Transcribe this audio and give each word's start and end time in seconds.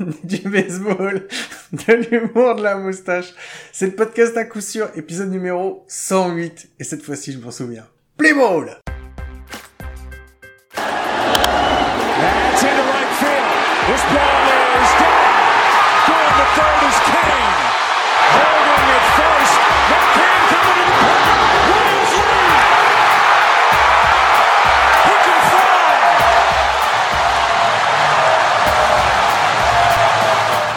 du 0.24 0.38
baseball, 0.48 1.26
de 1.72 1.92
l'humour, 1.92 2.56
de 2.56 2.62
la 2.62 2.76
moustache. 2.76 3.32
C'est 3.72 3.86
le 3.86 3.94
podcast 3.94 4.36
à 4.36 4.44
coup 4.44 4.60
sûr, 4.60 4.88
épisode 4.96 5.30
numéro 5.30 5.84
108. 5.88 6.70
Et 6.78 6.84
cette 6.84 7.02
fois-ci, 7.02 7.32
je 7.32 7.38
m'en 7.38 7.50
souviens. 7.50 7.86
Play 8.16 8.34
ball! 8.34 8.80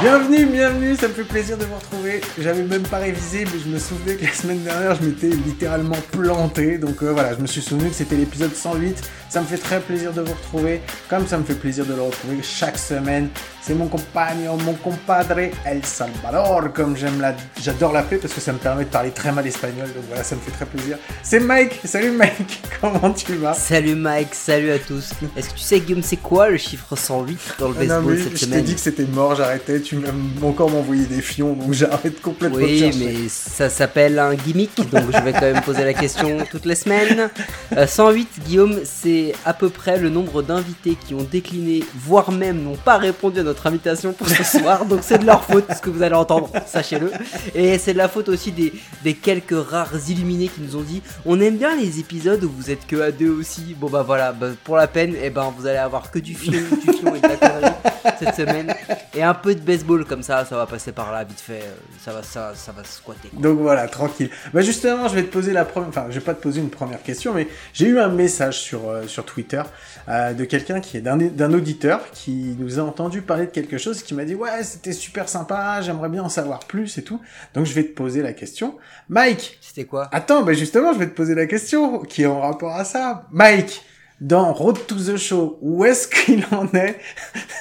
Bienvenue, 0.04 0.46
bienvenue, 0.48 0.96
ça 0.98 1.08
me 1.08 1.14
fait 1.14 1.24
plaisir 1.24 1.58
de 1.58 1.64
vous 1.64 1.76
retrouver. 1.76 2.20
J'avais 2.38 2.64
même 2.64 2.84
pas 2.84 2.98
révisé, 2.98 3.46
mais 3.46 3.58
je 3.64 3.70
me 3.70 3.80
souvenais 3.80 4.16
que 4.16 4.26
la 4.26 4.34
semaine 4.34 4.62
dernière, 4.62 4.96
je 4.96 5.04
m'étais 5.08 5.30
littéralement 5.30 5.96
planté. 6.12 6.78
Donc 6.78 7.02
euh, 7.04 7.14
voilà, 7.14 7.34
je 7.34 7.40
me 7.40 7.48
suis 7.48 7.62
souvenu 7.62 7.88
que 7.88 7.96
c'était 7.96 8.18
l'épisode 8.18 8.54
108. 8.54 9.02
Ça 9.30 9.40
me 9.42 9.46
fait 9.48 9.58
très 9.58 9.80
plaisir 9.80 10.12
de 10.12 10.22
vous 10.22 10.34
retrouver, 10.34 10.82
comme 11.10 11.26
ça 11.26 11.38
me 11.38 11.44
fait 11.44 11.56
plaisir 11.56 11.86
de 11.86 11.94
le 11.96 12.02
retrouver 12.02 12.38
chaque 12.44 12.78
semaine. 12.78 13.30
C'est 13.62 13.74
mon 13.74 13.88
compagnon, 13.88 14.58
mon 14.58 14.74
compadre 14.74 15.40
El 15.66 15.84
Salvador, 15.86 16.72
comme 16.74 16.96
j'aime 16.98 17.20
la... 17.22 17.34
J'adore 17.60 17.94
l'appeler 17.94 18.20
parce 18.20 18.34
que 18.34 18.42
ça 18.42 18.52
me 18.52 18.58
permet 18.60 18.84
de 18.84 18.90
parler 18.90 19.10
très 19.12 19.32
mal 19.32 19.48
espagnol, 19.48 19.88
donc 19.96 20.04
voilà, 20.10 20.24
ça 20.24 20.36
me 20.36 20.42
fait 20.42 20.52
très 20.52 20.66
plaisir. 20.66 20.98
C'est 21.24 21.40
Mike, 21.40 21.80
salut 21.86 22.12
Mike, 22.12 22.62
comment 22.82 23.12
tu 23.12 23.34
vas? 23.36 23.54
Salut 23.54 23.96
Mike, 23.96 24.36
salut 24.36 24.70
à 24.70 24.78
tous. 24.80 25.12
Est-ce 25.36 25.50
que 25.50 25.54
tu 25.56 25.62
sais 25.64 25.80
Guillaume, 25.80 26.04
c'est 26.04 26.18
quoi 26.18 26.50
le 26.50 26.58
chiffre 26.58 26.96
108 26.96 27.56
dans 27.58 27.70
le 27.70 27.76
Ah 27.80 27.84
non, 27.86 27.88
baseball 27.88 28.14
mais 28.14 28.18
cette 28.22 28.34
je 28.34 28.40
t'ai 28.40 28.46
semaine? 28.46 28.64
dit 28.66 28.76
que 28.76 28.82
c'était 28.82 29.06
mort, 29.06 29.36
j'arrêtais, 29.36 29.80
tu 29.80 29.93
m'as 29.96 30.48
encore 30.48 30.70
m'envoyé 30.70 31.06
des 31.06 31.22
fions, 31.22 31.54
donc 31.54 31.74
j'arrête 31.74 32.22
complètement 32.22 32.58
de 32.60 32.64
Oui, 32.64 32.92
mais 33.00 33.30
ça 33.30 33.70
s'appelle 33.70 34.20
un 34.20 34.36
gimmick, 34.36 34.76
donc 34.92 35.06
je 35.12 35.22
vais 35.22 35.34
quand 35.34 35.42
même 35.42 35.62
poser 35.62 35.84
la 35.84 35.94
question 35.94 36.38
toutes 36.50 36.66
les 36.66 36.76
semaines. 36.76 37.30
Euh, 37.78 37.88
108, 37.88 38.28
Guillaume, 38.46 38.80
c'est 38.84 39.34
à 39.46 39.54
peu 39.54 39.70
près 39.70 39.98
le 39.98 40.10
nombre 40.10 40.42
d'invités 40.42 40.96
qui 40.96 41.14
ont 41.14 41.24
décliné, 41.24 41.84
voire 41.96 42.32
même 42.32 42.64
n'ont 42.64 42.76
pas 42.76 42.98
répondu 42.98 43.40
à 43.40 43.44
notre 43.44 43.68
invitation 43.68 44.14
pour 44.14 44.28
ce 44.28 44.44
soir. 44.44 44.86
Donc 44.86 45.00
c'est 45.04 45.18
de 45.18 45.26
leur 45.26 45.44
faute, 45.44 45.66
ce 45.76 45.82
que 45.82 45.90
vous 45.90 46.04
allez 46.04 46.16
entendre, 46.16 46.50
sachez-le. 46.66 47.12
Et 47.56 47.78
c'est 47.78 47.94
de 47.94 47.98
la 47.98 48.10
faute 48.10 48.30
aussi 48.30 48.52
des, 48.52 48.74
des 49.04 49.14
quelques 49.14 49.56
rares 49.56 50.10
illuminés 50.10 50.48
qui 50.48 50.62
nous 50.62 50.76
ont 50.76 50.82
dit 50.82 51.02
on 51.26 51.40
aime 51.40 51.58
bien 51.58 51.76
les 51.76 52.00
épisodes 52.00 52.44
où 52.44 52.50
vous 52.50 52.72
êtes 52.72 52.86
que 52.88 53.02
à 53.02 53.12
deux 53.12 53.30
aussi. 53.30 53.76
Bon 53.80 53.90
bah 53.90 54.04
voilà, 54.06 54.32
bah, 54.32 54.48
pour 54.64 54.78
la 54.78 54.88
peine, 54.88 55.16
et 55.22 55.30
ben 55.30 55.54
vous 55.58 55.68
allez 55.68 55.78
avoir 55.78 56.12
que 56.12 56.20
du 56.20 56.34
fion, 56.36 56.52
du 56.52 56.94
fion 56.94 57.16
et 57.16 57.20
de 57.20 57.28
la 57.28 57.38
connerie 57.38 57.72
cette 58.20 58.36
semaine. 58.36 58.74
Et 59.16 59.24
un 59.24 59.34
peu 59.34 59.56
de 59.56 59.60
baseball 59.60 59.83
comme 60.08 60.24
ça, 60.24 60.46
ça 60.46 60.56
va 60.56 60.66
passer 60.66 60.92
par 60.92 61.12
là 61.12 61.24
vite 61.24 61.40
fait. 61.40 61.62
euh, 61.64 61.74
Ça 62.04 62.12
va, 62.14 62.24
ça, 62.24 62.54
ça 62.56 62.72
va 62.72 62.84
squatter. 62.84 63.30
quoi. 63.30 63.42
Donc 63.42 63.60
voilà, 63.60 63.88
tranquille. 63.88 64.30
Bah 64.54 64.62
justement, 64.62 65.08
je 65.08 65.16
vais 65.16 65.24
te 65.24 65.32
poser 65.32 65.54
la 65.54 65.66
première, 65.66 65.90
enfin, 65.90 66.06
je 66.10 66.16
vais 66.16 66.26
pas 66.26 66.34
te 66.34 66.42
poser 66.42 66.62
une 66.62 66.70
première 66.70 67.02
question, 67.04 67.34
mais 67.34 67.48
j'ai 67.74 67.88
eu 67.88 68.00
un 68.00 68.10
message 68.10 68.60
sur 68.60 68.90
euh, 68.90 69.08
sur 69.08 69.26
Twitter 69.26 69.62
euh, 70.10 70.34
de 70.34 70.46
quelqu'un 70.46 70.80
qui 70.82 70.98
est 70.98 71.02
d'un 71.02 71.54
auditeur 71.54 72.02
qui 72.12 72.56
nous 72.60 72.80
a 72.80 72.84
entendu 72.84 73.22
parler 73.22 73.46
de 73.46 73.52
quelque 73.52 73.78
chose, 73.78 74.04
qui 74.04 74.14
m'a 74.14 74.26
dit 74.26 74.36
ouais, 74.36 74.64
c'était 74.64 74.94
super 74.94 75.30
sympa, 75.30 75.82
j'aimerais 75.82 76.10
bien 76.10 76.24
en 76.24 76.30
savoir 76.30 76.60
plus 76.60 76.98
et 76.98 77.04
tout. 77.04 77.22
Donc 77.54 77.66
je 77.66 77.74
vais 77.74 77.84
te 77.84 77.94
poser 77.94 78.22
la 78.22 78.34
question, 78.34 78.78
Mike. 79.10 79.58
C'était 79.62 79.86
quoi? 79.86 80.10
Attends, 80.12 80.44
bah 80.44 80.54
justement, 80.54 80.94
je 80.94 81.00
vais 81.00 81.08
te 81.08 81.16
poser 81.16 81.36
la 81.36 81.46
question 81.46 82.00
qui 82.00 82.24
est 82.24 82.26
en 82.28 82.42
rapport 82.42 82.76
à 82.76 82.84
ça, 82.86 83.28
Mike. 83.32 83.84
Dans 84.24 84.54
Road 84.54 84.78
to 84.88 84.96
the 84.96 85.18
Show, 85.18 85.58
où 85.62 85.84
est-ce 85.84 86.08
qu'il 86.08 86.46
en 86.52 86.66
est 86.74 86.98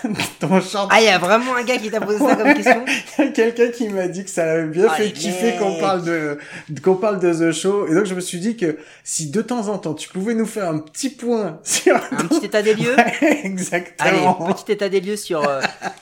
ton 0.39 0.61
short 0.61 0.89
Ah, 0.93 1.01
il 1.01 1.07
y 1.07 1.09
a 1.09 1.19
vraiment 1.19 1.57
un 1.57 1.65
gars 1.65 1.77
qui 1.77 1.91
t'a 1.91 2.01
posé 2.01 2.19
ça 2.19 2.37
comme 2.37 2.55
question. 2.55 2.85
Il 3.19 3.25
y 3.25 3.29
a 3.29 3.31
quelqu'un 3.33 3.69
qui 3.71 3.89
m'a 3.89 4.07
dit 4.07 4.23
que 4.23 4.31
ça 4.31 4.47
l'avait 4.47 4.69
bien 4.69 4.87
Ah, 4.89 4.95
fait 4.95 5.11
kiffer 5.11 5.57
qu'on 5.59 5.81
parle 5.81 6.05
de 6.05 6.39
qu'on 6.85 6.95
parle 6.95 7.19
de 7.19 7.33
The 7.33 7.53
Show. 7.53 7.89
Et 7.89 7.95
donc 7.95 8.05
je 8.05 8.15
me 8.15 8.21
suis 8.21 8.39
dit 8.39 8.57
que 8.57 8.79
si 9.03 9.31
de 9.31 9.43
temps 9.43 9.67
en 9.67 9.79
temps 9.79 9.95
tu 9.95 10.09
pouvais 10.09 10.35
nous 10.35 10.47
faire 10.47 10.69
un 10.69 10.79
petit 10.79 11.11
point 11.11 11.59
sur 11.65 11.97
Un 11.97 12.27
petit 12.29 12.47
état 12.47 12.63
des 12.63 12.75
lieux. 12.75 12.95
Ouais, 12.95 13.13
Allez, 13.21 13.41
exactement 13.43 14.35
petit 14.55 14.71
état 14.71 14.89
des 14.89 15.01
lieux 15.01 15.17
sur, 15.17 15.49
euh, 15.49 15.61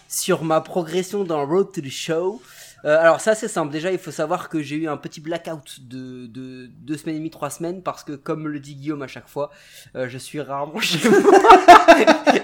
sur 0.09 0.45
ma 0.45 0.61
progression 0.61 1.25
dans 1.25 1.47
Road 1.47 1.73
to 1.73 1.81
the 1.81 1.91
Show. 1.91 2.43
Euh, 2.85 2.99
alors 2.99 3.21
ça 3.21 3.35
c'est 3.35 3.49
simple, 3.49 3.73
déjà 3.73 3.93
il 3.93 3.99
faut 3.99 4.11
savoir 4.11 4.49
que 4.49 4.63
j'ai 4.63 4.77
eu 4.77 4.89
un 4.89 4.97
petit 4.97 5.21
blackout 5.21 5.81
de, 5.87 6.27
de 6.27 6.67
deux 6.67 6.97
semaines 6.97 7.17
et 7.17 7.19
demie, 7.19 7.31
trois 7.31 7.51
semaines, 7.51 7.83
parce 7.83 8.05
que 8.05 8.13
comme 8.13 8.49
le 8.49 8.59
dit 8.61 8.75
Guillaume 8.75 9.03
à 9.03 9.07
chaque 9.07 9.29
fois, 9.29 9.51
euh, 9.97 10.09
je 10.09 10.17
suis 10.19 10.41
rarement 10.41 10.81
chez 10.81 11.09
moi. 11.09 11.19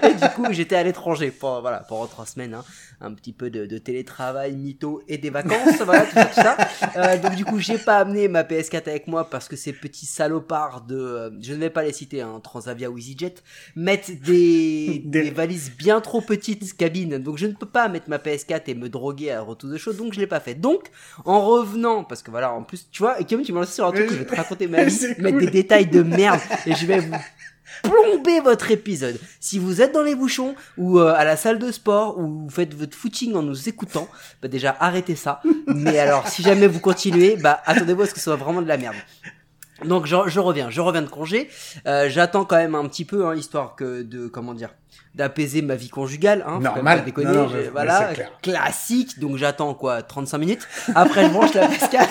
et 0.03 0.13
du 0.13 0.29
coup 0.35 0.45
j'étais 0.51 0.75
à 0.75 0.83
l'étranger 0.83 1.31
pendant, 1.31 1.61
voilà, 1.61 1.79
pendant 1.87 2.05
trois 2.07 2.25
semaines, 2.25 2.53
hein. 2.53 2.63
un 3.01 3.13
petit 3.13 3.33
peu 3.33 3.49
de, 3.49 3.65
de 3.65 3.77
télétravail, 3.77 4.55
mytho 4.55 5.01
et 5.07 5.17
des 5.17 5.29
vacances, 5.29 5.81
voilà, 5.81 6.05
tout 6.05 6.13
ça, 6.13 6.25
tout 6.25 6.35
ça. 6.35 6.57
Euh, 6.97 7.17
donc 7.17 7.35
du 7.35 7.45
coup 7.45 7.59
j'ai 7.59 7.77
pas 7.77 7.97
amené 7.97 8.27
ma 8.27 8.43
PS4 8.43 8.89
avec 8.89 9.07
moi 9.07 9.29
parce 9.29 9.47
que 9.47 9.55
ces 9.55 9.73
petits 9.73 10.05
salopards 10.05 10.81
de, 10.81 11.33
je 11.41 11.53
ne 11.53 11.59
vais 11.59 11.69
pas 11.69 11.83
les 11.83 11.93
citer, 11.93 12.21
hein, 12.21 12.39
Transavia 12.43 12.89
ou 12.91 12.97
EasyJet, 12.97 13.35
mettent 13.75 14.21
des, 14.21 15.01
Des- 15.05 15.23
des 15.23 15.31
valises 15.31 15.71
bien 15.77 15.99
trop 16.01 16.21
petites 16.21 16.75
cabines, 16.77 17.17
donc 17.17 17.37
je 17.37 17.47
ne 17.47 17.53
peux 17.53 17.65
pas 17.65 17.87
mettre 17.87 18.09
ma 18.09 18.17
PS4 18.17 18.63
et 18.67 18.75
me 18.75 18.89
droguer 18.89 19.31
à 19.31 19.41
Retour 19.41 19.69
de 19.69 19.77
Show, 19.77 19.93
donc 19.93 20.13
je 20.13 20.19
l'ai 20.19 20.26
pas 20.27 20.39
fait. 20.39 20.53
Donc, 20.53 20.91
en 21.25 21.41
revenant, 21.41 22.03
parce 22.03 22.21
que 22.21 22.31
voilà, 22.31 22.53
en 22.53 22.63
plus, 22.63 22.87
tu 22.91 23.01
vois, 23.01 23.19
et 23.19 23.25
Kim, 23.25 23.41
tu 23.41 23.51
m'as 23.53 23.61
lancé 23.61 23.73
sur 23.73 23.85
un 23.85 23.91
truc 23.91 24.07
que 24.07 24.13
je 24.13 24.19
vais 24.19 24.25
te 24.25 24.35
raconter 24.35 24.67
ma 24.67 24.83
vie, 24.85 25.07
mettre 25.17 25.37
cool. 25.37 25.45
des 25.45 25.51
détails 25.51 25.87
de 25.87 26.03
merde, 26.03 26.39
et 26.65 26.75
je 26.75 26.85
vais 26.85 26.99
vous 26.99 27.15
plomber 27.83 28.39
votre 28.39 28.71
épisode. 28.71 29.19
Si 29.39 29.59
vous 29.59 29.81
êtes 29.81 29.93
dans 29.93 30.01
les 30.03 30.15
bouchons, 30.15 30.55
ou 30.77 30.99
euh, 30.99 31.13
à 31.15 31.23
la 31.23 31.37
salle 31.37 31.59
de 31.59 31.71
sport, 31.71 32.17
ou 32.17 32.43
vous 32.43 32.49
faites 32.49 32.73
votre 32.73 32.95
footing 32.97 33.35
en 33.35 33.43
nous 33.43 33.69
écoutant, 33.69 34.07
bah 34.41 34.47
déjà, 34.47 34.75
arrêtez 34.79 35.15
ça. 35.15 35.41
Mais 35.67 35.99
alors, 35.99 36.27
si 36.27 36.41
jamais 36.43 36.67
vous 36.67 36.79
continuez, 36.79 37.35
bah 37.35 37.61
attendez-vous 37.65 38.01
à 38.03 38.05
ce 38.07 38.13
que 38.13 38.19
ce 38.19 38.25
soit 38.25 38.35
vraiment 38.35 38.61
de 38.61 38.67
la 38.67 38.77
merde. 38.77 38.95
Donc 39.85 40.07
je, 40.07 40.15
je 40.25 40.39
reviens, 40.39 40.71
je 40.71 40.81
reviens 40.81 41.03
de 41.03 41.07
congé. 41.07 41.49
Euh, 41.85 42.09
J'attends 42.09 42.45
quand 42.45 42.55
même 42.55 42.73
un 42.73 42.87
petit 42.87 43.05
peu, 43.05 43.27
hein, 43.27 43.35
histoire 43.35 43.75
que 43.75 44.01
de 44.01 44.27
comment 44.27 44.55
dire, 44.55 44.73
d'apaiser 45.15 45.61
ma 45.61 45.75
vie 45.75 45.89
conjugale. 45.89 46.43
Hein, 46.47 46.59
Normal. 46.59 47.03
déconner. 47.05 47.27
Non, 47.31 47.47
non, 47.47 47.49
mais- 47.53 47.69
voilà, 47.69 48.09
classique. 48.41 49.19
Donc 49.19 49.37
j'attends 49.37 49.73
quoi, 49.73 50.01
35 50.03 50.37
minutes. 50.37 50.67
Après 50.95 51.25
je 51.25 51.29
branche 51.29 51.53
la 51.53 51.67
PS4. 51.67 52.07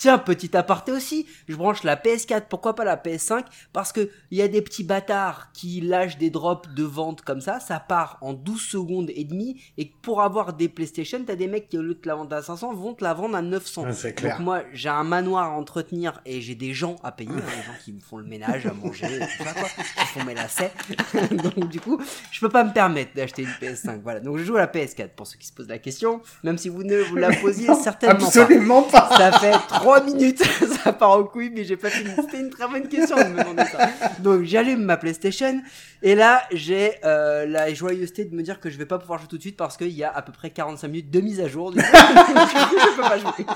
Tiens, 0.00 0.16
petit 0.16 0.56
aparté 0.56 0.92
aussi, 0.92 1.26
je 1.46 1.54
branche 1.54 1.82
la 1.82 1.94
PS4, 1.94 2.44
pourquoi 2.48 2.74
pas 2.74 2.84
la 2.84 2.96
PS5 2.96 3.44
Parce 3.74 3.92
que 3.92 4.08
il 4.30 4.38
y 4.38 4.40
a 4.40 4.48
des 4.48 4.62
petits 4.62 4.82
bâtards 4.82 5.52
qui 5.52 5.82
lâchent 5.82 6.16
des 6.16 6.30
drops 6.30 6.70
de 6.70 6.84
vente 6.84 7.20
comme 7.20 7.42
ça, 7.42 7.60
ça 7.60 7.78
part 7.80 8.16
en 8.22 8.32
12 8.32 8.62
secondes 8.62 9.10
et 9.14 9.24
demie, 9.24 9.60
et 9.76 9.92
pour 10.00 10.22
avoir 10.22 10.54
des 10.54 10.70
PlayStation, 10.70 11.22
t'as 11.26 11.34
des 11.36 11.48
mecs 11.48 11.68
qui 11.68 11.76
au 11.76 11.82
lieu 11.82 11.92
de 11.92 12.00
te 12.00 12.08
la 12.08 12.14
vendre 12.14 12.34
à 12.34 12.40
500 12.40 12.72
vont 12.72 12.94
te 12.94 13.04
la 13.04 13.12
vendre 13.12 13.36
à 13.36 13.42
900. 13.42 13.82
Ouais, 13.82 13.92
c'est 13.92 14.14
clair. 14.14 14.38
Donc 14.38 14.46
moi, 14.46 14.62
j'ai 14.72 14.88
un 14.88 15.04
manoir 15.04 15.44
à 15.44 15.50
entretenir 15.50 16.22
et 16.24 16.40
j'ai 16.40 16.54
des 16.54 16.72
gens 16.72 16.96
à 17.02 17.12
payer, 17.12 17.28
hein, 17.30 17.34
des 17.34 17.62
gens 17.62 17.78
qui 17.84 17.92
me 17.92 18.00
font 18.00 18.16
le 18.16 18.24
ménage, 18.24 18.64
à 18.64 18.72
manger, 18.72 19.06
tout 19.06 19.44
ça 19.44 19.52
quoi, 19.52 19.68
qui 19.68 20.06
font 20.18 20.24
mes 20.24 20.34
lacets. 20.34 20.72
Donc 21.30 21.68
du 21.68 21.78
coup, 21.78 22.00
je 22.30 22.40
peux 22.40 22.48
pas 22.48 22.64
me 22.64 22.72
permettre 22.72 23.14
d'acheter 23.14 23.42
une 23.42 23.50
PS5. 23.60 24.00
Voilà, 24.02 24.20
donc 24.20 24.38
je 24.38 24.44
joue 24.44 24.56
à 24.56 24.60
la 24.60 24.66
PS4 24.66 25.10
pour 25.10 25.26
ceux 25.26 25.36
qui 25.36 25.46
se 25.46 25.52
posent 25.52 25.68
la 25.68 25.78
question, 25.78 26.22
même 26.42 26.56
si 26.56 26.70
vous 26.70 26.84
ne 26.84 27.02
vous 27.02 27.16
la 27.16 27.36
posiez 27.36 27.74
certainement 27.74 28.18
pas. 28.18 28.26
absolument 28.26 28.82
pas 28.84 29.10
Ça 29.18 29.32
fait 29.38 29.52
3 29.68 29.89
minutes, 29.98 30.42
ça 30.84 30.92
part 30.92 31.10
en 31.10 31.24
couille, 31.24 31.50
mais 31.50 31.64
j'ai 31.64 31.76
pas 31.76 31.90
fini. 31.90 32.10
C'était 32.16 32.40
une 32.40 32.50
très 32.50 32.68
bonne 32.68 32.88
question 32.88 33.16
de 33.16 33.24
me 33.24 33.38
demander 33.42 33.64
ça. 33.64 33.90
Donc 34.20 34.44
j'allume 34.44 34.82
ma 34.84 34.96
PlayStation, 34.96 35.60
et 36.02 36.14
là 36.14 36.42
j'ai 36.52 36.94
euh, 37.04 37.46
la 37.46 37.72
joyeuseté 37.74 38.24
de 38.24 38.34
me 38.34 38.42
dire 38.42 38.60
que 38.60 38.70
je 38.70 38.78
vais 38.78 38.86
pas 38.86 38.98
pouvoir 38.98 39.18
jouer 39.18 39.28
tout 39.28 39.36
de 39.36 39.42
suite 39.42 39.56
parce 39.56 39.76
qu'il 39.76 39.88
y 39.88 40.04
a 40.04 40.10
à 40.10 40.22
peu 40.22 40.32
près 40.32 40.50
45 40.50 40.88
minutes 40.88 41.10
de 41.10 41.20
mise 41.20 41.40
à 41.40 41.48
jour. 41.48 41.72
Du 41.72 41.78
coup, 41.78 41.84
je 41.92 42.96
peux 42.96 43.02
pas 43.02 43.18
jouer. 43.18 43.46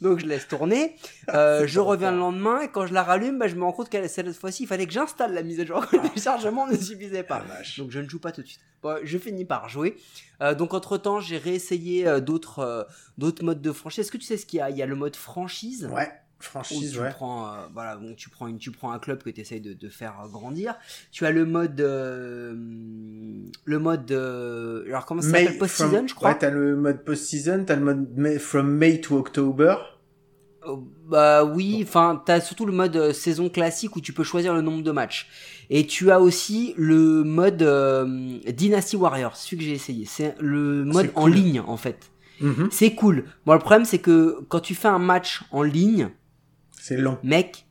Donc 0.00 0.18
je 0.20 0.26
laisse 0.26 0.48
tourner, 0.48 0.96
euh, 1.34 1.66
je 1.66 1.80
reviens 1.80 2.10
le 2.10 2.18
lendemain 2.18 2.60
et 2.60 2.68
quand 2.68 2.86
je 2.86 2.94
la 2.94 3.02
rallume, 3.02 3.38
bah, 3.38 3.48
je 3.48 3.54
me 3.54 3.64
rends 3.64 3.72
compte 3.72 3.88
qu'elle 3.88 4.08
cette 4.08 4.32
fois-ci 4.32 4.64
il 4.64 4.66
fallait 4.66 4.86
que 4.86 4.92
j'installe 4.92 5.34
la 5.34 5.42
mise 5.42 5.60
à 5.60 5.64
jour. 5.64 5.84
Le 5.92 6.00
téléchargement 6.00 6.66
ne 6.66 6.76
suffisait 6.76 7.22
pas. 7.22 7.44
Donc 7.78 7.90
je 7.90 8.00
ne 8.00 8.08
joue 8.08 8.18
pas 8.18 8.32
tout 8.32 8.42
de 8.42 8.46
suite. 8.46 8.60
Bon, 8.82 8.98
je 9.02 9.18
finis 9.18 9.44
par 9.44 9.68
jouer. 9.68 9.96
Euh, 10.42 10.54
donc 10.54 10.74
entre 10.74 10.98
temps, 10.98 11.20
j'ai 11.20 11.38
réessayé 11.38 12.06
euh, 12.06 12.20
d'autres 12.20 12.60
euh, 12.60 12.84
d'autres 13.18 13.44
modes 13.44 13.62
de 13.62 13.72
franchise. 13.72 14.00
Est-ce 14.00 14.12
que 14.12 14.18
tu 14.18 14.24
sais 14.24 14.36
ce 14.36 14.46
qu'il 14.46 14.58
y 14.58 14.62
a? 14.62 14.70
Il 14.70 14.76
y 14.76 14.82
a 14.82 14.86
le 14.86 14.96
mode 14.96 15.16
franchise. 15.16 15.88
ouais 15.92 16.10
franchise 16.38 16.92
tu 16.92 17.00
ouais 17.00 17.10
prends, 17.10 17.46
euh, 17.46 17.56
voilà, 17.72 17.96
donc 17.96 18.16
tu 18.16 18.28
prends 18.30 18.46
une, 18.46 18.58
tu 18.58 18.70
prends 18.70 18.92
un 18.92 18.98
club 18.98 19.22
que 19.22 19.30
tu 19.30 19.40
essayes 19.40 19.60
de, 19.60 19.72
de 19.72 19.88
faire 19.88 20.14
euh, 20.24 20.28
grandir. 20.28 20.74
Tu 21.10 21.24
as 21.26 21.30
le 21.30 21.44
mode, 21.46 21.80
euh, 21.80 22.54
le 23.64 23.78
mode, 23.78 24.10
euh, 24.12 24.84
alors 24.86 25.06
comment 25.06 25.22
ça 25.22 25.28
s'appelle 25.30 25.58
post-season, 25.58 25.90
from- 25.98 26.08
je 26.08 26.14
crois. 26.14 26.30
ouais 26.30 26.38
t'as 26.38 26.50
le 26.50 26.76
mode 26.76 27.04
post-season 27.04 27.64
t'as 27.66 27.76
le 27.76 27.84
mode 27.84 28.08
May- 28.16 28.38
from 28.38 28.68
May 28.70 29.00
to 29.00 29.16
October 29.18 29.76
Bah 31.08 31.44
oui, 31.44 31.80
enfin, 31.86 32.20
t'as 32.26 32.40
surtout 32.40 32.66
le 32.66 32.72
mode 32.72 33.12
saison 33.12 33.48
classique 33.48 33.94
où 33.96 34.00
tu 34.00 34.12
peux 34.12 34.24
choisir 34.24 34.52
le 34.52 34.62
nombre 34.62 34.82
de 34.82 34.90
matchs. 34.90 35.28
Et 35.70 35.86
tu 35.86 36.10
as 36.10 36.20
aussi 36.20 36.74
le 36.76 37.22
mode 37.24 37.62
Dynasty 38.52 38.96
Warrior, 38.96 39.36
celui 39.36 39.58
que 39.58 39.62
j'ai 39.64 39.72
essayé. 39.74 40.04
C'est 40.06 40.34
le 40.40 40.84
mode 40.84 41.10
en 41.14 41.22
cool. 41.22 41.32
ligne 41.32 41.60
en 41.60 41.76
fait. 41.76 42.10
Mhm. 42.40 42.68
C'est 42.72 42.94
cool. 42.94 43.24
Bon, 43.46 43.52
le 43.54 43.60
problème 43.60 43.84
c'est 43.84 43.98
que 44.00 44.40
quand 44.48 44.60
tu 44.60 44.74
fais 44.74 44.88
un 44.88 44.98
match 44.98 45.42
en 45.52 45.62
ligne, 45.62 46.10
c'est 46.86 46.96
long 46.96 47.18
mec, 47.24 47.66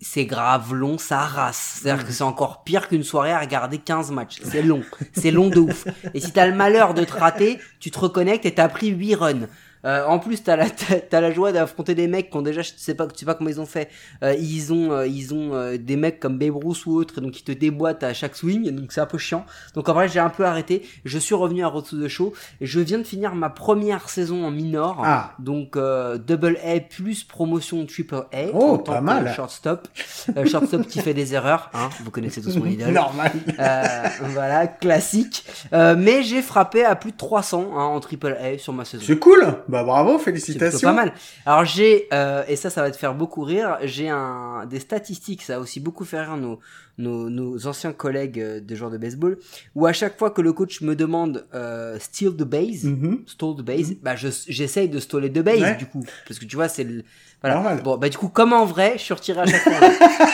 c'est 0.00 0.26
grave 0.26 0.74
long, 0.74 0.98
ça 0.98 1.20
rase. 1.20 1.56
C'est-à-dire 1.56 2.02
Mm. 2.04 2.06
que 2.08 2.12
c'est 2.12 2.22
encore 2.24 2.64
pire 2.64 2.88
qu'une 2.88 3.02
soirée 3.04 3.32
à 3.32 3.38
regarder 3.40 3.78
15 3.78 4.10
matchs. 4.10 4.38
C'est 4.44 4.62
long. 4.62 4.82
C'est 5.12 5.30
long 5.30 5.48
de 5.48 5.60
ouf. 5.60 5.86
Et 6.14 6.20
si 6.20 6.32
t'as 6.32 6.46
le 6.46 6.54
malheur 6.54 6.92
de 6.92 7.04
te 7.04 7.12
rater, 7.12 7.58
tu 7.80 7.90
te 7.90 7.98
reconnectes 7.98 8.44
et 8.44 8.54
t'as 8.54 8.68
pris 8.68 8.88
8 8.88 9.14
runs. 9.14 9.46
Euh, 9.86 10.04
en 10.06 10.18
plus, 10.18 10.42
t'as 10.42 10.56
la, 10.56 10.66
t'as, 10.68 11.20
la 11.20 11.32
joie 11.32 11.52
d'affronter 11.52 11.94
des 11.94 12.08
mecs 12.08 12.30
qui 12.30 12.36
ont 12.36 12.42
déjà, 12.42 12.62
je 12.62 12.72
sais 12.76 12.94
pas, 12.94 13.06
tu 13.06 13.18
sais 13.18 13.26
pas 13.26 13.34
comment 13.34 13.50
ils 13.50 13.60
ont 13.60 13.66
fait. 13.66 13.88
Euh, 14.22 14.34
ils 14.38 14.72
ont, 14.72 14.92
euh, 14.92 15.06
ils 15.06 15.32
ont 15.32 15.54
euh, 15.54 15.76
des 15.78 15.96
mecs 15.96 16.20
comme 16.20 16.38
Babe 16.38 16.56
Ruth 16.56 16.86
ou 16.86 16.96
autres, 16.96 17.18
et 17.18 17.20
donc 17.20 17.38
ils 17.38 17.44
te 17.44 17.52
déboîtent 17.52 18.02
à 18.02 18.12
chaque 18.12 18.36
swing, 18.36 18.70
donc 18.70 18.92
c'est 18.92 19.00
un 19.00 19.06
peu 19.06 19.18
chiant. 19.18 19.46
Donc 19.74 19.88
en 19.88 19.94
vrai, 19.94 20.08
j'ai 20.08 20.20
un 20.20 20.28
peu 20.28 20.44
arrêté. 20.44 20.82
Je 21.04 21.18
suis 21.18 21.34
revenu 21.34 21.64
à 21.64 21.68
Road 21.68 21.84
to 21.88 21.96
the 22.02 22.08
Show, 22.08 22.32
et 22.60 22.66
je 22.66 22.80
viens 22.80 22.98
de 22.98 23.04
finir 23.04 23.34
ma 23.34 23.48
première 23.48 24.08
saison 24.08 24.44
en 24.44 24.50
minor. 24.50 25.02
Ah. 25.04 25.34
Donc 25.38 25.76
euh, 25.76 26.18
double 26.18 26.58
A 26.64 26.80
plus 26.80 27.24
promotion 27.24 27.84
triple 27.86 28.26
A. 28.32 28.46
Oh, 28.52 28.72
en 28.72 28.78
tant 28.78 28.92
pas 28.92 28.98
que 28.98 29.04
mal. 29.04 29.32
Shortstop, 29.34 29.88
Euh, 30.36 30.46
shortstop 30.46 30.86
qui 30.86 31.00
fait 31.00 31.14
des 31.14 31.34
erreurs. 31.34 31.70
Hein, 31.74 31.88
vous 32.02 32.10
connaissez 32.10 32.40
tous 32.42 32.56
mon 32.56 32.66
idole. 32.66 32.92
Normal. 32.92 33.32
Euh, 33.58 34.08
voilà, 34.30 34.66
classique. 34.66 35.44
Euh, 35.72 35.94
mais 35.96 36.22
j'ai 36.22 36.42
frappé 36.42 36.84
à 36.84 36.96
plus 36.96 37.12
de 37.12 37.16
300 37.16 37.70
hein, 37.74 37.82
en 37.82 38.00
triple 38.00 38.36
A 38.40 38.58
sur 38.58 38.72
ma 38.72 38.84
saison. 38.84 39.04
C'est 39.06 39.18
cool. 39.18 39.44
Bah 39.68 39.75
bravo, 39.84 40.18
C'est 40.18 40.32
plutôt 40.32 40.40
félicitations. 40.46 40.88
pas 40.88 40.94
mal. 40.94 41.12
Alors 41.44 41.64
j'ai, 41.64 42.08
euh, 42.12 42.42
et 42.48 42.56
ça, 42.56 42.70
ça 42.70 42.82
va 42.82 42.90
te 42.90 42.96
faire 42.96 43.14
beaucoup 43.14 43.42
rire, 43.42 43.78
j'ai 43.82 44.08
un, 44.08 44.66
des 44.68 44.80
statistiques, 44.80 45.42
ça 45.42 45.56
a 45.56 45.58
aussi 45.58 45.80
beaucoup 45.80 46.04
fait 46.04 46.20
rire 46.20 46.36
nos, 46.36 46.58
nos, 46.98 47.28
nos 47.30 47.66
anciens 47.66 47.92
collègues 47.92 48.40
euh, 48.40 48.60
de 48.60 48.74
joueurs 48.74 48.90
de 48.90 48.98
baseball, 48.98 49.38
où 49.74 49.86
à 49.86 49.92
chaque 49.92 50.18
fois 50.18 50.30
que 50.30 50.40
le 50.40 50.52
coach 50.52 50.80
me 50.80 50.94
demande 50.96 51.46
euh, 51.54 51.98
steal 51.98 52.30
the 52.36 52.42
base, 52.44 52.84
Mhm. 52.84 53.24
stall 53.26 53.56
the 53.56 53.62
base, 53.62 53.94
bah 54.02 54.16
je, 54.16 54.28
j'essaye 54.48 54.88
de 54.88 54.98
staller 54.98 55.30
the 55.30 55.40
base 55.40 55.60
Ouais. 55.60 55.76
du 55.76 55.86
coup, 55.86 56.04
parce 56.26 56.38
que 56.38 56.44
tu 56.44 56.56
vois, 56.56 56.68
c'est 56.68 56.84
le... 56.84 57.02
Voilà. 57.42 57.56
Normal. 57.56 57.82
Bon, 57.82 57.96
bah 57.98 58.08
du 58.08 58.16
coup, 58.16 58.28
comme 58.28 58.54
en 58.54 58.64
vrai, 58.64 58.94
je 58.96 59.02
suis 59.02 59.12
retiré 59.14 59.40
à 59.42 59.46
chaque 59.46 59.60
fois. 59.62 59.88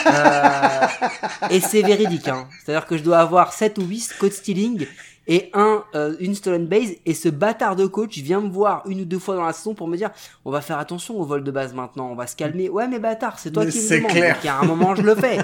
Euh, 0.07 0.87
et 1.49 1.59
c'est 1.59 1.81
véridique, 1.81 2.27
hein. 2.27 2.47
C'est-à-dire 2.63 2.85
que 2.87 2.97
je 2.97 3.03
dois 3.03 3.19
avoir 3.19 3.53
7 3.53 3.77
ou 3.77 3.83
8 3.83 4.15
code 4.19 4.31
stealing 4.31 4.87
et 5.27 5.49
un, 5.53 5.83
euh, 5.95 6.15
une 6.19 6.35
stolen 6.35 6.67
base, 6.67 6.91
et 7.05 7.13
ce 7.13 7.29
bâtard 7.29 7.75
de 7.75 7.85
coach 7.85 8.17
vient 8.17 8.41
me 8.41 8.49
voir 8.49 8.83
une 8.87 9.01
ou 9.01 9.05
deux 9.05 9.19
fois 9.19 9.35
dans 9.35 9.45
la 9.45 9.53
saison 9.53 9.73
pour 9.73 9.87
me 9.87 9.95
dire, 9.95 10.11
on 10.43 10.51
va 10.51 10.61
faire 10.61 10.77
attention 10.79 11.19
au 11.19 11.23
vol 11.25 11.43
de 11.43 11.51
base 11.51 11.73
maintenant, 11.73 12.09
on 12.11 12.15
va 12.15 12.27
se 12.27 12.35
calmer. 12.35 12.69
Ouais, 12.69 12.87
mais 12.87 12.99
bâtard, 12.99 13.39
c'est 13.39 13.51
toi 13.51 13.63
Mais 13.65 13.71
qui 13.71 13.77
me 13.77 13.83
c'est 13.83 13.97
demande. 13.97 14.11
clair. 14.11 14.35
Donc, 14.35 14.45
à 14.45 14.59
un 14.59 14.63
moment, 14.65 14.95
je 14.95 15.01
le 15.01 15.15
fais. 15.15 15.37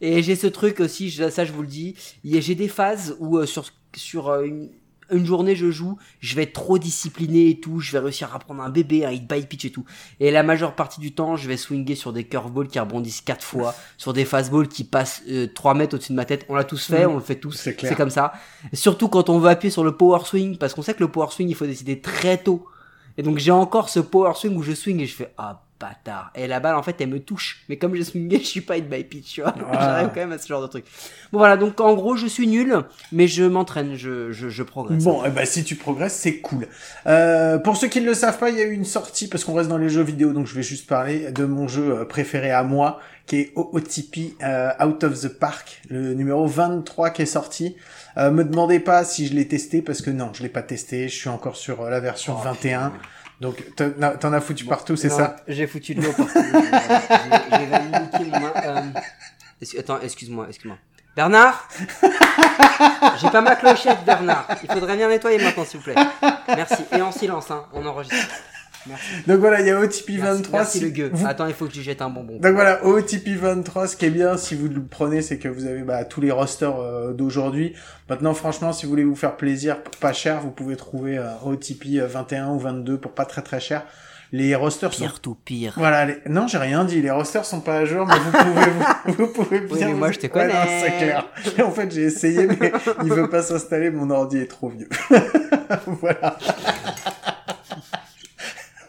Et 0.00 0.22
j'ai 0.22 0.36
ce 0.36 0.46
truc 0.46 0.80
aussi, 0.80 1.10
ça 1.10 1.44
je 1.44 1.52
vous 1.52 1.62
le 1.62 1.68
dis, 1.68 1.94
il 2.24 2.40
j'ai 2.42 2.54
des 2.54 2.68
phases 2.68 3.16
où 3.20 3.38
euh, 3.38 3.46
sur, 3.46 3.64
sur 3.94 4.34
une, 4.42 4.70
une 5.10 5.26
journée 5.26 5.54
je 5.56 5.70
joue, 5.70 5.96
je 6.20 6.34
vais 6.34 6.44
être 6.44 6.52
trop 6.52 6.78
discipliné 6.78 7.48
et 7.50 7.60
tout, 7.60 7.80
je 7.80 7.92
vais 7.92 7.98
réussir 7.98 8.34
à 8.34 8.38
prendre 8.38 8.62
un 8.62 8.70
bébé, 8.70 9.04
un 9.04 9.10
hit 9.10 9.28
by 9.30 9.42
pitch 9.46 9.64
et 9.66 9.70
tout. 9.70 9.84
Et 10.20 10.30
la 10.30 10.42
majeure 10.42 10.74
partie 10.74 11.00
du 11.00 11.12
temps, 11.14 11.36
je 11.36 11.48
vais 11.48 11.56
swinger 11.56 11.94
sur 11.94 12.12
des 12.12 12.24
curveballs 12.24 12.68
qui 12.68 12.78
rebondissent 12.78 13.20
quatre 13.20 13.44
fois, 13.44 13.74
sur 13.98 14.12
des 14.12 14.24
fastballs 14.24 14.68
qui 14.68 14.84
passent 14.84 15.22
euh, 15.30 15.46
3 15.54 15.74
mètres 15.74 15.94
au-dessus 15.94 16.12
de 16.12 16.16
ma 16.16 16.24
tête. 16.24 16.46
On 16.48 16.54
l'a 16.54 16.64
tous 16.64 16.86
fait, 16.86 17.04
Mhm. 17.06 17.12
on 17.12 17.14
le 17.16 17.20
fait 17.22 17.36
tous, 17.36 17.52
C'est 17.52 17.74
clair. 17.74 17.90
c'est 17.90 17.96
comme 17.96 18.10
ça. 18.10 18.32
Surtout 18.72 19.08
quand 19.08 19.28
on 19.28 19.38
veut 19.38 19.48
appuyer 19.50 19.70
sur 19.70 19.84
le 19.84 19.96
power 19.96 20.20
swing, 20.24 20.56
parce 20.58 20.74
qu'on 20.74 20.82
sait 20.82 20.94
que 20.94 21.02
le 21.02 21.08
power 21.10 21.28
swing, 21.30 21.48
il 21.48 21.54
faut 21.54 21.66
décider 21.66 22.00
très 22.00 22.38
tôt. 22.38 22.66
Et 23.16 23.22
donc 23.22 23.38
j'ai 23.38 23.50
encore 23.52 23.88
ce 23.90 24.00
power 24.00 24.32
swing 24.34 24.56
où 24.56 24.62
je 24.62 24.72
swing 24.72 25.00
et 25.00 25.06
je 25.06 25.14
fais 25.14 25.32
ah 25.38 25.62
bâtard. 25.80 26.30
Et 26.34 26.46
la 26.46 26.60
balle 26.60 26.76
en 26.76 26.82
fait 26.82 26.96
elle 27.00 27.08
me 27.08 27.20
touche. 27.20 27.64
Mais 27.68 27.76
comme 27.76 27.94
j'ai 27.94 28.04
swingé, 28.04 28.38
je 28.40 28.44
suis 28.44 28.60
pas 28.60 28.76
hit 28.76 28.88
by 28.88 29.04
pitch, 29.04 29.34
tu 29.34 29.42
vois. 29.42 29.54
J'arrive 29.72 30.08
quand 30.08 30.20
même 30.20 30.32
à 30.32 30.38
ce 30.38 30.46
genre 30.46 30.62
de 30.62 30.66
truc. 30.66 30.84
Bon 31.32 31.38
voilà, 31.38 31.56
donc 31.56 31.80
en 31.80 31.94
gros 31.94 32.16
je 32.16 32.26
suis 32.26 32.46
nul, 32.46 32.76
mais 33.12 33.28
je 33.28 33.44
m'entraîne, 33.44 33.94
je, 33.94 34.32
je, 34.32 34.48
je 34.48 34.62
progresse. 34.62 35.04
Bon, 35.04 35.22
eh 35.26 35.30
ben, 35.30 35.44
si 35.44 35.64
tu 35.64 35.76
progresses, 35.76 36.16
c'est 36.16 36.38
cool. 36.38 36.68
Euh, 37.06 37.58
pour 37.58 37.76
ceux 37.76 37.88
qui 37.88 38.00
ne 38.00 38.06
le 38.06 38.14
savent 38.14 38.38
pas, 38.38 38.50
il 38.50 38.58
y 38.58 38.60
a 38.60 38.64
eu 38.64 38.72
une 38.72 38.84
sortie, 38.84 39.28
parce 39.28 39.44
qu'on 39.44 39.54
reste 39.54 39.68
dans 39.68 39.78
les 39.78 39.88
jeux 39.88 40.02
vidéo, 40.02 40.32
donc 40.32 40.46
je 40.46 40.54
vais 40.54 40.62
juste 40.62 40.86
parler 40.86 41.30
de 41.32 41.44
mon 41.44 41.68
jeu 41.68 41.98
euh, 41.98 42.04
préféré 42.04 42.50
à 42.50 42.62
moi, 42.62 43.00
qui 43.26 43.36
est 43.36 43.52
OTP 43.56 44.36
euh, 44.42 44.70
Out 44.84 45.04
of 45.04 45.20
the 45.20 45.28
Park, 45.28 45.80
le 45.88 46.14
numéro 46.14 46.46
23 46.46 47.10
qui 47.10 47.22
est 47.22 47.26
sorti. 47.26 47.76
Euh, 48.16 48.30
me 48.30 48.44
demandez 48.44 48.80
pas 48.80 49.04
si 49.04 49.26
je 49.26 49.34
l'ai 49.34 49.48
testé, 49.48 49.82
parce 49.82 50.02
que 50.02 50.10
non, 50.10 50.30
je 50.34 50.42
l'ai 50.42 50.48
pas 50.48 50.62
testé, 50.62 51.08
je 51.08 51.16
suis 51.16 51.28
encore 51.28 51.56
sur 51.56 51.84
la 51.84 52.00
version 52.00 52.34
21. 52.34 52.92
Donc, 53.40 53.62
t'en 53.76 54.32
as- 54.32 54.40
foutu 54.40 54.64
partout, 54.64 54.96
c'est 54.96 55.10
ça 55.10 55.36
J'ai 55.48 55.66
foutu 55.66 55.94
de 55.94 56.02
l'eau 56.02 56.12
partout. 56.12 56.32
J'ai 56.38 58.18
j'ai 58.18 58.30
main. 58.30 58.52
Euh, 58.64 58.82
attends, 59.78 60.00
excuse-moi, 60.00 60.46
excuse-moi. 60.48 60.78
Bernard 61.16 61.68
J'ai 63.20 63.30
pas 63.30 63.40
ma 63.40 63.54
clochette, 63.54 64.04
Bernard. 64.04 64.48
Il 64.62 64.70
faudrait 64.72 64.94
venir 64.94 65.08
nettoyer 65.08 65.38
maintenant, 65.38 65.64
s'il 65.64 65.78
vous 65.78 65.84
plaît. 65.84 65.94
Merci. 66.48 66.84
Et 66.92 67.00
en 67.02 67.12
silence, 67.12 67.50
hein, 67.50 67.66
on 67.72 67.86
enregistre. 67.86 68.16
Merci. 68.86 69.04
Donc 69.26 69.40
voilà, 69.40 69.60
il 69.60 69.66
y 69.66 69.70
a 69.70 69.78
OTP 69.80 70.10
Merci, 70.10 70.16
23. 70.18 70.58
merci 70.60 70.78
si 70.78 70.84
le 70.84 70.90
gueux. 70.90 71.10
vous- 71.12 71.26
Attends, 71.26 71.46
il 71.46 71.54
faut 71.54 71.66
que 71.66 71.72
tu 71.72 71.82
jettes 71.82 72.02
un 72.02 72.10
bonbon. 72.10 72.38
Donc 72.38 72.52
voilà, 72.54 72.84
OTP 72.84 73.28
23, 73.36 73.88
ce 73.88 73.96
qui 73.96 74.06
est 74.06 74.10
bien, 74.10 74.36
si 74.36 74.54
vous 74.54 74.68
le 74.68 74.82
prenez, 74.82 75.22
c'est 75.22 75.38
que 75.38 75.48
vous 75.48 75.66
avez 75.66 75.82
bah, 75.82 76.04
tous 76.04 76.20
les 76.20 76.30
rosters 76.30 76.78
euh, 76.78 77.12
d'aujourd'hui. 77.12 77.74
Maintenant, 78.08 78.34
franchement, 78.34 78.72
si 78.72 78.84
vous 78.86 78.90
voulez 78.90 79.04
vous 79.04 79.16
faire 79.16 79.36
plaisir, 79.36 79.82
pour 79.82 79.94
pas 79.96 80.12
cher, 80.12 80.40
vous 80.40 80.50
pouvez 80.50 80.76
trouver 80.76 81.16
euh, 81.18 81.24
OTP 81.44 82.00
21 82.06 82.48
ou 82.50 82.58
22 82.58 82.98
pour 82.98 83.12
pas 83.12 83.24
très 83.24 83.42
très 83.42 83.60
cher. 83.60 83.84
Les 84.32 84.56
rosters 84.56 84.92
sont... 84.92 85.04
Pire 85.04 85.20
tout 85.20 85.36
pire. 85.44 85.74
Voilà, 85.76 86.06
les... 86.06 86.16
non, 86.28 86.48
j'ai 86.48 86.58
rien 86.58 86.84
dit, 86.84 87.00
les 87.00 87.10
rosters 87.12 87.44
sont 87.44 87.60
pas 87.60 87.76
à 87.76 87.84
jour, 87.84 88.04
mais 88.04 88.14
vous 88.18 88.32
pouvez, 88.32 88.70
vous, 88.70 89.12
vous 89.26 89.26
pouvez 89.32 89.60
bien... 89.60 89.68
Oui, 89.76 89.84
mais 89.84 89.92
moi, 89.92 90.10
je 90.10 90.18
te 90.18 90.26
Ouais, 90.26 90.30
connais. 90.32 90.80
c'est 90.80 90.90
clair. 90.98 91.26
Et 91.56 91.62
en 91.62 91.70
fait, 91.70 91.92
j'ai 91.92 92.02
essayé, 92.02 92.48
mais 92.48 92.72
il 93.04 93.12
veut 93.12 93.30
pas 93.30 93.42
s'installer, 93.42 93.90
mon 93.90 94.10
ordi 94.10 94.38
est 94.38 94.46
trop 94.50 94.70
vieux. 94.70 94.88
voilà. 95.86 96.36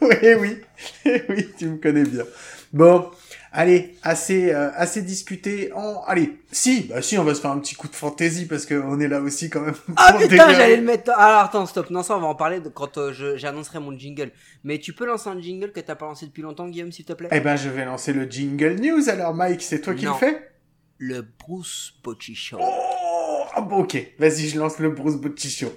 oui, 0.02 0.34
oui, 0.40 0.60
oui, 1.28 1.48
tu 1.58 1.66
me 1.66 1.76
connais 1.78 2.04
bien. 2.04 2.24
Bon, 2.72 3.10
allez, 3.52 3.94
assez, 4.02 4.52
euh, 4.52 4.70
assez 4.74 5.00
discuté. 5.02 5.70
En... 5.72 6.02
Allez, 6.06 6.38
si, 6.52 6.82
bah 6.90 7.00
si, 7.00 7.16
on 7.16 7.24
va 7.24 7.34
se 7.34 7.40
faire 7.40 7.50
un 7.52 7.58
petit 7.60 7.74
coup 7.74 7.88
de 7.88 7.94
fantaisie 7.94 8.46
parce 8.46 8.66
que 8.66 8.74
on 8.74 8.98
est 9.00 9.08
là 9.08 9.20
aussi 9.20 9.48
quand 9.48 9.60
même. 9.62 9.74
Ah 9.96 10.14
putain, 10.20 10.52
j'allais 10.52 10.76
le 10.76 10.82
mettre. 10.82 11.10
Alors 11.12 11.40
attends, 11.44 11.64
stop. 11.66 11.88
Non, 11.90 12.02
ça, 12.02 12.16
on 12.16 12.20
va 12.20 12.26
en 12.26 12.34
parler 12.34 12.60
de- 12.60 12.68
quand 12.68 12.98
euh, 12.98 13.12
je- 13.12 13.36
j'annoncerai 13.36 13.78
mon 13.80 13.96
jingle. 13.96 14.32
Mais 14.64 14.78
tu 14.78 14.92
peux 14.92 15.06
lancer 15.06 15.28
un 15.30 15.40
jingle 15.40 15.72
que 15.72 15.80
t'as 15.80 15.94
pas 15.94 16.06
lancé 16.06 16.26
depuis 16.26 16.42
longtemps, 16.42 16.68
Guillaume, 16.68 16.92
s'il 16.92 17.04
te 17.04 17.12
plaît? 17.14 17.28
Eh 17.32 17.40
ben, 17.40 17.56
je 17.56 17.68
vais 17.70 17.84
lancer 17.84 18.12
le 18.12 18.24
jingle 18.28 18.74
news. 18.80 19.08
Alors, 19.08 19.32
Mike, 19.34 19.62
c'est 19.62 19.80
toi 19.80 19.94
qui 19.94 20.04
Non. 20.04 20.12
le 20.12 20.18
fais? 20.18 20.50
Le 20.98 21.22
Bruce 21.38 21.94
Bocci 22.02 22.34
Show. 22.34 22.58
Oh, 22.60 23.44
ah 23.54 23.60
bon, 23.60 23.78
ok. 23.82 23.96
Vas-y, 24.18 24.48
je 24.48 24.58
lance 24.58 24.78
le 24.78 24.90
Bruce 24.90 25.16
Bocci 25.16 25.48
Show. 25.50 25.72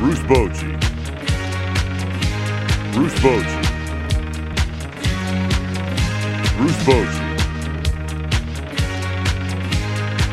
Bruce 0.00 0.20
Bochy. 0.28 0.66
Bruce 2.94 3.18
Bochy. 3.18 3.58
Bruce 6.56 6.82
Bochy. 6.84 7.24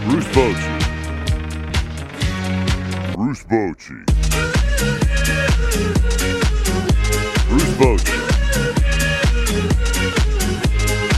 Bruce 0.06 0.30
Bochy. 0.36 0.72
Bruce 3.16 3.44
Bochy. 3.46 3.98
Bruce 7.50 7.74
Bochy. 7.80 8.18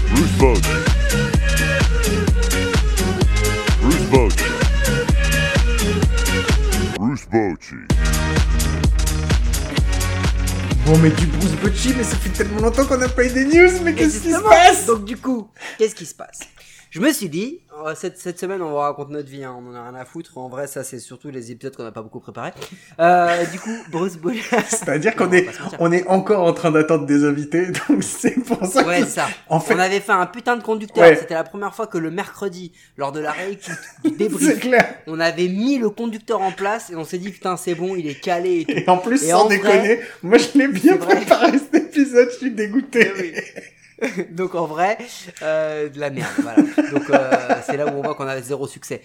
Bruce 0.09 0.35
Bochy. 0.39 0.77
Bruce 3.81 4.05
Bochy. 4.13 4.49
Bruce 6.97 7.25
Bochy. 7.25 8.12
Bon, 10.85 10.97
mais 10.97 11.11
du 11.11 11.25
Bruce 11.27 11.51
Bocci, 11.61 11.93
mais 11.95 12.03
ça 12.03 12.17
fait 12.17 12.29
tellement 12.29 12.59
longtemps 12.59 12.85
qu'on 12.85 12.97
n'a 12.97 13.07
pas 13.07 13.23
eu 13.23 13.29
des 13.29 13.45
news, 13.45 13.71
mais 13.83 13.93
qu'est-ce 13.93 14.21
qui 14.21 14.31
se 14.33 14.41
passe? 14.41 14.85
Donc 14.85 15.05
du 15.05 15.15
coup, 15.15 15.47
qu'est-ce 15.77 15.95
qui 15.95 16.05
se 16.05 16.13
passe? 16.13 16.39
Je 16.93 16.99
me 16.99 17.11
suis 17.11 17.27
dit, 17.27 17.59
euh, 17.87 17.95
cette, 17.95 18.19
cette 18.19 18.37
semaine 18.37 18.61
on 18.61 18.71
va 18.71 18.81
raconter 18.81 19.13
notre 19.13 19.27
vie, 19.27 19.43
hein, 19.43 19.55
on 19.57 19.71
en 19.71 19.73
a 19.73 19.81
rien 19.89 19.95
à 19.95 20.05
foutre. 20.05 20.37
En 20.37 20.47
vrai, 20.47 20.67
ça 20.67 20.83
c'est 20.83 20.99
surtout 20.99 21.31
les 21.31 21.51
épisodes 21.51 21.75
qu'on 21.75 21.81
n'a 21.81 21.91
pas 21.91 22.03
beaucoup 22.03 22.19
préparés. 22.19 22.51
Euh, 22.99 23.43
du 23.47 23.59
coup, 23.59 23.75
Bruce 23.89 24.15
Bocci. 24.17 24.43
C'est-à-dire 24.67 25.15
qu'on 25.15 25.31
est, 25.31 25.47
on 25.79 25.91
est 25.91 26.05
encore 26.05 26.45
en 26.45 26.53
train 26.53 26.69
d'attendre 26.69 27.07
des 27.07 27.25
invités, 27.25 27.65
donc 27.89 28.03
c'est 28.03 28.35
pour 28.43 28.63
ça 28.63 28.85
Ouais, 28.85 28.99
que... 28.99 29.05
c'est 29.05 29.13
ça. 29.21 29.27
En 29.49 29.59
fait, 29.59 29.73
On 29.73 29.79
avait 29.79 30.01
fait 30.01 30.11
un 30.11 30.27
putain 30.27 30.55
de 30.55 30.61
conducteur. 30.61 31.03
Ouais. 31.03 31.15
C'était 31.15 31.33
la 31.33 31.43
première 31.43 31.73
fois 31.73 31.87
que 31.87 31.97
le 31.97 32.11
mercredi, 32.11 32.71
lors 32.95 33.11
de 33.11 33.21
la 33.21 33.31
réécoute 33.31 33.71
du 34.03 34.09
c'est 34.11 34.15
débrief, 34.15 34.59
clair. 34.59 34.93
on 35.07 35.19
avait 35.19 35.47
mis 35.47 35.79
le 35.79 35.89
conducteur 35.89 36.41
en 36.43 36.51
place 36.51 36.91
et 36.91 36.95
on 36.95 37.05
s'est 37.05 37.17
dit 37.17 37.31
putain 37.31 37.57
c'est 37.57 37.73
bon, 37.73 37.95
il 37.95 38.05
est 38.05 38.21
calé 38.21 38.59
et 38.59 38.65
tout. 38.65 38.71
Et 38.79 38.87
en 38.87 38.99
plus, 38.99 39.23
Et 39.23 39.29
sans 39.31 39.45
en 39.45 39.47
déconner, 39.47 39.99
moi 40.21 40.37
je 40.37 40.55
l'ai 40.59 40.67
bien 40.67 40.97
vrai. 40.97 41.15
préparé 41.15 41.57
cet 41.57 41.73
épisode, 41.73 42.29
je 42.33 42.37
suis 42.37 42.51
dégoûté. 42.51 43.11
Donc 44.31 44.55
en 44.55 44.65
vrai, 44.65 44.97
euh, 45.41 45.89
de 45.89 45.99
la 45.99 46.09
merde. 46.09 46.31
Voilà. 46.39 46.61
Donc 46.91 47.09
euh, 47.09 47.55
c'est 47.65 47.77
là 47.77 47.87
où 47.87 47.97
on 47.97 48.01
voit 48.01 48.15
qu'on 48.15 48.27
avait 48.27 48.41
zéro 48.41 48.67
succès. 48.67 49.01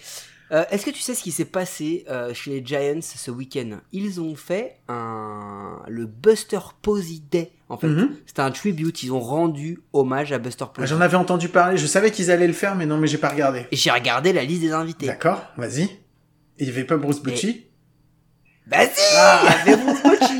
Euh, 0.51 0.63
Est-ce 0.71 0.83
que 0.85 0.89
tu 0.89 0.99
sais 1.01 1.13
ce 1.13 1.21
qui 1.21 1.31
s'est 1.31 1.45
passé 1.45 2.05
chez 2.33 2.49
les 2.51 2.65
Giants 2.65 2.99
ce 3.01 3.29
week-end? 3.29 3.77
Ils 3.91 4.19
ont 4.19 4.35
fait 4.35 4.77
un 4.87 5.79
le 5.87 6.05
Buster 6.07 6.59
Posey 6.81 7.19
Day. 7.31 7.51
En 7.69 7.77
fait, 7.77 7.87
Mhm. 7.87 8.15
c'était 8.25 8.41
un 8.41 8.49
tribute. 8.49 9.03
Ils 9.03 9.11
ont 9.13 9.19
rendu 9.19 9.79
hommage 9.93 10.31
à 10.31 10.39
Buster 10.39 10.65
Ah, 10.67 10.71
Posey. 10.73 10.87
J'en 10.87 11.01
avais 11.01 11.17
entendu 11.17 11.49
parler, 11.49 11.77
je 11.77 11.85
savais 11.85 12.09
qu'ils 12.09 12.31
allaient 12.31 12.47
le 12.47 12.53
faire, 12.53 12.75
mais 12.75 12.87
non, 12.87 12.97
mais 12.97 13.05
j'ai 13.07 13.19
pas 13.19 13.29
regardé. 13.29 13.67
Et 13.71 13.75
j'ai 13.75 13.91
regardé 13.91 14.33
la 14.33 14.43
liste 14.43 14.61
des 14.61 14.71
invités. 14.71 15.05
D'accord, 15.05 15.43
vas-y. 15.55 15.87
Il 16.57 16.67
y 16.67 16.71
avait 16.71 16.83
pas 16.83 16.97
Bruce 16.97 17.19
Bocci 17.21 17.67
Si 18.71 19.15
avec 19.17 19.83
Bruce 19.83 20.03
Bocci 20.03 20.37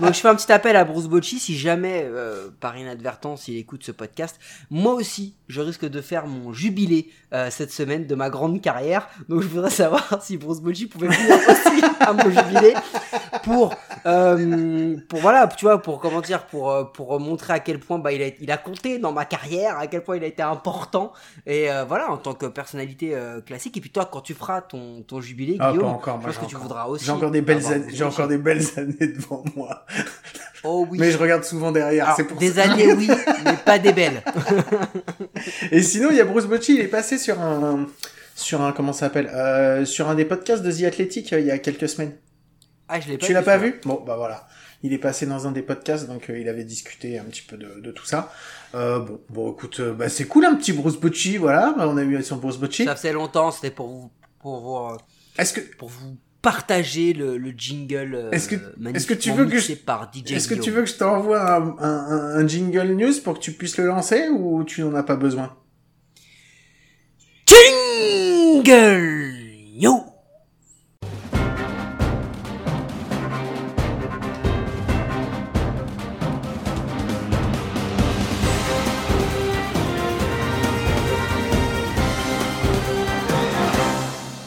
Donc 0.00 0.14
je 0.14 0.20
fais 0.20 0.28
un 0.28 0.34
petit 0.34 0.50
appel 0.50 0.76
à 0.76 0.84
Bruce 0.84 1.06
Bocci, 1.06 1.38
si 1.38 1.56
jamais, 1.56 2.04
euh, 2.04 2.48
par 2.60 2.76
inadvertance, 2.76 3.48
il 3.48 3.58
écoute 3.58 3.84
ce 3.84 3.92
podcast, 3.92 4.38
moi 4.70 4.94
aussi, 4.94 5.36
je 5.48 5.60
risque 5.60 5.84
de 5.84 6.00
faire 6.00 6.26
mon 6.26 6.52
jubilé 6.52 7.10
euh, 7.34 7.48
cette 7.50 7.72
semaine 7.72 8.06
de 8.06 8.14
ma 8.14 8.30
grande 8.30 8.60
carrière, 8.60 9.08
donc 9.28 9.42
je 9.42 9.48
voudrais 9.48 9.70
savoir 9.70 10.18
si 10.22 10.36
Bruce 10.36 10.60
Bocci 10.60 10.86
pouvait 10.86 11.08
venir 11.08 11.36
aussi 11.48 11.84
à 12.00 12.12
mon 12.12 12.30
jubilé 12.30 12.74
pour, 13.42 13.74
euh, 14.06 14.96
pour 15.08 15.20
voilà, 15.20 15.46
tu 15.46 15.66
vois, 15.66 15.80
pour 15.80 16.00
comment 16.00 16.20
dire, 16.20 16.46
pour, 16.46 16.70
euh, 16.70 16.84
pour 16.84 17.18
montrer 17.20 17.52
à 17.52 17.60
quel 17.60 17.78
point 17.78 17.98
bah, 17.98 18.12
il, 18.12 18.22
a, 18.22 18.28
il 18.40 18.50
a 18.50 18.56
compté 18.56 18.98
dans 18.98 19.12
ma 19.12 19.24
carrière, 19.24 19.78
à 19.78 19.86
quel 19.86 20.02
point 20.02 20.16
il 20.16 20.24
a 20.24 20.26
été 20.26 20.42
important, 20.42 21.12
et 21.46 21.70
euh, 21.70 21.84
voilà, 21.84 22.10
en 22.10 22.16
tant 22.16 22.34
que 22.34 22.46
personnalité 22.46 23.14
euh, 23.14 23.40
classique, 23.40 23.76
et 23.76 23.80
puis 23.80 23.90
toi, 23.90 24.08
quand 24.10 24.20
tu 24.20 24.34
feras 24.34 24.62
ton, 24.62 25.02
ton 25.02 25.20
jubilé, 25.20 25.56
Ah, 25.60 25.72
Guillaume, 25.72 25.88
encore, 25.88 26.20
je 26.20 26.26
pense 26.26 26.38
que 26.38 26.46
tu 26.46 26.56
voudras 26.56 26.86
aussi. 26.86 27.04
J'ai 27.04 27.12
encore 27.12 27.30
des 27.30 27.42
belles 27.42 27.65
années, 27.72 27.86
j'ai 27.92 28.04
encore 28.04 28.28
des 28.28 28.38
belles 28.38 28.64
années 28.76 29.06
devant 29.06 29.44
moi. 29.54 29.84
Oh 30.64 30.86
oui. 30.90 30.98
Mais 30.98 31.10
je 31.10 31.18
regarde 31.18 31.44
souvent 31.44 31.70
derrière, 31.72 32.04
Alors, 32.06 32.16
c'est 32.16 32.24
pour 32.24 32.38
des 32.38 32.52
ça. 32.52 32.62
années, 32.62 32.92
oui, 32.92 33.08
mais 33.44 33.56
pas 33.64 33.78
des 33.78 33.92
belles. 33.92 34.22
Et 35.70 35.82
sinon, 35.82 36.10
il 36.10 36.16
y 36.16 36.20
a 36.20 36.24
Bruce 36.24 36.46
Bocci, 36.46 36.74
il 36.74 36.80
est 36.80 36.88
passé 36.88 37.18
sur 37.18 37.40
un, 37.40 37.86
sur 38.34 38.62
un, 38.62 38.72
comment 38.72 38.92
ça 38.92 39.00
s'appelle, 39.00 39.28
euh, 39.28 39.84
sur 39.84 40.08
un 40.08 40.14
des 40.14 40.24
podcasts 40.24 40.62
de 40.62 40.72
The 40.72 40.84
Athletic 40.84 41.32
euh, 41.32 41.40
il 41.40 41.46
y 41.46 41.50
a 41.50 41.58
quelques 41.58 41.88
semaines. 41.88 42.16
Ah, 42.88 43.00
je 43.00 43.08
l'ai 43.08 43.18
pas 43.18 43.26
Tu 43.26 43.32
l'as 43.32 43.42
pas 43.42 43.58
vu? 43.58 43.80
Bon, 43.84 44.02
bah 44.06 44.16
voilà. 44.16 44.46
Il 44.82 44.92
est 44.92 44.98
passé 44.98 45.26
dans 45.26 45.46
un 45.46 45.52
des 45.52 45.62
podcasts, 45.62 46.06
donc 46.06 46.30
euh, 46.30 46.38
il 46.38 46.48
avait 46.48 46.64
discuté 46.64 47.18
un 47.18 47.24
petit 47.24 47.42
peu 47.42 47.56
de, 47.56 47.80
de 47.80 47.90
tout 47.90 48.04
ça. 48.04 48.32
Euh, 48.74 48.98
bon, 49.00 49.20
bon, 49.30 49.52
écoute, 49.52 49.80
euh, 49.80 49.92
bah, 49.92 50.08
c'est 50.08 50.26
cool 50.26 50.44
un 50.44 50.54
petit 50.54 50.72
Bruce 50.72 50.96
Bocci, 50.96 51.38
voilà. 51.38 51.74
Bah, 51.76 51.86
on 51.88 51.96
a 51.96 52.02
eu 52.02 52.22
son 52.22 52.36
Bruce 52.36 52.58
Bocci. 52.58 52.84
Ça 52.84 52.94
faisait 52.94 53.12
longtemps, 53.12 53.50
c'était 53.50 53.70
pour 53.70 53.88
vous, 53.88 54.10
pour 54.40 54.60
vous, 54.60 54.76
euh, 54.94 54.96
Est-ce 55.38 55.54
que, 55.54 55.60
pour 55.76 55.88
vous 55.88 56.16
partager 56.50 57.12
le, 57.12 57.36
le 57.38 57.50
jingle 57.56 58.14
euh, 58.14 58.30
Est-ce 58.30 58.48
que- 58.48 58.54
magnifiquement 58.54 58.90
est-ce 58.94 59.06
que 59.08 59.14
tu 59.14 59.32
veux 59.32 59.46
que 59.46 59.58
je- 59.58 59.72
par 59.74 60.12
DJ 60.14 60.30
est-ce 60.30 60.46
que 60.46 60.54
tu 60.54 60.70
veux 60.70 60.82
que 60.82 60.88
je 60.88 60.94
t'envoie 60.94 61.40
un, 61.56 61.76
un, 61.80 62.36
un 62.40 62.46
jingle 62.46 62.92
news 62.94 63.12
pour 63.24 63.34
que 63.34 63.40
tu 63.40 63.50
puisses 63.50 63.76
le 63.78 63.86
lancer 63.86 64.28
ou 64.28 64.62
tu 64.62 64.82
n'en 64.82 64.94
as 64.94 65.02
pas 65.02 65.16
besoin? 65.16 65.56
Jingle 67.48 69.25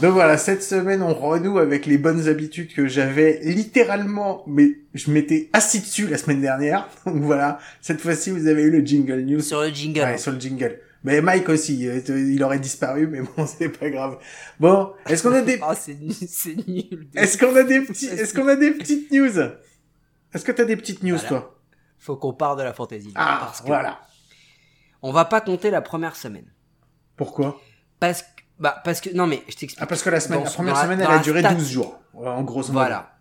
Donc 0.09 0.15
voilà, 0.15 0.39
cette 0.39 0.63
semaine, 0.63 1.03
on 1.03 1.13
renoue 1.13 1.59
avec 1.59 1.85
les 1.85 1.99
bonnes 1.99 2.27
habitudes 2.27 2.73
que 2.73 2.87
j'avais 2.87 3.41
littéralement, 3.43 4.41
mais 4.47 4.79
je 4.95 5.11
m'étais 5.11 5.51
assis 5.53 5.81
dessus 5.81 6.07
la 6.07 6.17
semaine 6.17 6.41
dernière. 6.41 6.89
Donc 7.05 7.17
voilà, 7.17 7.59
cette 7.79 8.01
fois-ci, 8.01 8.31
vous 8.31 8.47
avez 8.47 8.63
eu 8.63 8.71
le 8.71 8.83
jingle 8.83 9.21
news. 9.21 9.39
Sur 9.41 9.61
le 9.61 9.67
jingle. 9.69 9.99
Ouais, 9.99 10.17
sur 10.17 10.31
le 10.31 10.39
jingle. 10.39 10.79
Mais 11.03 11.21
Mike 11.21 11.47
aussi, 11.49 11.87
euh, 11.87 12.01
il 12.07 12.41
aurait 12.41 12.57
disparu, 12.57 13.05
mais 13.05 13.21
bon, 13.21 13.45
c'est 13.59 13.69
pas 13.69 13.91
grave. 13.91 14.17
Bon, 14.59 14.93
est-ce 15.05 15.21
qu'on 15.21 15.31
a 15.35 15.43
des, 15.43 15.59
Ah, 15.61 15.75
c'est 15.75 15.93
nul, 15.93 16.11
c'est 16.11 16.55
nul. 16.67 17.07
est-ce 17.15 17.37
qu'on 17.37 17.55
a 17.55 17.61
des 17.61 17.81
petits, 17.81 18.07
est-ce 18.07 18.33
qu'on 18.33 18.47
a 18.47 18.55
des 18.55 18.71
petites 18.71 19.11
news? 19.11 19.37
Est-ce 20.33 20.43
que 20.43 20.51
t'as 20.51 20.65
des 20.65 20.75
petites 20.75 21.03
news, 21.03 21.17
Voilà. 21.17 21.27
toi? 21.29 21.59
Faut 21.99 22.15
qu'on 22.15 22.33
parte 22.33 22.57
de 22.57 22.63
la 22.63 22.73
fantaisie. 22.73 23.11
Ah, 23.13 23.41
parce 23.41 23.61
que 23.61 23.67
voilà. 23.67 23.99
On 25.03 25.11
va 25.11 25.25
pas 25.25 25.39
compter 25.39 25.69
la 25.69 25.81
première 25.81 26.15
semaine. 26.15 26.51
Pourquoi? 27.15 27.61
Parce 27.99 28.23
que, 28.23 28.27
bah, 28.59 28.81
parce 28.83 29.01
que, 29.01 29.09
non 29.15 29.25
mais, 29.27 29.37
je 29.47 29.55
t'explique. 29.55 29.77
Ah, 29.79 29.85
parce 29.87 30.01
que 30.03 30.09
la 30.09 30.19
semaine, 30.19 30.39
Dans- 30.39 30.45
la 30.45 30.51
première 30.51 30.73
la- 30.75 30.83
semaine, 30.83 31.01
elle 31.01 31.07
a 31.11 31.19
duré 31.19 31.39
stat- 31.41 31.53
12 31.55 31.69
jours. 31.71 31.99
En 32.13 32.41
gros. 32.43 32.61
Voilà. 32.63 33.11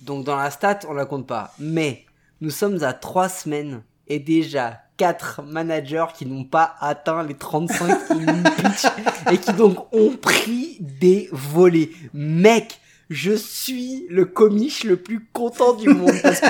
Donc 0.00 0.24
dans 0.24 0.36
la 0.36 0.50
stat, 0.50 0.80
on 0.88 0.94
la 0.94 1.04
compte 1.06 1.26
pas. 1.26 1.52
Mais 1.58 2.04
nous 2.40 2.50
sommes 2.50 2.82
à 2.82 2.92
3 2.94 3.28
semaines 3.28 3.82
et 4.06 4.18
déjà 4.18 4.80
4 4.96 5.42
managers 5.42 6.06
qui 6.14 6.26
n'ont 6.26 6.44
pas 6.44 6.74
atteint 6.80 7.22
les 7.22 7.34
35 7.34 7.96
innings 8.10 8.42
pitch 8.56 8.86
et 9.30 9.38
qui 9.38 9.52
donc 9.52 9.92
ont 9.94 10.16
pris 10.16 10.78
des 10.80 11.28
volets. 11.32 11.90
Mec, 12.14 12.80
je 13.10 13.32
suis 13.32 14.06
le 14.08 14.24
comiche 14.24 14.84
le 14.84 14.96
plus 14.96 15.26
content 15.32 15.74
du 15.74 15.88
monde 15.88 16.14
parce 16.22 16.38
que 16.38 16.46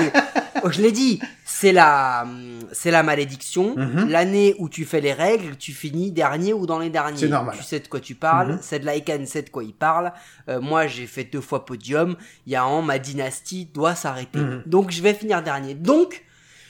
oh, 0.63 0.69
je 0.71 0.79
l'ai 0.79 0.91
dit, 0.91 1.19
c'est 1.43 1.71
la 1.71 2.27
c'est 2.71 2.91
la 2.91 3.01
malédiction. 3.01 3.75
Mhm. 3.75 4.09
L'année 4.09 4.55
où 4.59 4.69
tu 4.69 4.85
fais 4.85 5.01
les 5.01 5.11
règles, 5.11 5.57
tu 5.57 5.73
finis 5.73 6.11
dernier 6.11 6.53
ou 6.53 6.67
dans 6.67 6.77
les 6.77 6.91
derniers. 6.91 7.17
C'est 7.17 7.27
normal. 7.27 7.55
Tu 7.57 7.63
sais 7.63 7.79
de 7.79 7.87
quoi 7.87 7.99
tu 7.99 8.13
parles. 8.13 8.53
Mhm. 8.53 8.59
C'est 8.61 8.79
de 8.79 8.85
l'Aikan, 8.85 9.25
sait 9.25 9.41
de 9.41 9.49
quoi 9.49 9.63
il 9.63 9.73
parle. 9.73 10.13
Euh, 10.49 10.61
moi, 10.61 10.85
j'ai 10.85 11.07
fait 11.07 11.23
deux 11.23 11.41
fois 11.41 11.65
podium. 11.65 12.15
Il 12.45 12.53
y 12.53 12.55
a 12.55 12.63
un 12.63 12.67
an, 12.67 12.81
ma 12.83 12.99
dynastie 12.99 13.65
doit 13.65 13.95
s'arrêter. 13.95 14.39
Mhm. 14.39 14.63
Donc, 14.67 14.91
je 14.91 15.01
vais 15.01 15.15
finir 15.15 15.41
dernier. 15.41 15.73
Donc, 15.73 16.23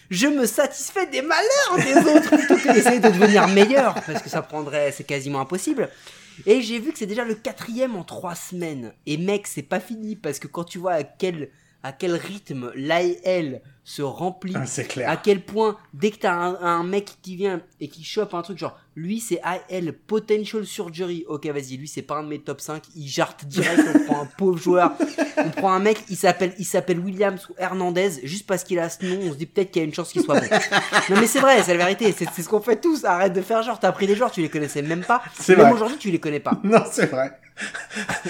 je 0.10 0.28
me 0.28 0.46
satisfais 0.46 1.08
des 1.08 1.22
malheurs 1.22 1.76
des 1.78 2.12
autres 2.12 2.30
plutôt 2.30 2.56
que 2.56 2.74
d'essayer 2.74 3.00
de 3.00 3.10
devenir 3.10 3.48
meilleur 3.50 3.96
parce 4.06 4.22
que 4.22 4.30
ça 4.30 4.42
prendrait, 4.42 4.92
c'est 4.92 5.06
quasiment 5.06 5.42
impossible. 5.42 5.90
Et 6.46 6.62
j'ai 6.62 6.80
vu 6.80 6.92
que 6.92 6.98
c'est 6.98 7.06
déjà 7.06 7.26
le 7.26 7.36
quatrième 7.36 7.96
en 7.96 8.04
trois 8.04 8.36
semaines. 8.36 8.94
Et 9.06 9.18
mec, 9.18 9.48
c'est 9.48 9.62
pas 9.62 9.80
fini 9.80 10.16
parce 10.16 10.40
que 10.40 10.48
quand 10.48 10.64
tu 10.64 10.78
vois 10.78 10.94
à 10.94 11.04
quel 11.04 11.50
à 11.84 11.92
quel 11.92 12.14
rythme 12.14 12.72
l'AL 12.76 13.62
se 13.84 14.02
remplit, 14.04 14.54
Ah, 14.56 14.66
c'est 14.68 14.86
clair. 14.86 15.10
à 15.10 15.18
quel 15.18 15.42
point 15.42 15.76
dès 15.94 16.12
que 16.12 16.18
t'as 16.18 16.34
un, 16.34 16.56
un 16.62 16.84
mec 16.84 17.18
qui 17.24 17.36
vient 17.36 17.62
et 17.80 17.88
qui 17.88 18.04
chope 18.04 18.34
un 18.36 18.42
truc 18.44 18.58
genre 18.60 18.78
lui 18.96 19.20
c'est 19.20 19.40
AL 19.42 19.94
potential 20.06 20.66
surgery. 20.66 21.26
Ok 21.28 21.48
vas-y 21.48 21.78
lui 21.78 21.88
c'est 21.88 22.04
pas 22.04 22.18
un 22.18 22.24
de 22.24 22.28
mes 22.28 22.40
top 22.40 22.62
5 22.62 22.84
il 22.96 23.08
jarte 23.08 23.46
direct 23.46 23.82
on 23.96 24.00
prend 24.06 24.22
un 24.22 24.26
pauvre 24.38 24.58
joueur. 24.60 24.94
On 25.38 25.50
prend 25.50 25.74
un 25.74 25.80
mec 25.80 25.98
il 26.10 26.16
s'appelle 26.16 26.54
il 26.60 26.66
s'appelle 26.66 27.00
Williams 27.00 27.48
ou 27.50 27.54
Hernandez 27.58 28.12
juste 28.24 28.46
parce 28.46 28.64
qu'il 28.64 28.78
a 28.80 28.88
ce 28.90 29.04
nom 29.06 29.20
on 29.24 29.32
se 29.32 29.38
dit 29.38 29.48
peut-être 29.48 29.72
qu'il 29.72 29.82
y 29.82 29.84
a 29.84 29.88
une 29.88 29.94
chance 29.96 30.12
qu'il 30.12 30.22
soit 30.22 30.40
bon. 30.40 30.48
Non 31.10 31.20
mais 31.20 31.28
c'est 31.28 31.40
vrai 31.40 31.64
c'est 31.64 31.74
la 31.76 31.84
vérité. 31.84 32.14
C'est 32.16 32.28
c'est 32.32 32.44
ce 32.44 32.50
qu'on 32.50 32.62
fait 32.62 32.80
tous. 32.80 33.04
Arrête 33.04 33.34
de 33.34 33.42
faire 33.42 33.64
genre 33.64 33.80
t'as 33.80 33.92
pris 33.92 34.06
des 34.06 34.16
joueurs 34.16 34.32
tu 34.32 34.42
les 34.42 34.50
connaissais 34.50 34.84
même 34.84 35.04
pas. 35.04 35.24
C'est 35.40 35.56
même 35.56 35.66
vrai. 35.66 35.74
aujourd'hui 35.74 35.98
tu 35.98 36.12
les 36.12 36.20
connais 36.20 36.40
pas. 36.40 36.60
Non, 36.64 36.84
c'est 36.92 37.08
vrai. 37.08 37.32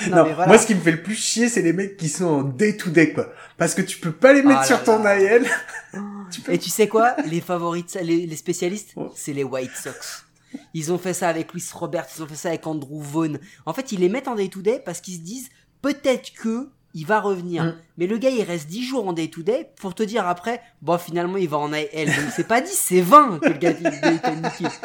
non, 0.10 0.18
Non, 0.18 0.24
mais 0.26 0.34
voilà. 0.34 0.48
moi 0.48 0.58
ce 0.58 0.68
qui 0.68 0.76
me 0.76 0.82
fait 0.82 0.92
le 0.92 1.02
plus 1.04 1.16
chier, 1.16 1.48
c'est 1.48 1.62
les 1.62 1.74
mecs 1.74 1.96
qui 1.98 2.10
sont 2.10 2.26
en 2.26 2.44
day 2.44 2.76
to 2.76 2.90
day 2.90 3.14
quoi. 3.14 3.28
Parce 3.62 3.76
que 3.76 3.84
tu 3.84 4.00
peux 4.00 4.12
pas 4.12 4.34
les 4.34 4.42
mettre 4.42 4.62
Ah 4.64 4.66
sur 4.66 4.84
ton. 4.84 5.06
AL. 5.06 5.46
tu 6.32 6.42
peux... 6.42 6.52
Et 6.52 6.58
tu 6.58 6.72
sais 6.72 6.88
quoi? 6.88 7.16
Les 7.28 7.40
ça- 7.88 8.02
les, 8.02 8.26
les 8.26 8.36
spécialistes, 8.36 8.96
c'est 9.14 9.34
les 9.34 9.44
White 9.44 9.70
Sox. 9.76 10.26
Ils 10.74 10.92
ont 10.92 10.98
fait 10.98 11.14
ça 11.14 11.30
avec 11.30 11.54
Luis 11.54 11.64
Robert, 11.72 12.08
ils 12.18 12.24
ont 12.24 12.28
fait 12.28 12.34
ça 12.36 12.50
avec 12.50 12.66
Andrew 12.66 13.00
Vaughn. 13.00 13.40
En 13.68 13.74
fait, 13.76 13.92
ils 13.92 14.00
les 14.00 14.10
mettent 14.10 14.28
en 14.28 14.34
day-to-day 14.34 14.82
parce 14.84 15.00
qu'ils 15.00 15.18
se 15.18 15.20
disent 15.20 15.50
peut-être 15.84 16.34
que 16.34 16.70
il 16.94 17.06
va 17.06 17.20
revenir. 17.20 17.64
Mm. 17.64 17.76
Mais 17.98 18.08
le 18.08 18.18
gars, 18.18 18.30
il 18.30 18.44
reste 18.44 18.68
10 18.68 18.84
jours 18.84 19.08
en 19.08 19.14
day-to-day 19.14 19.70
pour 19.80 19.94
te 19.94 20.04
dire 20.04 20.28
après, 20.28 20.62
bon, 20.82 20.98
finalement, 20.98 21.38
il 21.38 21.48
va 21.48 21.58
en 21.58 21.72
AL. 21.72 21.86
Donc, 21.94 22.32
c'est 22.36 22.48
pas 22.48 22.62
10, 22.62 22.72
c'est 22.72 23.02
20 23.02 23.40
que 23.40 23.50
le 23.50 23.54
gars 23.54 23.72
il 23.72 24.20
t'a 24.20 24.36
niqué. 24.36 24.66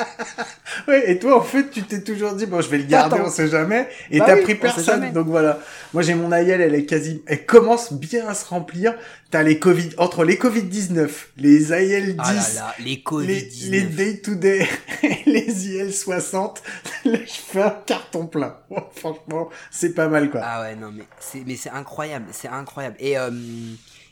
Ouais, 0.89 1.11
et 1.11 1.19
toi 1.19 1.39
en 1.39 1.43
fait, 1.43 1.71
tu 1.71 1.83
t'es 1.83 2.03
toujours 2.03 2.35
dit 2.35 2.47
bon, 2.47 2.61
je 2.61 2.69
vais 2.69 2.79
le 2.79 2.85
garder, 2.85 3.17
on 3.21 3.31
sait 3.31 3.49
jamais. 3.49 3.89
Et 4.11 4.19
Bah 4.19 4.27
t'as 4.27 4.37
oui, 4.37 4.43
pris 4.43 4.55
personne. 4.55 5.13
Donc 5.13 5.27
voilà. 5.27 5.59
Moi 5.93 6.03
j'ai 6.03 6.15
mon 6.15 6.31
AL, 6.31 6.49
elle 6.49 6.75
est 6.75 6.85
quasi, 6.85 7.23
elle 7.27 7.47
commence 7.47 7.93
bien 7.93 8.29
à 8.29 8.35
se 8.35 8.45
remplir. 8.47 8.95
T'as 9.31 9.43
les 9.43 9.59
Covid, 9.59 9.91
entre 9.99 10.23
les 10.23 10.39
Covid 10.39 10.63
19, 10.63 11.31
les 11.39 11.73
AL 11.73 12.15
10. 12.15 12.17
Ah 12.61 12.75
les 12.79 12.97
Covid-19. 12.97 13.71
les 13.71 13.83
day 13.83 14.21
to 14.21 14.35
day 14.37 14.69
et 15.03 15.19
les 15.27 15.69
IL 15.69 15.93
60, 15.93 16.63
là, 17.05 17.19
je 17.27 17.33
fais 17.33 17.63
un 17.63 17.77
carton 17.85 18.27
plein. 18.27 18.57
Franchement, 18.95 19.49
c'est 19.71 19.95
pas 19.95 20.09
mal 20.09 20.31
quoi. 20.31 20.43
Ah 20.45 20.63
ouais, 20.63 20.77
non, 20.77 20.93
mais 20.95 21.05
c'est, 21.19 21.43
mais 21.45 21.57
c'est 21.57 21.71
incroyable, 21.97 22.27
c'est 22.33 22.49
incroyable. 22.49 22.97
Et, 22.99 23.17
euh, 23.17 23.31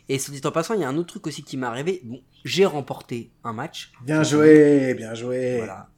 et 0.08 0.16
dit 0.16 0.40
en 0.44 0.50
passant, 0.50 0.74
il 0.74 0.80
y 0.80 0.84
a 0.84 0.88
un 0.88 0.96
autre 0.96 1.08
truc 1.08 1.26
aussi 1.26 1.42
qui 1.42 1.58
m'est 1.58 1.66
arrivé. 1.66 2.00
Bon, 2.04 2.20
j'ai 2.44 2.64
remporté 2.64 3.30
un 3.44 3.52
match. 3.52 3.92
Bien 4.02 4.22
joué, 4.22 4.94
bien 4.94 5.14
joué. 5.14 5.58
Voilà, 5.58 5.88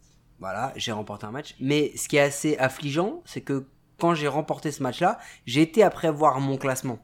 voilà, 0.40 0.72
j'ai 0.74 0.90
remporté 0.90 1.26
un 1.26 1.30
match. 1.30 1.54
Mais 1.60 1.92
ce 1.96 2.08
qui 2.08 2.16
est 2.16 2.20
assez 2.20 2.56
affligeant, 2.58 3.22
c'est 3.24 3.40
que 3.40 3.66
quand 4.00 4.14
j'ai 4.14 4.26
remporté 4.26 4.72
ce 4.72 4.82
match-là, 4.82 5.18
j'ai 5.46 5.62
été 5.62 5.84
après 5.84 6.10
voir 6.10 6.40
mon 6.40 6.56
classement. 6.56 6.98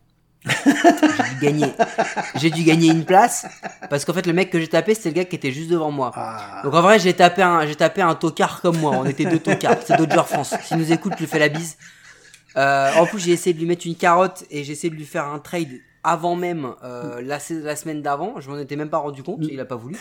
j'ai 0.44 1.34
dû 1.34 1.40
gagner. 1.40 1.72
J'ai 2.34 2.50
dû 2.50 2.64
gagner 2.64 2.88
une 2.90 3.04
place 3.04 3.46
parce 3.88 4.04
qu'en 4.04 4.12
fait 4.12 4.26
le 4.26 4.32
mec 4.32 4.50
que 4.50 4.58
j'ai 4.58 4.66
tapé 4.66 4.92
c'était 4.96 5.10
le 5.10 5.14
gars 5.14 5.24
qui 5.24 5.36
était 5.36 5.52
juste 5.52 5.70
devant 5.70 5.92
moi. 5.92 6.10
Ah. 6.16 6.62
Donc 6.64 6.74
en 6.74 6.82
vrai 6.82 6.98
j'ai 6.98 7.14
tapé 7.14 7.42
un 7.42 7.64
j'ai 7.64 7.76
tapé 7.76 8.02
un 8.02 8.16
tocard 8.16 8.60
comme 8.60 8.78
moi. 8.78 8.96
On 8.96 9.04
était 9.04 9.24
deux 9.24 9.38
tocards. 9.38 9.78
C'est 9.86 9.96
Dodger 9.96 10.24
France. 10.26 10.52
S'il 10.64 10.78
nous 10.78 10.90
écoute, 10.90 11.12
je 11.14 11.20
lui 11.20 11.26
fais 11.28 11.38
la 11.38 11.48
bise. 11.48 11.78
Euh, 12.56 12.90
en 12.96 13.06
plus 13.06 13.18
j'ai 13.20 13.32
essayé 13.32 13.54
de 13.54 13.58
lui 13.58 13.66
mettre 13.66 13.86
une 13.86 13.96
carotte 13.96 14.44
et 14.50 14.62
j'ai 14.64 14.72
essayé 14.72 14.90
de 14.90 14.94
lui 14.94 15.06
faire 15.06 15.26
un 15.26 15.38
trade 15.38 15.70
avant 16.04 16.36
même 16.36 16.74
euh, 16.84 17.22
la, 17.22 17.38
se- 17.38 17.54
la 17.64 17.76
semaine 17.76 18.02
d'avant. 18.02 18.40
Je 18.40 18.50
m'en 18.50 18.58
étais 18.58 18.76
même 18.76 18.90
pas 18.90 18.98
rendu 18.98 19.22
compte. 19.22 19.40
Il 19.42 19.58
a 19.60 19.64
pas 19.64 19.76
voulu. 19.76 19.96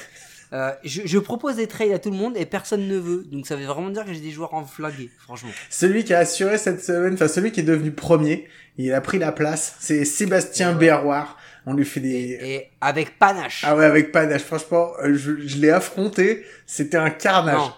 Euh, 0.53 0.72
je, 0.84 1.03
je 1.05 1.17
propose 1.17 1.55
des 1.55 1.67
trades 1.67 1.93
à 1.93 2.00
tout 2.00 2.12
le 2.12 2.17
monde 2.17 2.36
et 2.36 2.46
personne 2.46 2.86
ne 2.88 2.98
veut. 2.98 3.24
Donc 3.31 3.48
ça 3.48 3.55
veut 3.55 3.65
vraiment 3.65 3.89
dire 3.89 4.03
que 4.03 4.12
j'ai 4.13 4.20
des 4.20 4.31
joueurs 4.31 4.53
enflingués, 4.53 5.10
franchement. 5.20 5.51
Celui 5.70 6.03
qui 6.03 6.13
a 6.13 6.20
assuré 6.20 6.58
cette 6.58 6.84
semaine, 6.84 7.13
enfin 7.13 7.29
celui 7.29 7.53
qui 7.53 7.62
est 7.62 7.63
devenu 7.63 7.91
premier, 7.91 8.50
il 8.77 8.91
a 8.93 9.00
pris 9.00 9.17
la 9.17 9.31
place, 9.31 9.75
c'est 9.79 10.03
Sébastien 10.03 10.74
Berroir. 10.74 11.38
On 11.65 11.74
lui 11.74 11.86
fait 11.86 12.00
des... 12.00 12.39
Et 12.41 12.67
avec 12.81 13.20
panache. 13.20 13.63
Ah 13.65 13.75
ouais, 13.77 13.86
avec 13.86 14.12
panache. 14.12 14.41
Franchement, 14.41 14.89
euh, 15.03 15.13
je, 15.13 15.48
je 15.48 15.58
l'ai 15.58 15.70
affronté, 15.70 16.43
c'était 16.65 16.98
un 16.98 17.12
carnage. 17.12 17.58
Non. 17.60 17.74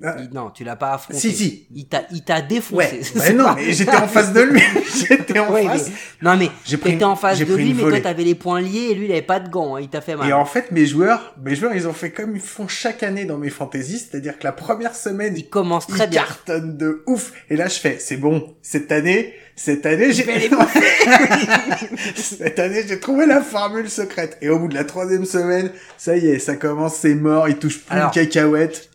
Ah. 0.00 0.14
Non, 0.32 0.50
tu 0.50 0.62
l'as 0.62 0.76
pas 0.76 0.92
affronté. 0.92 1.18
Si, 1.18 1.32
si. 1.34 1.66
Il 1.74 1.86
t'a, 1.88 2.02
il 2.12 2.22
t'a 2.22 2.40
défoncé. 2.40 3.00
Ouais, 3.16 3.20
ouais, 3.20 3.32
non, 3.32 3.44
pas- 3.46 3.54
mais 3.56 3.72
j'étais 3.72 3.96
en 3.96 4.06
face 4.06 4.32
de 4.32 4.42
lui. 4.42 4.60
j'étais 5.08 5.40
en 5.40 5.50
Ouais, 5.52 5.64
face. 5.64 5.88
mais- 5.88 5.94
Non 6.30 6.36
mais 6.36 6.50
J'ai 6.64 6.76
pris 6.76 6.92
une- 6.92 7.02
en 7.04 7.16
face 7.16 7.40
de 7.40 7.44
lui, 7.54 7.74
mais 7.74 7.82
toi 7.82 8.00
t'avais 8.00 8.22
les 8.22 8.36
poings 8.36 8.60
liés 8.60 8.88
et 8.90 8.94
lui 8.94 9.06
il 9.06 9.12
avait 9.12 9.22
pas 9.22 9.40
de 9.40 9.48
gants, 9.48 9.74
hein, 9.74 9.80
il 9.80 9.88
t'a 9.88 10.00
fait 10.00 10.14
mal. 10.14 10.28
Et 10.28 10.32
en 10.32 10.44
fait, 10.44 10.70
mes 10.70 10.86
joueurs, 10.86 11.34
mes 11.42 11.56
joueurs, 11.56 11.74
ils 11.74 11.88
ont 11.88 11.92
fait 11.92 12.10
comme 12.12 12.36
ils 12.36 12.40
font 12.40 12.68
chaque 12.68 13.02
année 13.02 13.24
dans 13.24 13.38
mes 13.38 13.50
fantaisies, 13.50 13.98
c'est-à-dire 13.98 14.38
que 14.38 14.44
la 14.44 14.52
première 14.52 14.94
semaine, 14.94 15.34
ils 15.36 15.48
très 15.48 16.06
bien. 16.06 16.22
cartonnent 16.22 16.76
de 16.76 17.02
ouf. 17.06 17.32
Et 17.50 17.56
là, 17.56 17.66
je 17.66 17.80
fais, 17.80 17.96
c'est 17.98 18.18
bon, 18.18 18.54
cette 18.62 18.92
année, 18.92 19.34
cette 19.56 19.84
année, 19.84 20.12
j'ai, 20.12 20.24
cette 22.14 22.58
année, 22.58 22.82
j'ai 22.86 23.00
trouvé 23.00 23.26
la 23.26 23.40
formule 23.42 23.88
secrète. 23.90 24.38
Et 24.42 24.48
au 24.48 24.58
bout 24.60 24.68
de 24.68 24.74
la 24.74 24.84
troisième 24.84 25.24
semaine, 25.24 25.70
ça 25.96 26.16
y 26.16 26.26
est, 26.28 26.38
ça 26.38 26.54
commence, 26.56 26.94
c'est 26.96 27.14
mort, 27.14 27.48
il 27.48 27.56
touche 27.56 27.80
plus 27.80 27.96
Alors, 27.96 28.08
une 28.08 28.12
cacahuète. 28.14 28.90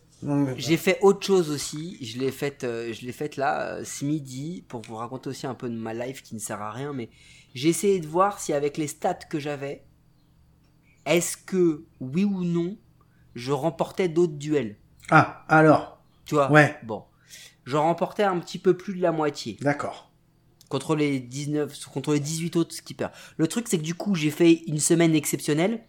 J'ai 0.56 0.76
fait 0.76 0.98
autre 1.02 1.24
chose 1.26 1.50
aussi. 1.50 1.98
Je 2.00 2.18
l'ai 2.18 2.30
faite, 2.30 2.64
euh, 2.64 2.92
je 2.92 3.04
l'ai 3.04 3.12
faite 3.12 3.36
là, 3.36 3.74
euh, 3.74 3.84
ce 3.84 4.04
midi, 4.04 4.64
pour 4.68 4.80
vous 4.82 4.96
raconter 4.96 5.28
aussi 5.30 5.46
un 5.46 5.54
peu 5.54 5.68
de 5.68 5.74
ma 5.76 5.92
life 5.94 6.22
qui 6.22 6.34
ne 6.34 6.40
sert 6.40 6.62
à 6.62 6.70
rien. 6.70 6.92
Mais 6.92 7.10
j'ai 7.54 7.68
essayé 7.68 8.00
de 8.00 8.06
voir 8.06 8.40
si 8.40 8.52
avec 8.52 8.76
les 8.78 8.86
stats 8.86 9.14
que 9.14 9.38
j'avais, 9.38 9.84
est-ce 11.06 11.36
que 11.36 11.84
oui 12.00 12.24
ou 12.24 12.44
non, 12.44 12.76
je 13.34 13.52
remportais 13.52 14.08
d'autres 14.08 14.34
duels. 14.38 14.76
Ah, 15.10 15.44
alors, 15.48 16.02
Tu 16.24 16.34
vois? 16.34 16.50
Ouais, 16.50 16.76
Bon, 16.84 17.04
je 17.64 17.76
remportais 17.76 18.22
un 18.22 18.38
petit 18.38 18.58
peu 18.58 18.74
plus 18.76 18.94
de 18.94 19.02
la 19.02 19.12
moitié 19.12 19.58
d'accord. 19.60 20.10
contre 20.70 20.96
les 20.96 21.20
19, 21.20 21.86
contre 21.92 22.14
les 22.14 22.20
18 22.20 22.56
autres 22.56 22.74
skippers. 22.74 23.10
Le 23.36 23.46
truc, 23.46 23.68
c'est 23.68 23.76
que 23.76 23.82
du 23.82 23.94
coup, 23.94 24.14
j'ai 24.14 24.30
fait 24.30 24.62
une 24.66 24.78
semaine 24.80 25.14
exceptionnelle 25.14 25.84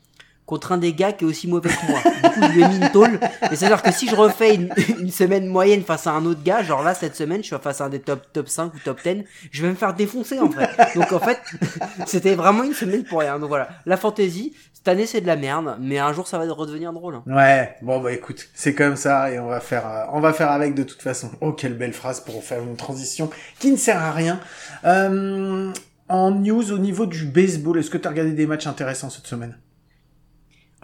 contre 0.46 0.72
un 0.72 0.78
des 0.78 0.94
gars 0.94 1.12
qui 1.12 1.26
est 1.26 1.28
aussi 1.28 1.48
mauvais 1.48 1.70
que 1.70 1.92
moi. 1.92 2.00
Du 2.04 2.30
coup, 2.30 2.42
je 2.48 2.52
lui 2.54 2.64
ai 2.64 2.68
mis 2.68 2.78
une 2.78 2.92
tôle. 2.92 3.20
Et 3.52 3.56
c'est-à-dire 3.56 3.82
que 3.82 3.92
si 3.92 4.08
je 4.08 4.16
refais 4.16 4.56
une, 4.56 5.10
semaine 5.12 5.48
moyenne 5.48 5.82
face 5.84 6.08
à 6.08 6.12
un 6.12 6.26
autre 6.26 6.44
gars, 6.44 6.62
genre 6.64 6.84
là, 6.84 6.94
cette 6.94 7.16
semaine, 7.16 7.42
je 7.44 7.48
suis 7.48 7.56
face 7.62 7.82
à 7.82 7.86
un 7.86 7.90
des 7.90 8.00
top, 8.00 8.22
top 8.34 8.48
5 8.48 8.74
ou 8.74 8.80
top 8.84 9.00
10, 9.04 9.24
je 9.52 9.62
vais 9.62 9.70
me 9.70 9.76
faire 9.76 9.94
défoncer, 9.94 10.40
en 10.40 10.50
fait. 10.50 10.70
Donc, 10.96 11.12
en 11.12 11.20
fait, 11.20 11.40
c'était 12.06 12.36
vraiment 12.36 12.64
une 12.64 12.74
semaine 12.74 13.04
pour 13.04 13.20
rien. 13.20 13.40
Donc 13.40 13.50
voilà. 13.50 13.70
La 13.86 13.98
fantasy, 13.98 14.54
cette 14.74 14.88
année, 14.88 15.08
c'est 15.08 15.22
de 15.22 15.28
la 15.28 15.36
merde, 15.36 15.78
mais 15.80 15.98
un 15.98 16.14
jour, 16.14 16.28
ça 16.28 16.38
va 16.38 16.52
redevenir 16.54 16.94
drôle. 16.94 17.16
hein. 17.16 17.24
Ouais, 17.26 17.76
bon 17.82 18.00
bah 18.00 18.12
écoute, 18.12 18.48
c'est 18.54 18.76
comme 18.76 18.96
ça 18.96 19.32
et 19.32 19.40
on 19.40 19.48
va 19.48 19.60
faire, 19.60 19.88
euh, 19.88 20.04
on 20.14 20.20
va 20.20 20.32
faire 20.32 20.52
avec 20.52 20.76
de 20.76 20.84
toute 20.84 21.02
façon. 21.02 21.32
Oh 21.42 21.54
quelle 21.54 21.74
belle 21.74 21.94
phrase 21.94 22.20
pour 22.20 22.44
faire 22.44 22.62
une 22.62 22.76
transition 22.76 23.30
qui 23.60 23.72
ne 23.72 23.78
sert 23.78 24.00
à 24.02 24.12
rien. 24.12 24.40
Euh, 24.86 25.72
en 26.08 26.32
news 26.32 26.72
au 26.72 26.78
niveau 26.78 27.08
du 27.08 27.26
baseball, 27.26 27.80
est-ce 27.80 27.90
que 27.90 27.98
tu 27.98 28.08
as 28.08 28.12
regardé 28.12 28.34
des 28.34 28.46
matchs 28.46 28.68
intéressants 28.68 29.10
cette 29.10 29.26
semaine? 29.26 29.58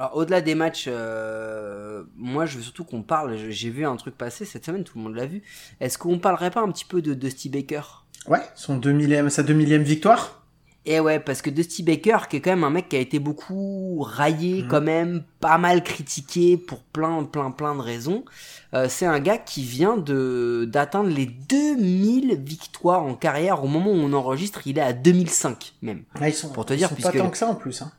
Alors, 0.01 0.17
au-delà 0.17 0.41
des 0.41 0.55
matchs, 0.55 0.85
euh, 0.87 2.01
moi, 2.17 2.47
je 2.47 2.57
veux 2.57 2.63
surtout 2.63 2.83
qu'on 2.83 3.03
parle. 3.03 3.37
J'ai 3.49 3.69
vu 3.69 3.85
un 3.85 3.95
truc 3.97 4.17
passer 4.17 4.45
cette 4.45 4.65
semaine, 4.65 4.83
tout 4.83 4.97
le 4.97 5.03
monde 5.03 5.13
l'a 5.13 5.27
vu. 5.27 5.43
Est-ce 5.79 5.99
qu'on 5.99 6.17
parlerait 6.17 6.49
pas 6.49 6.61
un 6.61 6.71
petit 6.71 6.85
peu 6.85 7.03
de 7.03 7.13
Dusty 7.13 7.49
Baker? 7.49 7.83
Ouais, 8.27 8.41
son 8.55 8.77
2000 8.77 9.29
sa 9.29 9.43
2000e 9.43 9.83
victoire. 9.83 10.41
Eh 10.87 10.99
ouais, 10.99 11.19
parce 11.19 11.43
que 11.43 11.51
Dusty 11.51 11.83
Baker, 11.83 12.17
qui 12.27 12.37
est 12.37 12.41
quand 12.41 12.49
même 12.49 12.63
un 12.63 12.71
mec 12.71 12.89
qui 12.89 12.95
a 12.95 12.99
été 12.99 13.19
beaucoup 13.19 13.99
raillé, 14.01 14.63
Mhm. 14.63 14.67
quand 14.69 14.81
même, 14.81 15.23
pas 15.39 15.59
mal 15.59 15.83
critiqué 15.83 16.57
pour 16.57 16.81
plein, 16.81 17.23
plein, 17.23 17.51
plein 17.51 17.75
de 17.75 17.81
raisons, 17.81 18.25
euh, 18.73 18.87
c'est 18.89 19.05
un 19.05 19.19
gars 19.19 19.37
qui 19.37 19.61
vient 19.61 19.97
de 19.97 20.67
d'atteindre 20.67 21.09
les 21.11 21.27
2000 21.27 22.37
victoires 22.43 23.03
en 23.03 23.13
carrière. 23.13 23.63
Au 23.63 23.67
moment 23.67 23.91
où 23.91 23.95
on 23.97 24.13
enregistre, 24.13 24.65
il 24.65 24.79
est 24.79 24.81
à 24.81 24.93
2005 24.93 25.73
même. 25.83 26.01
Ah, 26.19 26.27
ils 26.27 26.33
sont, 26.33 26.49
Pour 26.49 26.65
te 26.65 26.73
ils 26.73 26.77
dire, 26.77 26.89
sont 26.89 26.95
pas 26.95 27.11
tant 27.11 27.29
que 27.29 27.37
ça 27.37 27.45
en 27.45 27.53
plus. 27.53 27.83
Hein. 27.83 27.91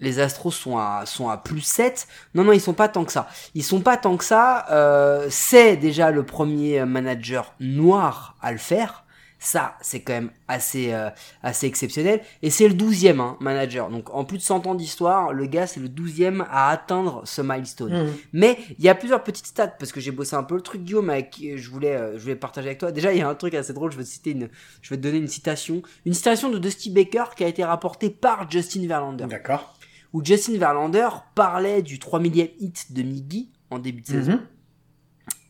Les 0.00 0.20
Astros 0.20 0.50
sont 0.50 0.78
à, 0.78 1.04
sont 1.06 1.28
à 1.28 1.36
plus 1.36 1.60
7. 1.60 2.06
Non, 2.34 2.44
non, 2.44 2.52
ils 2.52 2.60
sont 2.60 2.74
pas 2.74 2.88
tant 2.88 3.04
que 3.04 3.12
ça. 3.12 3.28
Ils 3.54 3.64
sont 3.64 3.80
pas 3.80 3.96
tant 3.96 4.16
que 4.16 4.24
ça. 4.24 4.66
Euh, 4.70 5.26
c'est 5.30 5.76
déjà 5.76 6.10
le 6.10 6.24
premier 6.24 6.84
manager 6.84 7.54
noir 7.60 8.36
à 8.40 8.52
le 8.52 8.58
faire. 8.58 9.04
Ça, 9.40 9.76
c'est 9.80 10.00
quand 10.00 10.14
même 10.14 10.30
assez, 10.48 10.92
euh, 10.92 11.10
assez 11.44 11.66
exceptionnel. 11.66 12.20
Et 12.42 12.50
c'est 12.50 12.66
le 12.66 12.74
douzième 12.74 13.20
hein, 13.20 13.36
manager. 13.38 13.88
Donc, 13.88 14.12
en 14.12 14.24
plus 14.24 14.38
de 14.38 14.42
100 14.42 14.66
ans 14.66 14.74
d'histoire, 14.74 15.32
le 15.32 15.46
gars, 15.46 15.68
c'est 15.68 15.78
le 15.78 15.88
douzième 15.88 16.44
à 16.50 16.70
atteindre 16.70 17.22
ce 17.24 17.40
milestone. 17.40 18.06
Mhm. 18.06 18.12
Mais 18.32 18.58
il 18.78 18.84
y 18.84 18.88
a 18.88 18.96
plusieurs 18.96 19.22
petites 19.22 19.46
stats 19.46 19.68
parce 19.68 19.92
que 19.92 20.00
j'ai 20.00 20.10
bossé 20.10 20.34
un 20.34 20.42
peu 20.42 20.56
le 20.56 20.60
truc 20.60 20.82
Guillaume 20.82 21.10
avec 21.10 21.40
je 21.40 21.70
voulais 21.70 21.94
euh, 21.94 22.18
je 22.18 22.22
voulais 22.22 22.34
partager 22.34 22.66
avec 22.68 22.78
toi. 22.78 22.90
Déjà 22.90 23.12
il 23.12 23.18
y 23.18 23.22
a 23.22 23.28
un 23.28 23.34
truc 23.36 23.54
assez 23.54 23.72
drôle, 23.72 23.92
je 23.92 23.98
vais 23.98 24.04
te 24.04 24.08
citer 24.08 24.30
une 24.32 24.48
je 24.82 24.90
vais 24.90 24.96
te 24.96 25.02
donner 25.02 25.18
une 25.18 25.28
citation, 25.28 25.82
une 26.04 26.14
citation 26.14 26.50
de 26.50 26.58
Dusty 26.58 26.90
Baker 26.90 27.24
qui 27.36 27.44
a 27.44 27.48
été 27.48 27.64
rapportée 27.64 28.10
par 28.10 28.50
Justin 28.50 28.86
Verlander 28.88 29.26
D'accord. 29.26 29.77
Où 30.12 30.24
Justin 30.24 30.58
Verlander 30.58 31.08
parlait 31.34 31.82
du 31.82 31.98
3 31.98 32.20
millième 32.20 32.48
hit 32.58 32.92
de 32.92 33.02
Miggy 33.02 33.50
en 33.70 33.78
début 33.78 34.02
de 34.02 34.06
saison. 34.06 34.32
Mhm. 34.32 34.46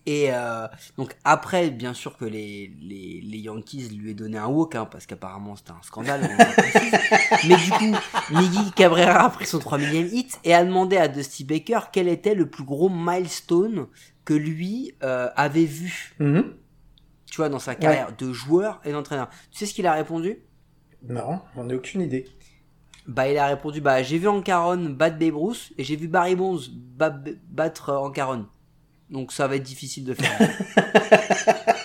Et 0.07 0.29
euh, 0.33 0.67
donc 0.97 1.15
après, 1.25 1.71
bien 1.71 1.93
sûr 1.93 2.17
que 2.17 2.25
les, 2.25 2.73
les, 2.81 3.21
les 3.23 3.39
Yankees 3.39 3.91
lui 3.91 4.11
aient 4.13 4.15
donné 4.15 4.39
un 4.39 4.47
walk, 4.47 4.75
hein, 4.75 4.87
parce 4.91 5.05
qu'apparemment 5.05 5.55
c'était 5.55 5.73
un 5.73 5.83
scandale. 5.83 6.23
Mais 7.47 7.57
du 7.57 7.71
coup, 7.73 7.95
Miggy 8.31 8.73
Cabrera 8.75 9.27
a 9.27 9.29
pris 9.29 9.45
son 9.45 9.59
3 9.59 9.77
millième 9.77 10.07
hit 10.07 10.41
et 10.45 10.55
a 10.55 10.65
demandé 10.65 10.97
à 10.97 11.09
Dusty 11.09 11.45
Baker 11.45 11.81
quel 11.93 12.09
était 12.09 12.35
le 12.35 12.49
plus 12.49 12.65
gros 12.65 12.89
milestone 12.89 13.87
que 14.25 14.33
lui 14.33 14.95
euh, 15.03 15.29
avait 15.37 15.67
vu, 15.67 16.15
Mhm. 16.21 16.55
tu 17.31 17.37
vois, 17.37 17.51
dans 17.51 17.59
sa 17.59 17.75
carrière 17.75 18.17
de 18.17 18.33
joueur 18.33 18.81
et 18.87 18.93
d'entraîneur. 18.93 19.29
Tu 19.51 19.59
sais 19.59 19.67
ce 19.67 19.75
qu'il 19.75 19.87
a 19.87 19.93
répondu? 19.93 20.39
Non, 21.07 21.41
j'en 21.55 21.69
ai 21.69 21.75
aucune 21.75 22.01
idée. 22.01 22.27
Bah, 23.09 23.27
il 23.29 23.39
a 23.39 23.47
répondu, 23.47 23.81
bah, 23.81 24.03
j'ai 24.03 24.19
vu 24.19 24.29
Ancaron 24.29 24.91
battre 24.91 25.19
Babe 25.19 25.35
Ruth 25.35 25.73
et 25.79 25.83
j'ai 25.85 25.97
vu 25.97 26.09
Barry 26.09 26.37
Bonds 26.37 26.61
ba- 26.97 27.19
battre 27.49 27.89
euh, 27.89 27.99
Ancaron. 27.99 28.47
Donc 29.11 29.33
ça 29.33 29.47
va 29.49 29.57
être 29.57 29.63
difficile 29.63 30.05
de 30.05 30.13
faire. 30.15 30.39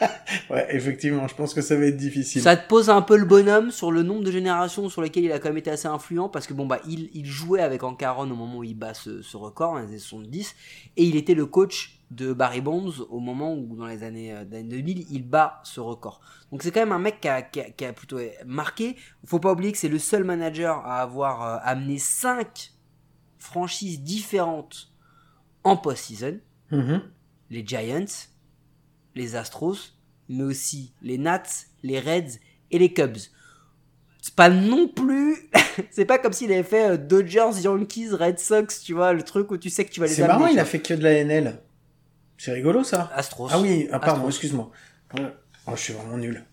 Ouais, 0.50 0.68
effectivement, 0.70 1.28
je 1.28 1.36
pense 1.36 1.54
que 1.54 1.62
ça 1.62 1.76
va 1.76 1.86
être 1.86 1.98
difficile. 1.98 2.42
ça 2.42 2.56
te 2.56 2.68
pose 2.68 2.90
un 2.90 3.02
peu 3.02 3.18
le 3.18 3.26
bonhomme 3.26 3.72
sur 3.72 3.92
le 3.92 4.04
nombre 4.04 4.24
de 4.24 4.32
générations 4.32 4.90
sur 4.90 5.02
lesquelles 5.02 5.26
il 5.26 5.32
a 5.32 5.40
quand 5.40 5.50
même 5.50 5.58
été 5.58 5.72
assez 5.72 5.88
influent 5.88 6.30
parce 6.30 6.48
que 6.48 6.54
bon 6.54 6.66
bah 6.66 6.80
il, 6.88 7.10
il 7.14 7.26
jouait 7.26 7.62
avec 7.62 7.84
Ancaron 7.84 8.30
au 8.30 8.36
moment 8.36 8.58
où 8.58 8.64
il 8.64 8.76
bat 8.76 8.94
ce, 8.94 9.22
ce 9.22 9.38
record, 9.38 9.74
dans 9.74 9.80
les 9.80 9.86
années 9.86 9.98
70, 10.00 10.56
et 10.98 11.04
il 11.04 11.16
était 11.16 11.34
le 11.34 11.46
coach 11.46 12.00
de 12.12 12.34
Barry 12.34 12.62
Bonds 12.62 12.94
au 13.10 13.20
moment 13.20 13.54
où 13.56 13.76
dans 13.76 13.88
les 13.88 14.04
années, 14.04 14.34
euh, 14.34 14.46
d'année 14.46 14.70
2000 14.70 15.08
il 15.12 15.28
bat 15.28 15.62
ce 15.64 15.80
record. 15.80 16.22
Donc 16.52 16.64
c'est 16.64 16.72
quand 16.72 16.82
même 16.82 16.92
un 16.92 17.00
mec 17.00 17.22
qui 17.22 17.28
a, 17.28 17.42
qui 17.42 17.60
a, 17.62 17.70
qui 17.70 17.86
a 17.86 17.94
plutôt 17.94 18.20
marqué. 18.46 18.96
Faut 19.26 19.40
pas 19.40 19.52
oublier 19.52 19.72
que 19.72 19.78
c'est 19.78 19.90
le 19.90 20.00
seul 20.00 20.24
manager 20.24 20.78
à 20.86 21.02
avoir 21.02 21.44
euh, 21.44 21.58
amené 21.64 21.98
5 21.98 22.72
franchises 23.40 24.02
différentes 24.02 24.92
en 25.64 25.78
post-season. 25.78 26.40
Mhm. 26.72 27.02
les 27.52 27.66
Giants, 27.66 28.06
les 29.16 29.36
Astros, 29.36 29.93
mais 30.30 30.44
aussi 30.44 30.94
les 31.02 31.18
Nats, 31.18 31.44
les 31.84 32.00
Reds 32.00 32.40
et 32.72 32.80
les 32.80 32.94
Cubs. 32.94 33.18
C'est 34.22 34.36
pas 34.36 34.50
non 34.50 34.88
plus, 34.88 35.50
c'est 35.92 36.06
pas 36.06 36.18
comme 36.18 36.34
s'il 36.34 36.52
avait 36.52 36.64
fait 36.64 36.92
euh, 36.92 36.98
Dodgers, 36.98 37.62
Yankees, 37.62 38.10
Red 38.12 38.40
Sox, 38.40 38.82
tu 38.84 38.94
vois, 38.94 39.14
le 39.14 39.24
truc 39.24 39.52
où 39.52 39.58
tu 39.58 39.70
sais 39.70 39.84
que 39.84 39.92
tu 39.92 40.00
vas 40.00 40.08
les 40.08 40.14
C'est 40.14 40.26
marrant, 40.26 40.48
il 40.48 40.60
a 40.60 40.66
fait 40.66 40.80
que 40.80 40.94
de 40.94 41.04
la 41.04 41.24
NL. 41.24 41.60
C'est 42.38 42.54
rigolo 42.54 42.84
ça. 42.84 43.12
Astros. 43.14 43.50
Ah 43.52 43.60
oui, 43.60 43.88
ah, 43.92 44.00
pardon, 44.00 44.28
excuse-moi. 44.28 44.72
Oh, 45.68 45.72
je 45.76 45.82
suis 45.82 45.94
vraiment 45.94 46.18
nul. 46.18 46.44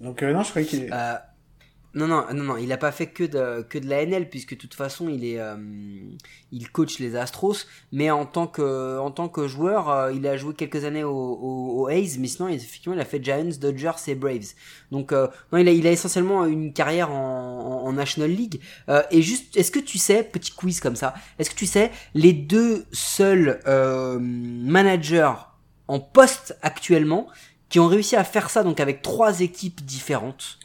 Donc 0.00 0.22
euh, 0.22 0.32
non, 0.32 0.42
je 0.42 0.50
croyais 0.50 0.66
qu'il. 0.66 0.88
Euh, 0.92 1.14
non, 1.96 2.06
non, 2.06 2.26
non, 2.34 2.42
non, 2.44 2.56
il 2.58 2.70
a 2.72 2.76
pas 2.76 2.92
fait 2.92 3.06
que 3.06 3.24
de, 3.24 3.62
que 3.62 3.78
de 3.78 3.88
la 3.88 4.04
NL, 4.04 4.28
puisque 4.28 4.54
de 4.54 4.58
toute 4.58 4.74
façon, 4.74 5.08
il 5.08 5.24
est, 5.24 5.40
euh, 5.40 5.56
il 6.52 6.70
coach 6.70 6.98
les 6.98 7.16
Astros, 7.16 7.66
mais 7.90 8.10
en 8.10 8.26
tant 8.26 8.46
que, 8.46 8.98
en 8.98 9.10
tant 9.10 9.30
que 9.30 9.48
joueur, 9.48 9.88
euh, 9.88 10.12
il 10.12 10.26
a 10.26 10.36
joué 10.36 10.52
quelques 10.52 10.84
années 10.84 11.04
au, 11.04 11.10
au, 11.10 11.80
au 11.80 11.86
A's, 11.88 12.18
mais 12.18 12.28
sinon, 12.28 12.48
effectivement, 12.48 12.94
il 12.94 13.00
a 13.00 13.06
fait 13.06 13.24
Giants, 13.24 13.58
Dodgers 13.58 13.92
et 14.08 14.14
Braves. 14.14 14.52
Donc, 14.92 15.12
euh, 15.12 15.26
non, 15.52 15.58
il 15.58 15.66
a, 15.68 15.72
il 15.72 15.86
a 15.86 15.90
essentiellement 15.90 16.44
une 16.44 16.74
carrière 16.74 17.10
en, 17.10 17.84
en, 17.86 17.92
National 17.94 18.30
League. 18.30 18.60
Et 19.10 19.22
juste, 19.22 19.56
est-ce 19.56 19.70
que 19.70 19.78
tu 19.78 19.96
sais, 19.96 20.22
petit 20.22 20.52
quiz 20.52 20.80
comme 20.80 20.96
ça, 20.96 21.14
est-ce 21.38 21.48
que 21.48 21.56
tu 21.56 21.66
sais, 21.66 21.90
les 22.12 22.34
deux 22.34 22.84
seuls 22.92 23.58
managers 24.20 25.32
en 25.88 25.98
poste 25.98 26.58
actuellement 26.60 27.28
qui 27.70 27.80
ont 27.80 27.86
réussi 27.86 28.16
à 28.16 28.24
faire 28.24 28.50
ça, 28.50 28.62
donc 28.62 28.80
avec 28.80 29.00
trois 29.00 29.40
équipes 29.40 29.82
différentes, 29.84 30.58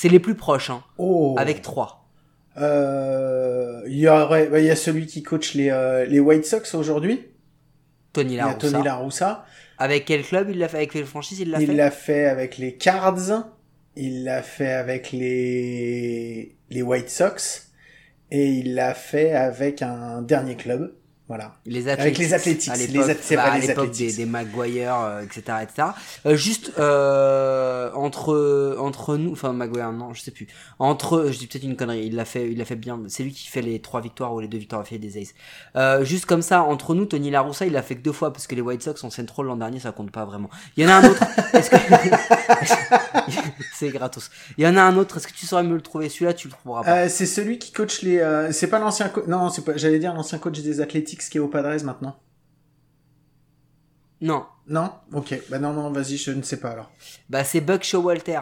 c'est 0.00 0.08
les 0.08 0.18
plus 0.18 0.34
proches, 0.34 0.70
hein, 0.70 0.82
Oh. 0.96 1.34
avec 1.38 1.60
trois. 1.60 2.08
Euh, 2.56 3.82
il 3.86 3.98
y 3.98 4.08
aurait, 4.08 4.46
bah, 4.48 4.58
il 4.60 4.64
y 4.64 4.70
a 4.70 4.76
celui 4.76 5.06
qui 5.06 5.22
coach 5.22 5.52
les 5.54 5.70
euh, 5.70 6.06
les 6.06 6.20
White 6.20 6.46
Sox 6.46 6.74
aujourd'hui. 6.74 7.26
Tony 8.14 8.32
Il 8.32 8.36
y 8.36 8.40
a 8.40 8.46
La 8.46 8.54
Tony. 8.54 8.82
Avec 9.78 10.04
quel 10.06 10.22
club 10.22 10.48
il 10.50 10.58
l'a 10.58 10.68
fait? 10.68 10.78
Avec 10.78 10.92
quelle 10.92 11.04
franchise 11.04 11.40
il 11.40 11.50
l'a 11.50 11.60
Il 11.60 11.66
fait? 11.68 11.74
l'a 11.74 11.90
fait 11.90 12.24
avec 12.24 12.56
les 12.58 12.76
Cards. 12.76 13.44
Il 13.94 14.24
l'a 14.24 14.42
fait 14.42 14.72
avec 14.72 15.12
les 15.12 16.56
les 16.70 16.82
White 16.82 17.10
Sox. 17.10 17.68
Et 18.30 18.46
il 18.46 18.74
l'a 18.74 18.94
fait 18.94 19.32
avec 19.32 19.82
un 19.82 20.22
dernier 20.22 20.56
club. 20.56 20.94
Voilà. 21.30 21.52
Les 21.64 21.88
Avec 21.88 22.18
les 22.18 22.34
Athletics, 22.34 22.72
à 22.72 22.76
les 22.76 22.88
l'époque, 22.88 23.16
bah, 23.36 23.42
à 23.44 23.56
les 23.56 23.70
Athletics. 23.70 24.08
des, 24.08 24.12
des 24.16 24.26
Maguire, 24.26 24.96
euh, 24.96 25.22
etc., 25.22 25.58
etc. 25.62 25.88
Euh, 26.26 26.34
juste 26.34 26.72
euh, 26.80 27.92
entre 27.94 28.76
entre 28.80 29.16
nous, 29.16 29.30
enfin 29.30 29.52
Maguire, 29.52 29.92
non, 29.92 30.12
je 30.12 30.22
sais 30.22 30.32
plus. 30.32 30.48
Entre, 30.80 31.28
je 31.30 31.38
dis 31.38 31.46
peut-être 31.46 31.62
une 31.62 31.76
connerie. 31.76 32.06
Il 32.06 32.16
l'a 32.16 32.24
fait, 32.24 32.50
il 32.50 32.58
l'a 32.58 32.64
fait 32.64 32.74
bien. 32.74 32.98
C'est 33.06 33.22
lui 33.22 33.30
qui 33.30 33.46
fait 33.46 33.62
les 33.62 33.78
trois 33.78 34.00
victoires 34.00 34.34
ou 34.34 34.40
les 34.40 34.48
deux 34.48 34.58
victoires 34.58 34.80
affiliées 34.80 34.98
des 34.98 35.18
Aces. 35.22 35.34
Euh, 35.76 36.04
juste 36.04 36.26
comme 36.26 36.42
ça, 36.42 36.64
entre 36.64 36.96
nous, 36.96 37.04
Tony 37.04 37.30
La 37.30 37.42
Russa, 37.42 37.64
il 37.64 37.74
l'a 37.74 37.82
fait 37.82 37.94
que 37.94 38.02
deux 38.02 38.10
fois 38.10 38.32
parce 38.32 38.48
que 38.48 38.56
les 38.56 38.60
White 38.60 38.82
Sox 38.82 39.04
en 39.04 39.10
Central 39.10 39.46
l'an 39.46 39.56
dernier, 39.56 39.78
ça 39.78 39.92
compte 39.92 40.10
pas 40.10 40.24
vraiment. 40.24 40.50
Il 40.76 40.82
y 40.82 40.86
en 40.88 40.90
a 40.90 40.94
un 40.94 41.04
autre. 41.08 41.22
Est-ce 41.54 41.70
que 41.70 41.76
c'est 43.80 43.88
gratos. 43.90 44.30
Il 44.58 44.64
y 44.64 44.66
en 44.66 44.76
a 44.76 44.82
un 44.82 44.96
autre. 44.96 45.16
Est-ce 45.16 45.26
que 45.28 45.32
tu 45.32 45.46
saurais 45.46 45.62
me 45.64 45.74
le 45.74 45.80
trouver? 45.80 46.08
Celui-là, 46.08 46.34
tu 46.34 46.48
le 46.48 46.52
trouveras 46.54 46.84
pas. 46.84 46.98
Euh, 47.04 47.08
c'est 47.08 47.26
celui 47.26 47.58
qui 47.58 47.72
coach 47.72 48.02
les. 48.02 48.18
euh, 48.18 48.52
c'est 48.52 48.68
pas 48.68 48.78
l'ancien. 48.78 49.08
co- 49.08 49.24
Non, 49.26 49.50
c'est 49.50 49.64
pas. 49.64 49.76
J'allais 49.76 49.98
dire 49.98 50.14
l'ancien 50.14 50.38
coach 50.38 50.60
des 50.60 50.80
Athletics 50.80 51.20
qui 51.28 51.38
est 51.38 51.40
au 51.40 51.48
Padres 51.48 51.82
maintenant. 51.84 52.16
Non. 54.20 54.44
Non? 54.66 54.92
Ok. 55.12 55.34
Bah 55.48 55.58
non, 55.58 55.72
non. 55.72 55.90
Vas-y, 55.90 56.16
je 56.16 56.30
ne 56.32 56.42
sais 56.42 56.58
pas 56.58 56.70
alors. 56.70 56.90
Bah 57.28 57.44
c'est 57.44 57.60
Buck 57.60 57.82
Showalter. 57.84 58.40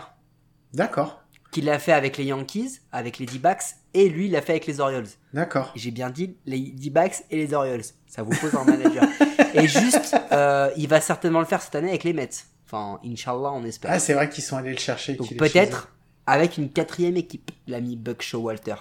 D'accord. 0.74 1.22
qu'il 1.50 1.64
l'a 1.64 1.78
fait 1.78 1.92
avec 1.94 2.18
les 2.18 2.24
Yankees, 2.24 2.80
avec 2.92 3.18
les 3.18 3.24
D-backs, 3.24 3.62
et 3.94 4.10
lui, 4.10 4.26
il 4.26 4.32
l'a 4.32 4.42
fait 4.42 4.52
avec 4.52 4.66
les 4.66 4.80
Orioles. 4.80 5.06
D'accord. 5.32 5.72
J'ai 5.74 5.90
bien 5.90 6.10
dit 6.10 6.36
les 6.44 6.60
D-backs 6.60 7.24
et 7.30 7.36
les 7.38 7.54
Orioles. 7.54 7.84
Ça 8.06 8.22
vous 8.22 8.36
pose 8.38 8.54
un 8.54 8.64
manager. 8.64 9.04
et 9.54 9.66
juste, 9.66 10.14
euh, 10.32 10.70
il 10.76 10.88
va 10.88 11.00
certainement 11.00 11.38
le 11.40 11.46
faire 11.46 11.62
cette 11.62 11.74
année 11.74 11.88
avec 11.88 12.04
les 12.04 12.12
Mets. 12.12 12.28
Enfin, 12.70 13.00
Inch'Allah, 13.02 13.52
on 13.54 13.64
espère. 13.64 13.92
Ah, 13.94 13.98
c'est 13.98 14.12
vrai 14.12 14.28
qu'ils 14.28 14.44
sont 14.44 14.58
allés 14.58 14.72
le 14.72 14.78
chercher. 14.78 15.16
Peut-être 15.38 15.88
avec 16.28 16.58
une 16.58 16.68
quatrième 16.68 17.16
équipe, 17.16 17.50
l'ami 17.66 17.96
Buck 17.96 18.20
Showalter. 18.20 18.74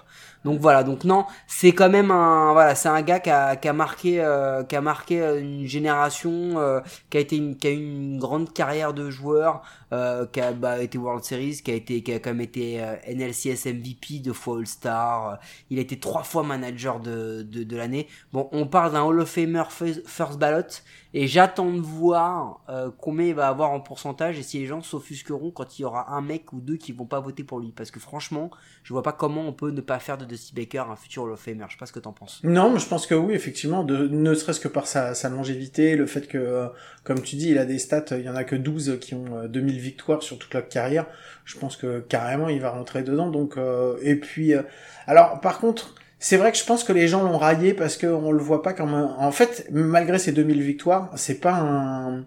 Donc 0.43 0.59
voilà, 0.59 0.83
donc 0.83 1.05
non, 1.05 1.25
c'est 1.47 1.71
quand 1.71 1.89
même 1.89 2.11
un 2.11 2.51
voilà, 2.51 2.75
c'est 2.75 2.89
un 2.89 3.01
gars 3.01 3.21
qui 3.21 3.29
a, 3.29 3.55
qui 3.55 3.67
a 3.69 3.73
marqué 3.73 4.21
euh, 4.21 4.63
qui 4.63 4.75
a 4.75 4.81
marqué 4.81 5.21
euh, 5.21 5.39
une 5.39 5.65
génération, 5.65 6.59
euh, 6.59 6.81
qui 7.09 7.17
a 7.17 7.19
été 7.21 7.37
une, 7.37 7.55
qui 7.55 7.67
a 7.67 7.71
eu 7.71 7.75
une 7.75 8.19
grande 8.19 8.51
carrière 8.53 8.93
de 8.93 9.09
joueur, 9.09 9.61
euh, 9.93 10.25
qui 10.25 10.41
a 10.41 10.51
bah, 10.51 10.81
été 10.81 10.97
World 10.97 11.23
Series, 11.23 11.61
qui 11.63 11.71
a 11.71 11.73
été 11.73 12.03
qui 12.03 12.13
a 12.13 12.19
quand 12.19 12.31
même 12.31 12.41
été 12.41 12.83
euh, 12.83 12.95
NLCS 13.07 13.67
MVP, 13.67 14.19
deux 14.19 14.33
fois 14.33 14.57
All 14.57 14.67
Star, 14.67 15.29
euh, 15.29 15.35
il 15.69 15.79
a 15.79 15.81
été 15.81 15.97
trois 15.97 16.23
fois 16.23 16.43
manager 16.43 16.99
de 16.99 17.41
de, 17.43 17.63
de 17.63 17.77
l'année. 17.77 18.07
Bon, 18.33 18.49
on 18.51 18.67
parle 18.67 18.91
d'un 18.91 19.03
Hall 19.03 19.21
of 19.21 19.29
Famer 19.29 19.63
first 19.69 20.37
ballot 20.37 20.81
et 21.13 21.27
j'attends 21.27 21.71
de 21.71 21.79
voir 21.79 22.59
combien 22.99 23.27
il 23.27 23.33
va 23.33 23.47
avoir 23.47 23.71
en 23.71 23.79
pourcentage 23.79 24.37
et 24.37 24.43
si 24.43 24.59
les 24.59 24.65
gens 24.65 24.81
s'offusqueront 24.81 25.51
quand 25.51 25.79
il 25.79 25.83
y 25.83 25.85
aura 25.85 26.13
un 26.13 26.21
mec 26.21 26.51
ou 26.51 26.59
deux 26.59 26.75
qui 26.75 26.91
vont 26.91 27.05
pas 27.05 27.21
voter 27.21 27.36
pour 27.43 27.59
lui. 27.59 27.73
Parce 27.75 27.91
que 27.91 27.99
franchement, 27.99 28.51
je 28.83 28.93
vois 28.93 29.03
pas 29.03 29.11
comment 29.13 29.47
on 29.47 29.53
peut 29.53 29.71
ne 29.71 29.81
pas 29.81 29.99
faire 29.99 30.17
de 30.17 30.25
Dusty 30.25 30.53
Baker 30.53 30.83
un 30.89 30.95
futur 30.95 31.23
Hall 31.23 31.31
of 31.31 31.39
Famer. 31.39 31.65
Je 31.67 31.73
sais 31.73 31.79
pas 31.79 31.85
ce 31.85 31.93
que 31.93 31.99
t'en 31.99 32.13
penses. 32.13 32.41
Non, 32.43 32.71
mais 32.71 32.79
je 32.79 32.87
pense 32.87 33.07
que 33.07 33.15
oui, 33.15 33.33
effectivement, 33.33 33.83
de, 33.83 34.07
ne 34.07 34.33
serait-ce 34.33 34.59
que 34.59 34.67
par 34.67 34.87
sa, 34.87 35.13
longévité, 35.29 35.95
le 35.95 36.05
fait 36.05 36.27
que, 36.27 36.37
euh, 36.37 36.67
comme 37.03 37.21
tu 37.21 37.35
dis, 37.35 37.49
il 37.49 37.57
a 37.57 37.65
des 37.65 37.79
stats, 37.79 38.05
il 38.11 38.21
y 38.21 38.29
en 38.29 38.35
a 38.35 38.43
que 38.43 38.55
12 38.55 38.97
qui 38.99 39.13
ont 39.13 39.37
euh, 39.37 39.47
2000 39.47 39.79
victoires 39.79 40.23
sur 40.23 40.37
toute 40.37 40.53
leur 40.53 40.67
carrière. 40.67 41.05
Je 41.45 41.57
pense 41.57 41.77
que 41.77 41.99
carrément, 42.01 42.49
il 42.49 42.59
va 42.59 42.71
rentrer 42.71 43.03
dedans. 43.03 43.29
Donc, 43.29 43.57
euh, 43.57 43.97
et 44.01 44.15
puis, 44.15 44.53
euh, 44.53 44.63
alors, 45.07 45.39
par 45.39 45.59
contre, 45.59 45.95
c'est 46.19 46.35
vrai 46.35 46.51
que 46.51 46.57
je 46.57 46.65
pense 46.65 46.83
que 46.83 46.91
les 46.91 47.07
gens 47.07 47.23
l'ont 47.23 47.37
raillé 47.37 47.73
parce 47.73 47.97
qu'on 47.97 48.31
le 48.31 48.43
voit 48.43 48.61
pas 48.61 48.73
comme 48.73 48.93
un... 48.93 49.15
En 49.17 49.31
fait, 49.31 49.67
malgré 49.71 50.19
ses 50.19 50.33
2000 50.33 50.61
victoires, 50.61 51.11
c'est 51.15 51.39
pas 51.39 51.55
un... 51.55 52.25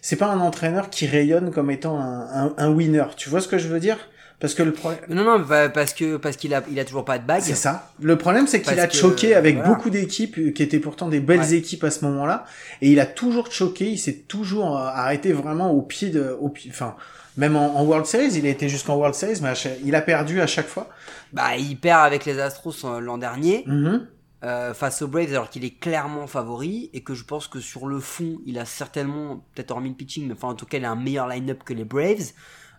C'est 0.00 0.16
pas 0.16 0.26
un 0.26 0.38
entraîneur 0.38 0.90
qui 0.90 1.06
rayonne 1.06 1.50
comme 1.50 1.72
étant 1.72 1.98
un 1.98 2.70
winner. 2.70 3.04
Tu 3.16 3.28
vois 3.28 3.40
ce 3.40 3.48
que 3.48 3.58
je 3.58 3.66
veux 3.66 3.80
dire? 3.80 3.98
Parce 4.40 4.54
que 4.54 4.62
le 4.62 4.72
problème... 4.72 5.00
Non, 5.08 5.24
non, 5.24 5.40
bah, 5.40 5.68
parce 5.68 5.92
que 5.92 6.16
parce 6.16 6.36
qu'il 6.36 6.54
a 6.54 6.62
il 6.70 6.78
a 6.78 6.84
toujours 6.84 7.04
pas 7.04 7.18
de 7.18 7.26
bague. 7.26 7.42
C'est 7.42 7.54
ça. 7.56 7.90
Le 8.00 8.16
problème, 8.16 8.46
c'est 8.46 8.62
qu'il 8.62 8.78
a 8.78 8.86
que, 8.86 8.94
choqué 8.94 9.34
avec 9.34 9.56
voilà. 9.56 9.68
beaucoup 9.70 9.90
d'équipes 9.90 10.54
qui 10.54 10.62
étaient 10.62 10.78
pourtant 10.78 11.08
des 11.08 11.18
belles 11.20 11.40
Ouais. 11.40 11.54
équipes 11.54 11.82
à 11.84 11.90
ce 11.90 12.04
moment-là, 12.04 12.44
et 12.80 12.90
il 12.92 13.00
a 13.00 13.06
toujours 13.06 13.50
choqué. 13.50 13.86
Il 13.90 13.98
s'est 13.98 14.24
toujours 14.28 14.76
euh, 14.78 14.86
arrêté 14.86 15.32
vraiment 15.32 15.72
au 15.72 15.82
pied 15.82 16.10
de, 16.10 16.36
au 16.40 16.50
pied, 16.50 16.70
enfin, 16.72 16.94
même 17.36 17.56
en, 17.56 17.76
en 17.78 17.84
World 17.84 18.06
Series, 18.06 18.32
il 18.36 18.46
a 18.46 18.50
été 18.50 18.68
jusqu'en 18.68 18.94
World 18.96 19.14
Series, 19.16 19.40
mais 19.42 19.52
il 19.84 19.94
a 19.96 20.00
perdu 20.02 20.40
à 20.40 20.46
chaque 20.46 20.68
fois. 20.68 20.88
Bah, 21.32 21.56
il 21.56 21.76
perd 21.76 22.04
avec 22.06 22.24
les 22.24 22.38
Astros 22.38 22.74
euh, 22.84 23.00
l'an 23.00 23.18
dernier. 23.18 23.64
Mhm. 23.66 24.06
euh, 24.44 24.72
face 24.72 25.02
aux 25.02 25.08
Braves 25.08 25.30
alors 25.32 25.50
qu'il 25.50 25.64
est 25.64 25.80
clairement 25.80 26.28
favori 26.28 26.90
et 26.94 27.00
que 27.02 27.12
je 27.14 27.24
pense 27.24 27.48
que 27.48 27.58
sur 27.58 27.88
le 27.88 27.98
fond 27.98 28.38
il 28.46 28.56
a 28.60 28.64
certainement 28.64 29.44
peut-être 29.52 29.72
hormis 29.72 29.88
le 29.88 29.96
pitching 29.96 30.28
mais 30.28 30.34
enfin 30.34 30.46
en 30.46 30.54
tout 30.54 30.64
cas 30.64 30.78
il 30.78 30.84
a 30.84 30.92
un 30.92 30.94
meilleur 30.94 31.26
line-up 31.26 31.64
que 31.64 31.74
les 31.74 31.84
Braves 31.84 32.30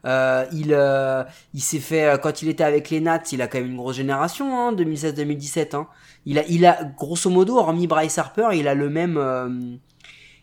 euh, 0.05 0.45
il 0.53 0.73
euh, 0.73 1.23
il 1.53 1.62
s'est 1.62 1.79
fait 1.79 2.05
euh, 2.05 2.17
quand 2.17 2.41
il 2.41 2.49
était 2.49 2.63
avec 2.63 2.89
les 2.89 2.99
Nats 3.01 3.21
il 3.31 3.41
a 3.41 3.47
quand 3.47 3.59
même 3.59 3.69
une 3.71 3.77
grosse 3.77 3.95
génération 3.97 4.57
hein, 4.57 4.73
2016-2017 4.73 5.75
hein. 5.75 5.88
il 6.25 6.39
a 6.39 6.43
il 6.47 6.65
a 6.65 6.83
grosso 6.97 7.29
modo 7.29 7.57
hormis 7.57 7.88
Bryce 7.88 8.17
Harper 8.17 8.49
il 8.53 8.67
a 8.67 8.75
le 8.75 8.89
même 8.89 9.17
euh, 9.17 9.49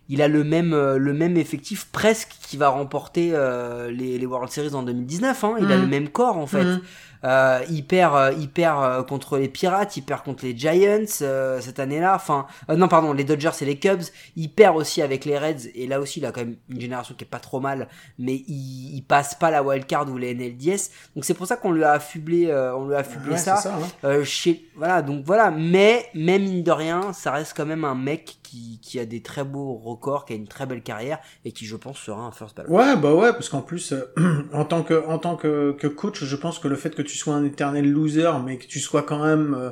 il 0.09 0.23
a 0.23 0.29
le 0.29 0.45
même 0.45 0.73
euh, 0.73 0.99
le 0.99 1.13
même 1.13 1.37
effectif 1.37 1.87
presque 1.91 2.33
qui 2.47 2.57
va 2.57 2.69
remporter 2.69 3.31
euh, 3.33 3.91
les, 3.91 4.19
les 4.19 4.27
World 4.27 4.51
Series 4.51 4.75
en 4.75 4.83
2019 4.83 5.45
hein. 5.45 5.55
il 5.59 5.73
a 5.73 5.77
Mhm. 5.77 5.83
le 5.83 5.89
même 5.89 6.09
corps 6.09 6.39
en 6.39 6.47
fait 6.47 6.65
Mhm. 6.65 6.81
Euh, 7.27 7.61
il 7.69 7.85
perd, 7.85 8.15
euh, 8.15 8.33
il 8.39 8.49
perd 8.49 8.83
euh, 8.83 9.03
contre 9.03 9.37
les 9.37 9.49
Pirates, 9.49 9.97
il 9.97 10.03
perd 10.03 10.23
contre 10.23 10.45
les 10.45 10.57
Giants 10.57 11.05
euh, 11.23 11.61
cette 11.61 11.79
année-là. 11.79 12.15
Enfin, 12.15 12.47
euh, 12.71 12.77
non, 12.77 12.89
pardon, 12.89 13.13
les 13.13 13.25
Dodgers 13.25 13.51
et 13.61 13.65
les 13.67 13.79
Cubs. 13.79 14.03
Il 14.37 14.49
perd 14.49 14.77
aussi 14.77 15.03
avec 15.03 15.25
les 15.25 15.37
Reds. 15.39 15.69
Et 15.75 15.87
là 15.87 16.01
aussi, 16.01 16.21
il 16.21 16.27
a 16.27 16.33
quand 16.33 16.41
même 16.41 16.57
une 16.71 16.81
génération 16.81 17.15
qui 17.15 17.25
est 17.25 17.29
pas 17.29 17.39
trop 17.41 17.61
mal, 17.61 17.89
mais 18.19 18.37
il, 18.47 18.95
il 18.97 19.03
passe 19.03 19.35
pas 19.35 19.51
la 19.51 19.63
wild 19.63 19.87
card 19.87 20.09
ou 20.11 20.17
les 20.17 20.35
NLDS. 20.35 20.91
Donc 21.15 21.25
c'est 21.25 21.35
pour 21.35 21.47
ça 21.47 21.57
qu'on 21.57 21.73
lui 21.73 21.85
a 21.85 21.93
affublé, 21.93 22.53
on 22.77 22.87
lui 22.89 22.95
a 22.95 22.99
affublé 22.99 23.33
Ouais, 23.33 23.39
ça. 23.39 23.61
hein. 24.05 24.23
Chez, 24.25 24.65
voilà, 24.77 25.03
donc 25.03 25.25
voilà. 25.25 25.51
Mais 25.51 26.07
même 26.15 26.43
mine 26.43 26.63
de 26.63 26.71
rien, 26.71 27.13
ça 27.13 27.33
reste 27.33 27.55
quand 27.57 27.67
même 27.67 27.85
un 27.85 27.95
mec 27.95 28.37
qui, 28.43 28.79
qui 28.81 29.01
a 29.01 29.05
des 29.05 29.23
très 29.23 29.43
beaux 29.43 29.75
records, 29.75 30.25
qui 30.25 30.33
a 30.33 30.37
une 30.37 30.47
très 30.47 30.67
belle 30.67 30.83
carrière 30.83 31.19
et 31.45 31.51
qui, 31.53 31.67
je 31.67 31.75
pense, 31.77 31.99
sera 31.99 32.23
un 32.23 32.31
first 32.31 32.57
ballot. 32.57 32.71
Ouais, 32.71 32.97
bah 32.97 33.13
ouais, 33.15 33.33
parce 33.33 33.49
qu'en 33.49 33.63
plus, 33.63 33.93
en 34.53 34.65
tant 34.65 34.83
que 34.83 35.05
en 35.09 35.19
tant 35.19 35.37
que, 35.37 35.73
que 35.73 35.87
coach, 35.89 36.23
je 36.25 36.37
pense 36.37 36.59
que 36.59 36.69
le 36.69 36.77
fait 36.77 36.95
que 36.95 37.03
tu 37.03 37.16
sois 37.17 37.35
un 37.35 37.45
éternel 37.45 37.91
loser, 37.91 38.31
mais 38.45 38.59
que 38.59 38.67
tu 38.67 38.79
sois 38.81 39.03
quand 39.03 39.25
même 39.25 39.55
euh, 39.59 39.71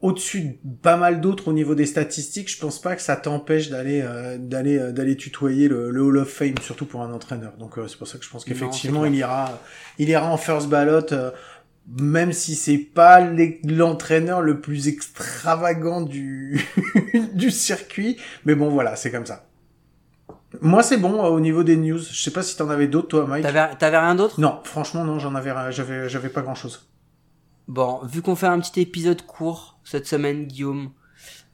au-dessus 0.00 0.40
de 0.64 0.76
pas 0.82 0.96
mal 0.96 1.20
d'autres 1.20 1.48
au 1.48 1.52
niveau 1.52 1.74
des 1.76 1.86
statistiques, 1.86 2.50
je 2.50 2.58
pense 2.58 2.80
pas 2.80 2.96
que 2.96 3.02
ça 3.02 3.14
t'empêche 3.16 3.70
d'aller 3.70 4.02
euh, 4.04 4.36
d'aller 4.38 4.78
euh, 4.78 4.90
d'aller 4.92 5.16
tutoyer 5.16 5.68
le, 5.68 5.90
le 5.90 6.02
Hall 6.02 6.16
of 6.18 6.28
Fame, 6.28 6.54
surtout 6.60 6.86
pour 6.86 7.02
un 7.02 7.12
entraîneur. 7.12 7.52
Donc 7.58 7.74
c'est 7.86 7.96
pour 7.98 8.08
ça 8.08 8.18
que 8.18 8.24
je 8.24 8.30
pense 8.30 8.44
qu'effectivement 8.44 9.04
il 9.06 9.14
ira 9.14 9.60
il 9.98 10.08
ira 10.08 10.26
en 10.30 10.36
first 10.36 10.68
ballot. 10.68 11.06
même 11.98 12.32
si 12.32 12.54
c'est 12.54 12.78
pas 12.78 13.20
l'e- 13.20 13.58
l'entraîneur 13.64 14.40
le 14.40 14.60
plus 14.60 14.86
extravagant 14.88 16.00
du 16.00 16.60
du 17.34 17.50
circuit, 17.50 18.16
mais 18.44 18.54
bon 18.54 18.68
voilà, 18.70 18.94
c'est 18.96 19.10
comme 19.10 19.26
ça. 19.26 19.46
Moi, 20.62 20.82
c'est 20.82 20.96
bon 20.96 21.24
euh, 21.24 21.28
au 21.28 21.40
niveau 21.40 21.64
des 21.64 21.76
news. 21.76 21.98
Je 21.98 22.22
sais 22.22 22.30
pas 22.30 22.42
si 22.42 22.56
t'en 22.56 22.70
avais 22.70 22.86
d'autres, 22.86 23.08
toi, 23.08 23.26
Mike. 23.26 23.42
T'avais, 23.42 23.74
t'avais 23.76 23.98
rien 23.98 24.14
d'autre? 24.14 24.40
Non, 24.40 24.60
franchement, 24.64 25.04
non, 25.04 25.18
j'en 25.18 25.34
avais, 25.34 25.52
j'avais, 25.72 26.08
j'avais 26.08 26.28
pas 26.28 26.42
grand 26.42 26.54
chose. 26.54 26.88
Bon, 27.68 28.00
vu 28.04 28.22
qu'on 28.22 28.36
fait 28.36 28.46
un 28.46 28.60
petit 28.60 28.80
épisode 28.80 29.22
court 29.22 29.78
cette 29.84 30.06
semaine, 30.06 30.44
Guillaume, 30.44 30.90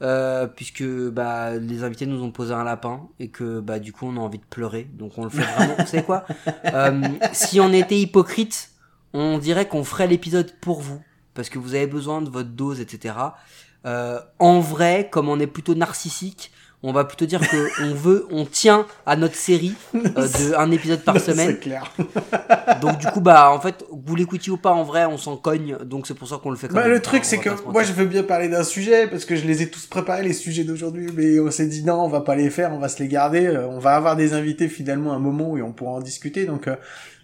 euh, 0.01 0.47
puisque 0.47 0.85
bah 0.85 1.57
les 1.57 1.83
invités 1.83 2.07
nous 2.07 2.23
ont 2.23 2.31
posé 2.31 2.55
un 2.55 2.65
lapin 2.65 3.09
et 3.19 3.31
que 3.31 3.59
bah 3.61 3.81
du 3.81 3.93
coup 3.93 4.07
on 4.07 4.17
a 4.17 4.21
envie 4.21 4.39
de 4.39 4.45
pleurer, 4.45 4.89
donc 4.95 5.19
on 5.19 5.25
le 5.25 5.31
fait 5.31 5.43
vraiment. 5.43 5.75
Vous 5.79 5.87
savez 5.87 6.05
quoi? 6.05 6.25
Euh, 6.67 7.03
Si 7.33 7.61
on 7.61 7.73
était 7.73 7.99
hypocrite, 7.99 8.71
on 9.13 9.39
dirait 9.39 9.67
qu'on 9.67 9.85
ferait 9.85 10.07
l'épisode 10.07 10.53
pour 10.61 10.81
vous, 10.81 11.03
parce 11.35 11.49
que 11.51 11.59
vous 11.59 11.75
avez 11.75 11.87
besoin 11.87 12.23
de 12.23 12.31
votre 12.31 12.51
dose, 12.51 12.81
etc. 12.81 13.15
Euh, 13.87 14.21
en 14.39 14.61
vrai, 14.61 15.09
comme 15.11 15.29
on 15.29 15.39
est 15.41 15.47
plutôt 15.47 15.75
narcissique, 15.75 16.53
on 16.83 16.93
va 16.93 17.05
plutôt 17.05 17.27
dire 17.27 17.41
que 17.41 17.83
on 17.83 17.95
veut, 17.95 18.27
on 18.31 18.45
tient 18.45 18.87
à 19.05 19.17
notre 19.17 19.35
série 19.35 19.75
euh, 19.95 20.01
de 20.29 20.55
un 20.57 20.71
épisode 20.71 21.03
par 21.03 21.19
semaine. 21.21 21.49
C'est 21.53 21.61
clair. 21.61 21.93
Donc 22.81 22.99
du 22.99 23.07
coup 23.09 23.21
bah 23.21 23.51
en 23.51 23.61
fait 23.61 23.85
vous 23.91 24.15
l'écoutiez 24.15 24.53
ou 24.53 24.57
pas 24.57 24.71
en 24.71 24.85
vrai 24.85 25.05
on 25.07 25.17
s'en 25.19 25.37
cogne 25.37 25.77
donc 25.85 26.07
c'est 26.07 26.15
pour 26.15 26.29
ça 26.29 26.37
qu'on 26.43 26.51
le 26.51 26.57
fait 26.57 26.69
quand 26.69 26.75
Bah, 26.75 26.83
même. 26.83 26.93
le 26.93 27.01
truc, 27.01 27.25
c'est 27.25 27.39
que 27.39 27.51
moi, 27.71 27.83
je 27.83 27.93
veux 27.93 28.05
bien 28.07 28.23
parler 28.23 28.49
d'un 28.49 28.63
sujet 28.63 29.09
parce 29.09 29.25
que 29.25 29.35
je 29.37 29.45
les 29.47 29.63
ai 29.63 29.71
tous 29.71 29.87
préparés, 29.87 30.23
les 30.23 30.33
sujets 30.33 30.65
d'aujourd'hui, 30.65 31.09
mais 31.15 31.41
on 31.41 31.51
s'est 31.51 31.67
dit 31.67 31.83
non, 31.83 32.03
on 32.05 32.09
va 32.09 32.21
pas 32.21 32.37
les 32.37 32.51
faire, 32.51 32.73
on 32.73 32.79
va 32.79 32.89
se 32.89 33.03
les 33.03 33.09
garder. 33.09 33.47
euh, 33.47 33.67
On 33.69 33.79
va 33.79 33.97
avoir 33.97 34.15
des 34.17 34.33
invités 34.35 34.69
finalement 34.69 35.13
à 35.13 35.17
un 35.17 35.21
moment 35.21 35.51
où 35.51 35.61
on 35.61 35.73
pourra 35.73 35.93
en 35.93 36.01
discuter. 36.01 36.47
Donc, 36.47 36.69
euh, 36.69 36.77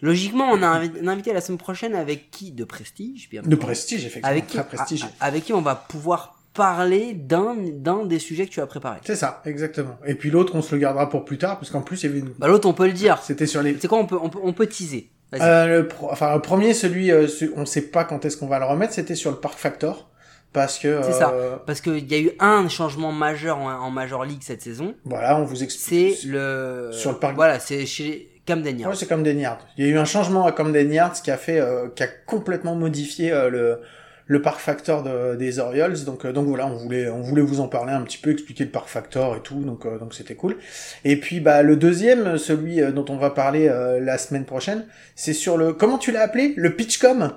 Logiquement 0.03 0.49
on 0.51 0.62
a 0.62 0.67
un 0.67 1.09
invité 1.09 1.33
la 1.33 1.40
semaine 1.40 1.59
prochaine 1.59 1.95
avec 1.95 2.31
qui? 2.31 2.51
De 2.53 2.64
prestige 2.64 3.29
bien 3.31 3.43
de 3.45 3.57
prestige, 3.57 4.01
effectivement, 4.05 4.29
avec 4.31 4.47
qui? 4.49 4.57
très 4.59 4.67
prestigieux. 4.67 5.09
a- 5.21 5.27
avec 5.27 5.45
qui 5.45 5.53
on 5.53 5.62
va 5.62 5.75
pouvoir 5.77 6.34
parler 6.55 7.14
d'un 7.14 7.57
d'un 7.59 8.05
des 8.07 8.19
sujets 8.19 8.47
que 8.47 8.51
tu 8.51 8.61
as 8.61 8.67
préparé. 8.67 8.99
C'est 9.05 9.17
ça, 9.17 9.43
exactement. 9.45 9.97
Et 10.07 10.14
puis 10.14 10.31
l'autre, 10.31 10.55
on 10.55 10.62
se 10.62 10.75
le 10.75 10.81
gardera 10.81 11.09
pour 11.09 11.25
plus 11.25 11.38
tard 11.38 11.59
parce 11.59 11.71
qu'en 11.71 11.83
plus, 11.83 12.03
il 12.03 12.07
y 12.07 12.09
avait 12.11 12.21
une. 12.21 12.33
Bah 12.38 12.49
l'autre 12.49 12.69
on 12.69 12.73
peut 12.73 12.87
le 12.87 12.93
dire. 12.93 13.19
C'était 13.23 13.47
sur 13.47 13.62
les. 13.62 13.77
C'est 13.81 13.88
quoi 13.88 13.99
on 13.99 14.07
peut 14.07 14.19
on 14.21 14.29
peut 14.31 14.38
on 14.43 14.53
peut 14.53 14.67
teaser. 14.67 15.11
Euh, 15.35 15.79
le 15.81 15.88
pro- 15.88 16.09
Enfin, 16.12 16.33
le 16.35 16.40
premier, 16.40 16.75
celui, 16.75 17.11
euh, 17.11 17.27
ce- 17.27 17.47
on 17.57 17.67
sait 17.67 17.83
pas 17.83 18.05
quand 18.05 18.25
est-ce 18.25 18.37
qu'on 18.37 18.47
va 18.47 18.61
le 18.61 18.67
remettre. 18.67 18.93
C'était 18.93 19.17
sur 19.17 19.33
le 19.33 19.37
Park 19.38 19.59
Factor 19.59 20.09
parce 20.53 20.79
que. 20.79 21.01
C'est 21.03 21.12
ça. 21.12 21.31
euh, 21.33 21.57
Parce 21.67 21.81
qu'il 21.81 22.09
y 22.11 22.14
a 22.14 22.21
eu 22.21 22.31
un 22.38 22.69
changement 22.69 23.11
majeur 23.11 23.59
en, 23.59 23.69
en 23.73 23.90
Major 23.90 24.25
League 24.25 24.43
cette 24.43 24.62
saison. 24.62 24.95
Voilà, 25.05 25.37
on 25.38 25.45
vous 25.45 25.57
C'est 25.57 25.64
explique. 25.64 26.25
le 26.27 26.90
Sur 26.93 27.11
le 27.12 27.19
parc- 27.19 27.35
Voilà 27.35 27.59
c'est 27.59 27.85
chez 27.85 28.31
Camden 28.47 28.79
Yards. 28.79 28.90
Ouais, 28.90 28.97
c'est 28.97 29.07
Camden 29.09 29.40
Yards. 29.40 29.59
Il 29.77 29.87
y 29.87 29.88
a 29.88 29.90
eu 29.93 29.99
un 29.99 30.05
changement 30.05 30.47
à 30.47 30.53
Camden 30.53 30.93
Yards 30.93 31.14
qui 31.14 31.31
a 31.33 31.37
fait, 31.37 31.59
euh, 31.59 31.88
qui 31.97 32.03
a 32.05 32.07
complètement 32.27 32.77
modifié 32.77 33.33
euh, 33.33 33.49
le 33.51 33.81
le 34.27 34.41
park 34.41 34.59
factor 34.59 35.03
de- 35.03 35.37
des 35.37 35.59
Orioles. 35.59 36.03
Donc, 36.05 36.25
euh, 36.25 36.33
donc 36.33 36.47
voilà, 36.47 36.67
on 36.67 36.77
voulait, 36.77 37.09
on 37.11 37.21
voulait 37.21 37.43
vous 37.43 37.61
en 37.61 37.69
parler 37.69 37.93
un 37.93 38.03
petit 38.03 38.19
peu, 38.19 38.31
expliquer 38.31 38.65
le 38.65 38.71
park 38.71 38.89
factor 38.89 39.37
et 39.37 39.41
tout. 39.41 39.61
Donc, 39.63 39.85
euh, 39.87 39.99
donc 39.99 40.15
c'était 40.15 40.35
cool. 40.35 40.57
Et 41.05 41.21
puis, 41.21 41.41
bah, 41.41 41.63
le 41.63 41.77
deuxième, 41.77 42.39
celui 42.39 42.81
euh, 42.81 42.91
dont 42.93 43.05
on 43.09 43.17
va 43.17 43.31
parler 43.31 43.67
la 44.01 44.19
semaine 44.19 44.45
prochaine, 44.45 44.87
c'est 45.15 45.33
sur 45.35 45.57
le, 45.57 45.73
comment 45.73 45.99
tu 45.99 46.11
l'as 46.13 46.23
appelé, 46.23 46.55
le 46.57 46.75
Pitchcom? 46.75 47.33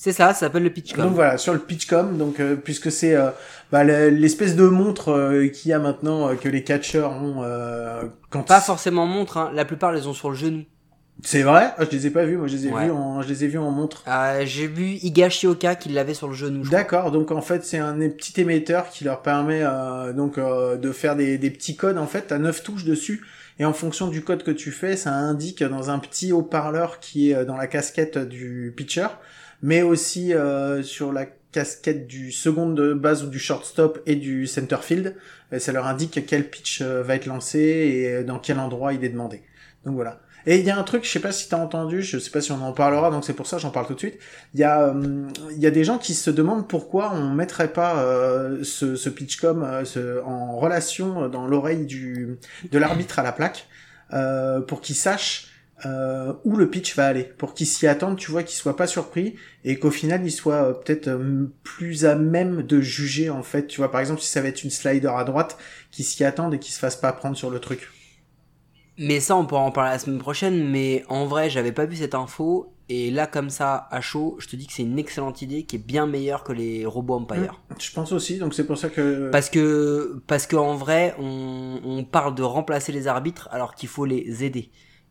C'est 0.00 0.12
ça, 0.12 0.28
ça 0.28 0.34
s'appelle 0.46 0.62
le 0.62 0.70
Pitchcom. 0.70 1.06
Donc 1.06 1.14
voilà, 1.14 1.38
sur 1.38 1.52
le 1.52 1.58
Pitchcom, 1.58 2.16
donc 2.18 2.38
euh, 2.38 2.54
puisque 2.54 2.92
c'est 2.92 3.16
euh, 3.16 3.30
bah, 3.72 3.82
le- 3.82 4.10
l'espèce 4.10 4.54
de 4.54 4.62
montre 4.68 5.08
euh, 5.10 5.48
qu'il 5.48 5.72
y 5.72 5.74
a 5.74 5.80
maintenant 5.80 6.36
que 6.36 6.48
les 6.48 6.62
catcheurs 6.62 7.10
ont 7.20 7.42
quand 8.30 8.44
Pas 8.46 8.58
ils- 8.58 8.62
forcément 8.62 9.06
montre, 9.06 9.38
hein. 9.38 9.50
la 9.54 9.64
plupart 9.64 9.90
les 9.90 10.06
ont 10.06 10.12
sur 10.14 10.30
le 10.30 10.36
genou. 10.36 10.62
C'est 11.24 11.42
vrai? 11.42 11.72
Ah, 11.76 11.84
Je 11.84 11.90
les 11.96 12.06
ai 12.06 12.10
pas 12.10 12.24
vus, 12.24 12.36
moi 12.36 12.46
je 12.46 12.54
les 12.56 12.68
ai 12.68 12.72
Ouais. 12.72 12.84
vus 12.86 12.90
en, 12.92 13.22
je 13.22 13.28
les 13.28 13.44
ai 13.44 13.48
vus 13.48 13.58
en 13.58 13.70
montre. 13.72 14.04
Euh, 14.06 14.42
J'ai 14.46 14.68
vu 14.68 14.84
Higashioka 15.02 15.74
qui 15.74 15.88
l'avait 15.88 16.14
sur 16.14 16.28
le 16.28 16.34
genou. 16.34 16.62
D'accord, 16.68 17.10
donc 17.10 17.32
en 17.32 17.40
fait 17.42 17.64
c'est 17.64 17.78
un 17.78 17.98
petit 18.10 18.40
émetteur 18.40 18.88
qui 18.90 19.02
leur 19.04 19.22
permet 19.22 19.60
euh, 19.62 20.12
donc 20.12 20.38
euh, 20.38 20.76
de 20.76 20.92
faire 20.92 21.16
des, 21.16 21.36
des 21.36 21.50
petits 21.50 21.74
codes. 21.76 21.98
En 21.98 22.06
fait, 22.06 22.28
t'as 22.28 22.38
neuf 22.38 22.62
touches 22.62 22.84
dessus 22.84 23.26
et 23.58 23.64
en 23.64 23.72
fonction 23.72 24.06
du 24.06 24.22
code 24.22 24.44
que 24.44 24.52
tu 24.52 24.70
fais, 24.70 24.96
ça 24.96 25.12
indique 25.12 25.64
dans 25.64 25.90
un 25.90 25.98
petit 25.98 26.32
haut-parleur 26.32 27.00
qui 27.00 27.30
est 27.30 27.34
euh, 27.34 27.44
dans 27.44 27.56
la 27.56 27.66
casquette 27.66 28.16
du 28.18 28.72
pitcher, 28.76 29.08
mais 29.60 29.82
aussi 29.82 30.32
euh, 30.34 30.84
sur 30.84 31.12
la 31.12 31.26
casquette 31.50 32.06
du 32.06 32.30
second 32.30 32.70
de 32.70 32.92
base 32.94 33.24
ou 33.24 33.26
du 33.28 33.40
shortstop 33.40 34.00
et 34.06 34.14
du 34.14 34.46
center 34.46 34.76
field. 34.82 35.16
Et 35.50 35.58
ça 35.58 35.72
leur 35.72 35.86
indique 35.88 36.24
quel 36.26 36.48
pitch 36.48 36.82
va 36.82 37.16
être 37.16 37.26
lancé 37.26 37.58
et 37.58 38.22
dans 38.22 38.38
quel 38.38 38.60
endroit 38.60 38.92
il 38.92 39.02
est 39.02 39.08
demandé. 39.08 39.42
Donc 39.84 39.94
voilà. 39.94 40.20
Et 40.50 40.58
il 40.60 40.64
y 40.64 40.70
a 40.70 40.78
un 40.78 40.82
truc, 40.82 41.04
je 41.04 41.10
sais 41.10 41.20
pas 41.20 41.30
si 41.30 41.46
t'as 41.50 41.58
entendu, 41.58 42.00
je 42.00 42.18
sais 42.18 42.30
pas 42.30 42.40
si 42.40 42.52
on 42.52 42.62
en 42.62 42.72
parlera, 42.72 43.10
donc 43.10 43.22
c'est 43.22 43.34
pour 43.34 43.46
ça 43.46 43.58
j'en 43.58 43.70
parle 43.70 43.86
tout 43.86 43.92
de 43.92 43.98
suite. 43.98 44.18
Il 44.54 44.60
y 44.60 44.64
a, 44.64 44.88
euh, 44.88 45.26
il 45.50 45.58
y 45.58 45.66
a 45.66 45.70
des 45.70 45.84
gens 45.84 45.98
qui 45.98 46.14
se 46.14 46.30
demandent 46.30 46.66
pourquoi 46.66 47.12
on 47.12 47.34
mettrait 47.34 47.70
pas 47.70 47.98
euh, 48.02 48.64
ce, 48.64 48.96
ce 48.96 49.10
pitchcom 49.10 49.62
euh, 49.62 50.22
en 50.24 50.56
relation 50.56 51.24
euh, 51.24 51.28
dans 51.28 51.46
l'oreille 51.46 51.84
du 51.84 52.38
de 52.72 52.78
l'arbitre 52.78 53.18
à 53.18 53.22
la 53.22 53.32
plaque 53.32 53.66
euh, 54.14 54.62
pour 54.62 54.80
qu'il 54.80 54.96
sache 54.96 55.48
euh, 55.84 56.32
où 56.44 56.56
le 56.56 56.70
pitch 56.70 56.96
va 56.96 57.06
aller, 57.06 57.24
pour 57.24 57.52
qu'il 57.52 57.66
s'y 57.66 57.86
attende, 57.86 58.16
tu 58.16 58.30
vois, 58.30 58.42
qu'il 58.42 58.56
soit 58.56 58.74
pas 58.76 58.86
surpris 58.86 59.36
et 59.64 59.78
qu'au 59.78 59.90
final 59.90 60.24
il 60.24 60.32
soit 60.32 60.64
euh, 60.70 60.72
peut-être 60.72 61.10
plus 61.62 62.06
à 62.06 62.14
même 62.14 62.62
de 62.62 62.80
juger 62.80 63.28
en 63.28 63.42
fait, 63.42 63.66
tu 63.66 63.76
vois, 63.82 63.90
par 63.90 64.00
exemple 64.00 64.22
si 64.22 64.28
ça 64.28 64.40
va 64.40 64.48
être 64.48 64.64
une 64.64 64.70
slider 64.70 65.12
à 65.14 65.24
droite, 65.24 65.58
qu'il 65.90 66.06
s'y 66.06 66.24
attende 66.24 66.54
et 66.54 66.58
qu'il 66.58 66.72
se 66.72 66.78
fasse 66.78 66.96
pas 66.96 67.12
prendre 67.12 67.36
sur 67.36 67.50
le 67.50 67.58
truc. 67.60 67.90
Mais 68.98 69.20
ça, 69.20 69.36
on 69.36 69.46
pourra 69.46 69.60
en 69.62 69.70
parler 69.70 69.92
la 69.92 69.98
semaine 69.98 70.18
prochaine. 70.18 70.68
Mais 70.68 71.04
en 71.08 71.26
vrai, 71.26 71.50
j'avais 71.50 71.72
pas 71.72 71.86
vu 71.86 71.96
cette 71.96 72.14
info. 72.14 72.72
Et 72.90 73.10
là, 73.10 73.26
comme 73.26 73.50
ça, 73.50 73.86
à 73.90 74.00
chaud, 74.00 74.36
je 74.38 74.48
te 74.48 74.56
dis 74.56 74.66
que 74.66 74.72
c'est 74.72 74.82
une 74.82 74.98
excellente 74.98 75.42
idée 75.42 75.64
qui 75.64 75.76
est 75.76 75.78
bien 75.78 76.06
meilleure 76.06 76.42
que 76.42 76.52
les 76.52 76.86
robots 76.86 77.16
Empire. 77.16 77.60
Je 77.78 77.92
pense 77.92 78.12
aussi, 78.12 78.38
donc 78.38 78.54
c'est 78.54 78.66
pour 78.66 78.78
ça 78.78 78.88
que 78.88 79.28
Parce 79.30 79.50
que, 79.50 80.22
parce 80.26 80.46
que 80.46 80.56
en 80.56 80.74
vrai, 80.74 81.14
on, 81.18 81.80
on 81.84 82.04
parle 82.04 82.34
de 82.34 82.42
remplacer 82.42 82.92
les 82.92 83.06
arbitres 83.06 83.48
alors 83.52 83.74
qu'il 83.74 83.90
faut 83.90 84.06
les 84.06 84.42
aider. 84.42 84.70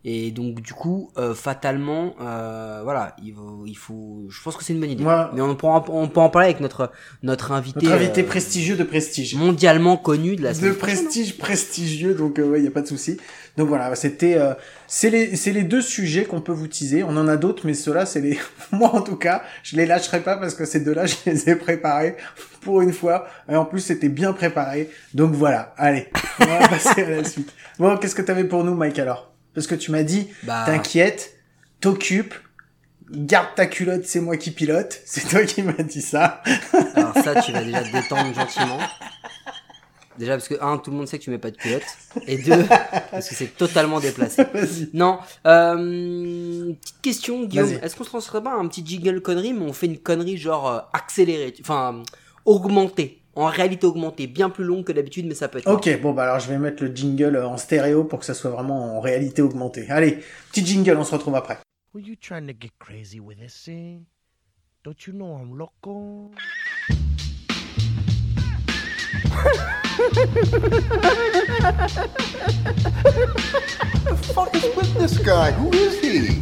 Et 0.10 0.32
donc, 0.32 0.62
du 0.62 0.72
coup, 0.72 1.12
euh, 1.17 1.36
fatalement, 1.36 2.15
euh, 2.22 2.80
voilà, 2.82 3.13
il 3.22 3.34
faut, 3.34 3.63
il 3.65 3.76
faut, 3.76 4.26
je 4.30 4.41
pense 4.41 4.56
que 4.56 4.63
c'est 4.63 4.72
une 4.72 4.80
bonne 4.80 4.91
idée. 4.91 5.04
Mais 5.34 5.41
on 5.41 5.54
pourra, 5.54 5.84
on 5.89 6.08
peut 6.08 6.22
en 6.22 6.30
parler 6.30 6.48
avec 6.48 6.62
notre, 6.62 6.93
notre 7.24 7.52
invité, 7.52 7.82
notre 7.84 7.93
invité 7.93 8.22
euh, 8.22 8.26
prestigieux 8.26 8.78
de 8.78 8.86
prestige. 8.86 9.36
mondialement 9.36 9.98
connu 9.98 10.38
de 10.38 10.43
la 10.43 10.54
de 10.54 10.60
prochaine. 10.60 10.76
prestige 10.78 11.38
prestigieux 11.38 12.13
donc 12.13 12.38
ouais 12.38 12.62
y 12.62 12.67
a 12.67 12.72
pas 12.72 12.84
de 12.84 12.88
souci. 12.88 13.17
Donc 13.58 13.67
voilà 13.67 13.93
c'était 13.96 14.36
euh, 14.38 14.54
c'est 14.88 15.10
les 15.10 15.36
c'est 15.36 15.52
les 15.52 15.63
deux 15.63 15.82
sujets 15.82 16.24
qu'on 16.24 16.39
peut 16.39 16.54
vous 16.54 16.67
teaser. 16.67 17.04
On 17.04 17.17
en 17.17 17.28
a 17.28 17.36
d'autres 17.36 17.65
mais 17.65 17.74
ceux-là 17.74 18.06
c'est 18.06 18.22
les 18.22 18.39
moi 18.72 18.96
en 18.96 19.02
tout 19.02 19.17
cas 19.17 19.43
je 19.62 19.76
les 19.76 19.86
lâcherai 19.86 20.22
pas 20.22 20.38
parce 20.38 20.56
que 20.56 20.63
ces 20.63 20.80
deux-là 20.80 21.06
je 21.06 21.15
les 21.26 21.50
ai 21.50 21.56
préparés 21.58 22.15
pour 22.62 22.80
une 22.80 22.93
fois. 22.93 23.28
Et 23.50 23.58
en 23.58 23.65
plus 23.65 23.82
c'était 23.82 24.08
bien 24.08 24.32
préparé. 24.32 24.89
Donc 25.13 25.34
voilà 25.34 25.74
allez 25.76 26.08
on 26.39 26.46
va 26.46 26.67
passer 26.70 27.04
à 27.04 27.10
la 27.10 27.24
suite. 27.26 27.54
Bon 27.78 27.98
qu'est-ce 27.98 28.15
que 28.15 28.22
t'avais 28.22 28.46
pour 28.46 28.63
nous 28.63 28.74
Mike 28.74 29.00
alors? 29.00 29.37
Parce 29.58 29.65
que 29.65 29.74
tu 29.74 29.89
m'as 29.89 30.04
dit 30.04 30.28
Bah. 30.43 30.65
t'inquiète 30.67 31.36
t'occupes 31.82 32.36
garde 33.10 33.56
ta 33.56 33.65
culotte 33.65 34.06
c'est 34.06 34.20
moi 34.20 34.38
qui 34.38 34.52
pilote 34.52 35.02
c'est 35.06 35.28
toi 35.28 35.43
qui 35.46 35.63
m'as 35.63 35.82
dit 35.82 36.04
ça 36.04 36.43
Alors 36.93 37.15
ça, 37.15 37.41
tu 37.41 37.52
vas 37.52 37.63
déjà 37.63 37.82
te 37.82 37.91
détendre 37.91 38.36
gentiment. 38.36 38.78
Déjà 40.20 40.34
parce 40.34 40.48
que 40.48 40.62
un, 40.62 40.78
tout 40.78 40.91
le 40.91 40.98
monde 40.98 41.08
sait 41.08 41.17
que 41.17 41.24
tu 41.24 41.32
mets 41.32 41.39
pas 41.39 41.50
de 41.50 41.58
culotte, 41.58 41.84
et 42.28 42.38
deux, 42.38 42.65
parce 43.12 43.30
que 43.30 43.36
c'est 43.36 43.56
totalement 43.56 44.00
déplacé. 44.00 44.43
Non, 44.93 45.20
euh, 45.46 46.74
petite 46.82 47.02
question, 47.02 47.43
Guillaume. 47.46 47.80
Est-ce 47.82 47.96
qu'on 47.96 48.04
se 48.04 48.13
lancerait 48.13 48.43
pas 48.43 48.54
un 48.54 48.67
petit 48.67 48.84
jingle 48.86 49.22
connerie, 49.22 49.54
mais 49.54 49.65
on 49.65 49.74
fait 49.74 49.86
une 49.88 50.00
connerie 50.00 50.38
genre 50.38 50.67
euh, 50.67 50.80
accélérée, 50.93 51.54
enfin 51.62 52.04
augmentée, 52.46 53.22
en 53.38 53.45
réalité 53.45 53.86
augmentée, 53.86 54.28
bien 54.28 54.50
plus 54.50 54.63
longue 54.63 54.84
que 54.84 54.91
d'habitude, 54.91 55.28
mais 55.28 55.36
ça 55.36 55.47
peut 55.47 55.60
être. 55.60 55.67
Ok, 55.67 56.02
bon 56.02 56.12
bah 56.13 56.23
alors 56.23 56.39
je 56.39 56.50
vais 56.50 56.58
mettre 56.58 56.84
le 56.84 56.95
jingle 56.95 57.38
en 57.38 57.58
stéréo 57.58 58.04
pour 58.04 58.19
que 58.19 58.26
ça 58.26 58.34
soit 58.34 58.50
vraiment 58.50 58.97
en 58.97 59.00
réalité 59.00 59.41
augmentée. 59.41 59.86
Allez, 59.89 60.19
petit 60.52 60.65
jingle, 60.65 60.97
on 60.97 61.04
se 61.04 61.13
retrouve 61.13 61.36
après. 61.36 61.60
Were 61.93 62.04
you 62.04 62.15
trying 62.15 62.47
to 62.47 62.54
get 62.60 62.71
crazy 62.80 63.19
with 63.19 63.38
this 63.39 63.63
thing? 63.63 64.06
Don't 64.84 65.06
you 65.06 65.13
know 65.13 65.38
I'm 65.38 65.58
loco? 65.58 66.32
fuck 74.34 74.56
is 74.56 74.76
with 74.76 74.93
this 74.97 75.17
guy? 75.19 75.52
Who 75.52 75.71
is 75.71 76.00
he? 76.02 76.41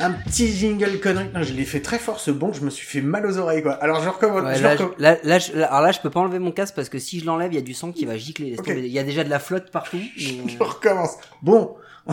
Un 0.00 0.10
petit 0.12 0.48
jingle 0.52 0.98
connerie. 1.00 1.28
Non, 1.34 1.42
je 1.42 1.52
l'ai 1.52 1.64
fait 1.64 1.80
très 1.80 1.98
fort 1.98 2.18
ce 2.20 2.30
bon, 2.30 2.52
je 2.52 2.62
me 2.62 2.70
suis 2.70 2.86
fait 2.86 3.00
mal 3.02 3.26
aux 3.26 3.36
oreilles 3.38 3.62
quoi. 3.62 3.72
Alors 3.74 4.02
je 4.02 4.08
recommence. 4.08 4.42
Ouais, 4.42 4.56
je 4.56 4.62
là, 4.62 4.74
recomm- 4.74 4.92
je, 4.98 5.02
là, 5.02 5.16
là, 5.22 5.38
je- 5.38 5.52
là- 5.52 5.66
alors 5.68 5.82
là, 5.82 5.92
je 5.92 6.00
peux 6.00 6.10
pas 6.10 6.20
enlever 6.20 6.38
mon 6.38 6.52
casque 6.52 6.74
parce 6.74 6.88
que 6.88 6.98
si 6.98 7.20
je 7.20 7.26
l'enlève, 7.26 7.52
il 7.52 7.56
y 7.56 7.58
a 7.58 7.62
du 7.62 7.74
sang 7.74 7.92
qui 7.92 8.04
va 8.06 8.16
gicler. 8.16 8.56
Il 8.66 8.86
y 8.86 8.98
a 8.98 9.04
déjà 9.04 9.22
de 9.24 9.30
la 9.30 9.38
flotte 9.38 9.70
partout. 9.70 9.98
mais, 10.16 10.52
je 10.52 10.58
recommence. 10.62 11.12
Bon, 11.42 11.76
on 12.06 12.12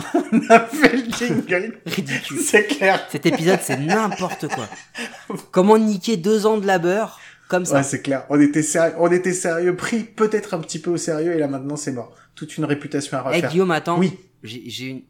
a 0.50 0.60
fait 0.60 0.96
le 0.96 1.10
jingle. 1.12 1.78
Ridicule. 1.86 2.38
C'est 2.40 2.64
clair. 2.66 3.04
Cet 3.10 3.26
épisode, 3.26 3.58
c'est 3.62 3.78
n'importe 3.78 4.46
quoi. 4.48 4.68
Comment 5.50 5.78
niquer 5.78 6.16
deux 6.16 6.46
ans 6.46 6.58
de 6.58 6.66
labeur 6.66 7.18
comme 7.48 7.64
ça 7.64 7.76
Ouais, 7.76 7.82
c'est 7.82 8.02
clair. 8.02 8.24
On 8.28 8.38
était 8.40 8.62
sérieux, 8.62 8.94
on 8.98 9.10
était 9.10 9.32
sérieux, 9.32 9.74
pris 9.74 10.00
peut-être 10.04 10.52
un 10.54 10.58
petit 10.60 10.78
peu 10.78 10.90
au 10.90 10.96
sérieux 10.98 11.32
et 11.34 11.38
là 11.38 11.48
maintenant 11.48 11.76
c'est 11.76 11.92
mort. 11.92 12.12
Toute 12.34 12.56
une 12.58 12.64
réputation 12.66 13.16
à 13.18 13.22
Eh 13.24 13.36
refaire. 13.36 13.50
Guillaume, 13.50 13.70
attends. 13.70 13.98
Oui. 13.98 14.18
J'ai 14.42 14.62
j'ai 14.66 14.84
une, 14.88 15.00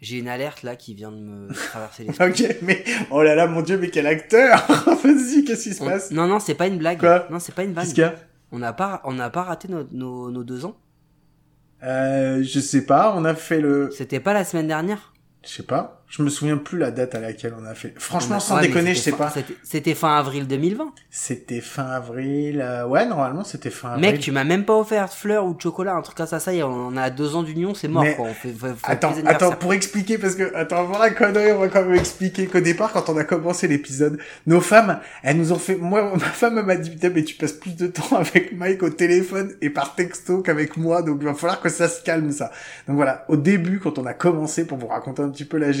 j'ai 0.00 0.18
une 0.18 0.28
alerte 0.28 0.62
là 0.62 0.76
qui 0.76 0.94
vient 0.94 1.10
de 1.10 1.16
me 1.16 1.52
traverser 1.70 2.04
l'esprit. 2.04 2.28
Ok, 2.28 2.56
mais 2.62 2.84
oh 3.10 3.22
là 3.22 3.34
là, 3.34 3.46
mon 3.46 3.62
dieu, 3.62 3.78
mais 3.78 3.88
quel 3.90 4.06
acteur 4.06 4.66
Vas-y, 5.04 5.44
qu'est-ce 5.44 5.64
qui 5.64 5.74
se 5.74 5.82
On- 5.82 5.86
passe 5.86 6.10
Non, 6.10 6.26
non, 6.26 6.38
c'est 6.40 6.54
pas 6.54 6.66
une 6.66 6.78
blague. 6.78 6.98
Quoi 6.98 7.26
non, 7.30 7.38
c'est 7.38 7.54
pas 7.54 7.62
une 7.64 7.72
vanne. 7.72 7.84
Qu'est-ce 7.84 7.94
qu'il 7.94 8.02
y 8.04 8.06
a 8.06 8.14
On 8.52 8.58
n'a 8.58 8.72
pas, 8.72 9.00
on 9.04 9.12
n'a 9.14 9.30
pas 9.30 9.42
raté 9.42 9.68
nos, 9.68 9.86
nos, 9.92 10.30
nos 10.30 10.44
deux 10.44 10.64
ans. 10.64 10.76
Euh, 11.82 12.42
je 12.42 12.60
sais 12.60 12.86
pas, 12.86 13.12
on 13.16 13.24
a 13.24 13.34
fait 13.34 13.60
le... 13.60 13.90
C'était 13.90 14.20
pas 14.20 14.32
la 14.32 14.44
semaine 14.44 14.66
dernière. 14.66 15.12
Je 15.44 15.50
sais 15.50 15.62
pas, 15.62 15.95
je 16.08 16.22
me 16.22 16.28
souviens 16.30 16.56
plus 16.56 16.78
la 16.78 16.90
date 16.90 17.14
à 17.14 17.20
laquelle 17.20 17.54
on 17.60 17.64
a 17.66 17.74
fait. 17.74 17.92
Franchement, 17.98 18.38
sans 18.40 18.56
ouais, 18.56 18.68
déconner, 18.68 18.94
je 18.94 19.00
sais 19.00 19.10
fin- 19.10 19.16
pas. 19.16 19.32
c'était- 19.64 19.94
fin 19.94 20.16
avril 20.16 20.46
2020. 20.46 20.92
C'était 21.10 21.60
fin 21.60 21.86
avril. 21.86 22.60
euh, 22.64 22.86
Ouais, 22.86 23.06
normalement, 23.06 23.42
c'était 23.44 23.70
fin 23.70 23.90
avril. 23.90 24.12
Mec, 24.12 24.20
tu 24.20 24.30
m'as 24.30 24.44
même 24.44 24.64
pas 24.64 24.76
offert 24.78 25.06
de 25.06 25.10
fleurs 25.10 25.44
ou 25.46 25.54
de 25.54 25.60
chocolat, 25.60 25.94
un 25.94 26.02
truc 26.02 26.16
comme 26.16 26.26
ça. 26.26 26.38
Ça 26.38 26.52
y 26.54 26.58
est, 26.58 26.62
on 26.62 26.96
a 26.96 27.10
deux 27.10 27.34
ans 27.34 27.42
d'union, 27.42 27.74
c'est 27.74 27.88
mort. 27.88 28.02
Mais- 28.04 28.14
Quoi. 28.14 28.26
On 28.28 28.34
fait, 28.34 28.54
Attends, 28.84 29.14
attends, 29.26 29.52
pour 29.52 29.72
expliquer, 29.72 30.16
parce 30.18 30.36
que, 30.36 30.54
attends, 30.54 30.88
la 30.98 31.10
connerie, 31.10 31.52
on 31.52 31.58
va 31.58 31.68
quand 31.68 31.84
même 31.84 31.94
expliquer 31.98 32.46
qu'au 32.46 32.60
départ, 32.60 32.92
quand 32.92 33.08
on 33.08 33.16
a 33.16 33.24
commencé 33.24 33.66
l'épisode, 33.68 34.18
nos 34.46 34.60
femmes, 34.60 35.00
elles 35.22 35.36
nous 35.36 35.52
ont 35.52 35.58
fait, 35.58 35.76
moi, 35.76 36.10
ma 36.14 36.18
femme 36.20 36.62
m'a 36.64 36.76
dit, 36.76 36.90
putain, 36.90 37.10
mais 37.10 37.24
tu 37.24 37.34
passes 37.34 37.52
plus 37.52 37.74
de 37.76 37.88
temps 37.88 38.16
avec 38.16 38.52
Mike 38.56 38.82
au 38.82 38.90
téléphone 38.90 39.54
et 39.60 39.70
par 39.70 39.94
texto 39.96 40.40
qu'avec 40.42 40.76
moi, 40.76 41.02
donc 41.02 41.18
il 41.20 41.26
va 41.26 41.34
falloir 41.34 41.60
que 41.60 41.68
ça 41.68 41.88
se 41.88 42.02
calme, 42.02 42.30
ça. 42.30 42.50
Donc 42.86 42.96
voilà, 42.96 43.24
au 43.28 43.36
début, 43.36 43.80
quand 43.80 43.98
on 43.98 44.06
a 44.06 44.14
commencé, 44.14 44.66
pour 44.66 44.78
vous 44.78 44.86
raconter 44.86 45.22
un 45.22 45.28
petit 45.30 45.44
peu 45.44 45.56
la 45.58 45.72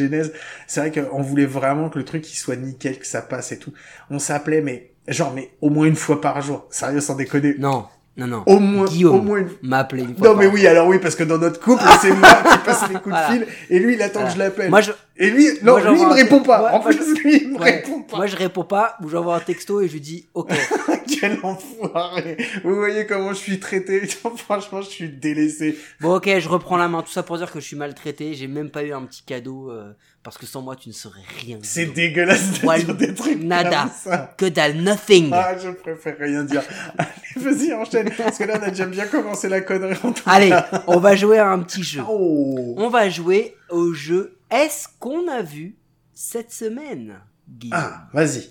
c'est 0.66 0.80
vrai 0.80 0.92
qu'on 0.92 1.22
voulait 1.22 1.46
vraiment 1.46 1.88
que 1.88 1.98
le 1.98 2.04
truc, 2.04 2.30
il 2.32 2.36
soit 2.36 2.56
nickel, 2.56 2.98
que 2.98 3.06
ça 3.06 3.22
passe 3.22 3.52
et 3.52 3.58
tout. 3.58 3.72
On 4.10 4.18
s'appelait, 4.18 4.62
mais, 4.62 4.92
genre, 5.08 5.32
mais 5.32 5.50
au 5.60 5.70
moins 5.70 5.86
une 5.86 5.96
fois 5.96 6.20
par 6.20 6.40
jour. 6.42 6.66
Sérieux, 6.70 7.00
sans 7.00 7.14
déconner. 7.14 7.54
Non, 7.58 7.86
non, 8.16 8.26
non. 8.26 8.42
Au 8.46 8.58
moins, 8.58 8.86
Guillaume 8.86 9.16
au 9.16 9.22
moins 9.22 9.38
une 9.38 9.48
m'a 9.62 9.78
appelé 9.78 10.02
une 10.04 10.16
fois. 10.16 10.28
non 10.28 10.36
mais 10.36 10.46
oui, 10.46 10.66
alors 10.66 10.86
oui, 10.88 10.98
parce 10.98 11.14
que 11.14 11.22
dans 11.24 11.38
notre 11.38 11.60
couple, 11.60 11.82
c'est 12.00 12.12
moi 12.12 12.28
qui 12.50 12.58
passe 12.64 12.88
les 12.88 12.94
coups 12.98 13.14
de 13.14 13.32
fil, 13.32 13.46
et 13.68 13.78
lui, 13.78 13.94
il 13.94 14.02
attend 14.02 14.20
Voilà. 14.20 14.28
que 14.28 14.34
je 14.34 14.38
l'appelle. 14.38 14.70
Moi, 14.70 14.80
je, 14.80 14.92
Et 15.18 15.30
lui, 15.30 15.46
non, 15.62 15.72
Moi, 15.78 15.90
lui, 15.92 16.00
il 16.00 16.06
me 16.06 16.12
répond 16.14 16.40
pas. 16.40 16.62
Ouais, 16.64 16.70
en 16.70 16.80
plus, 16.80 17.18
lui, 17.22 17.36
il 17.42 17.52
me 17.52 17.58
ouais. 17.58 17.70
répond 17.82 18.00
pas. 18.02 18.16
Moi, 18.16 18.26
je 18.26 18.36
réponds 18.36 18.64
pas, 18.64 18.96
ou 19.02 19.08
j'envoie 19.08 19.36
un 19.36 19.40
texto 19.40 19.80
et 19.80 19.88
je 19.88 19.92
lui 19.92 20.00
dis, 20.00 20.26
ok. 20.34 20.50
Quel 21.20 21.38
enfoiré. 21.42 22.36
Vous 22.64 22.74
voyez 22.74 23.06
comment 23.06 23.30
je 23.30 23.38
suis 23.38 23.60
traité. 23.60 24.00
Franchement, 24.36 24.82
je 24.82 24.88
suis 24.88 25.08
délaissé. 25.08 25.78
Bon, 26.00 26.16
ok, 26.16 26.28
je 26.38 26.48
reprends 26.48 26.76
la 26.76 26.88
main. 26.88 27.02
Tout 27.02 27.12
ça 27.12 27.22
pour 27.22 27.38
dire 27.38 27.50
que 27.50 27.60
je 27.60 27.64
suis 27.64 27.76
maltraité. 27.76 28.34
J'ai 28.34 28.48
même 28.48 28.70
pas 28.70 28.82
eu 28.82 28.92
un 28.92 29.02
petit 29.02 29.22
cadeau, 29.24 29.70
euh, 29.70 29.92
parce 30.26 30.38
que 30.38 30.44
sans 30.46 30.60
moi, 30.60 30.74
tu 30.74 30.88
ne 30.88 30.92
serais 30.92 31.22
rien. 31.40 31.60
C'est 31.62 31.86
dégueulasse 31.86 32.60
de 32.60 32.66
Ouais, 32.66 32.82
dire 32.82 32.96
des 32.96 33.14
trucs 33.14 33.40
nada. 33.44 33.82
comme 33.82 33.90
ça. 34.12 34.34
Que 34.36 34.46
dalle, 34.46 34.74
nothing. 34.82 35.30
Ah, 35.32 35.56
je 35.56 35.68
préfère 35.70 36.18
rien 36.18 36.42
dire. 36.42 36.64
Allez, 36.98 37.10
vas-y, 37.36 37.72
enchaîne. 37.72 38.10
Parce 38.16 38.36
que 38.36 38.42
là, 38.42 38.58
on 38.60 38.62
a 38.64 38.70
déjà 38.70 38.86
bien 38.86 39.06
commencé 39.06 39.48
la 39.48 39.60
connerie 39.60 39.96
en 40.02 40.10
tout 40.12 40.24
Allez, 40.26 40.48
cas. 40.48 40.82
on 40.88 40.98
va 40.98 41.14
jouer 41.14 41.38
à 41.38 41.48
un 41.48 41.60
petit 41.60 41.84
jeu. 41.84 42.02
Oh. 42.08 42.74
On 42.76 42.88
va 42.88 43.08
jouer 43.08 43.54
au 43.70 43.92
jeu. 43.92 44.36
Est-ce 44.50 44.88
qu'on 44.98 45.28
a 45.28 45.42
vu 45.42 45.76
cette 46.12 46.50
semaine, 46.52 47.20
Guillaume 47.48 47.78
Ah, 47.80 48.08
vas-y. 48.12 48.50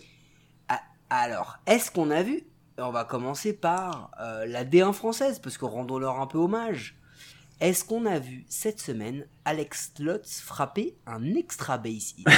Ah, 0.69 0.79
Alors, 1.09 1.57
est-ce 1.67 1.91
qu'on 1.91 2.09
a 2.09 2.23
vu 2.23 2.43
On 2.77 2.91
va 2.91 3.03
commencer 3.03 3.51
par 3.51 4.11
euh, 4.21 4.45
la 4.45 4.63
D1 4.63 4.93
française, 4.93 5.39
parce 5.39 5.57
que 5.57 5.65
rendons-leur 5.65 6.21
un 6.21 6.27
peu 6.27 6.37
hommage. 6.37 6.95
Est-ce 7.61 7.85
qu'on 7.85 8.05
a 8.05 8.19
vu 8.19 8.45
cette 8.49 8.79
semaine 8.81 9.25
Alex 9.45 9.93
Lutz 9.99 10.41
frapper 10.41 10.95
un 11.07 11.35
extra 11.35 11.77
base 11.77 12.13
hit? 12.17 12.27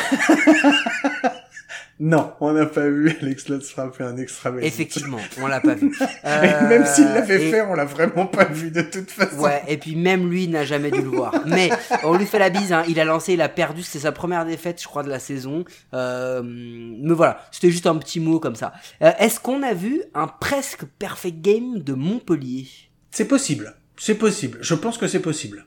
Non, 2.00 2.34
on 2.40 2.54
n'a 2.54 2.68
pas 2.68 2.88
vu 2.88 3.10
Alex 3.22 3.50
Lutz 3.50 3.70
frapper 3.72 4.04
un 4.04 4.18
extra 4.18 4.52
base. 4.52 4.64
Effectivement, 4.64 5.18
on 5.42 5.48
l'a 5.48 5.60
pas 5.60 5.74
vu. 5.74 5.92
Et 6.24 6.64
même 6.68 6.86
s'il 6.86 7.06
l'avait 7.06 7.38
Euh, 7.38 7.40
et- 7.48 7.52
fait, 7.52 7.62
on 7.62 7.74
l'a 7.74 7.86
vraiment 7.86 8.28
pas 8.28 8.46
vu 8.46 8.70
de 8.70 8.82
toute 8.84 9.10
façon. 9.10 9.40
Ouais, 9.40 9.64
et 9.68 9.78
puis 9.78 9.96
même 9.96 10.30
lui 10.30 10.48
n'a 10.48 10.64
jamais 10.64 10.92
dû 10.92 11.02
le 11.02 11.08
voir. 11.10 11.34
Mais 11.48 11.70
on 12.04 12.16
lui 12.16 12.28
fait 12.28 12.38
la 12.38 12.52
bise, 12.52 12.72
hein. 12.72 12.84
il 12.88 13.00
a 13.00 13.04
lancé, 13.06 13.34
il 13.34 13.42
a 13.42 13.50
perdu, 13.50 13.82
c'est 13.82 14.00
sa 14.00 14.12
première 14.12 14.46
défaite, 14.46 14.80
je 14.80 14.88
crois, 14.88 15.02
de 15.02 15.10
la 15.10 15.18
saison. 15.20 15.66
Euh, 15.96 16.42
mais 16.46 17.14
voilà, 17.16 17.40
c'était 17.52 17.72
juste 17.72 17.88
un 17.88 17.96
petit 17.98 18.20
mot 18.20 18.40
comme 18.40 18.56
ça. 18.56 18.74
Euh, 19.02 19.12
Est-ce 19.18 19.40
qu'on 19.40 19.64
a 19.64 19.74
vu 19.74 20.04
un 20.14 20.28
presque 20.28 20.86
perfect 21.00 21.42
game 21.42 21.80
de 21.80 21.94
Montpellier? 21.94 22.68
C'est 23.10 23.26
possible. 23.28 23.74
C'est 23.98 24.16
possible. 24.16 24.60
Je 24.62 24.76
pense 24.76 24.98
que 24.98 25.08
c'est 25.08 25.20
possible. 25.20 25.66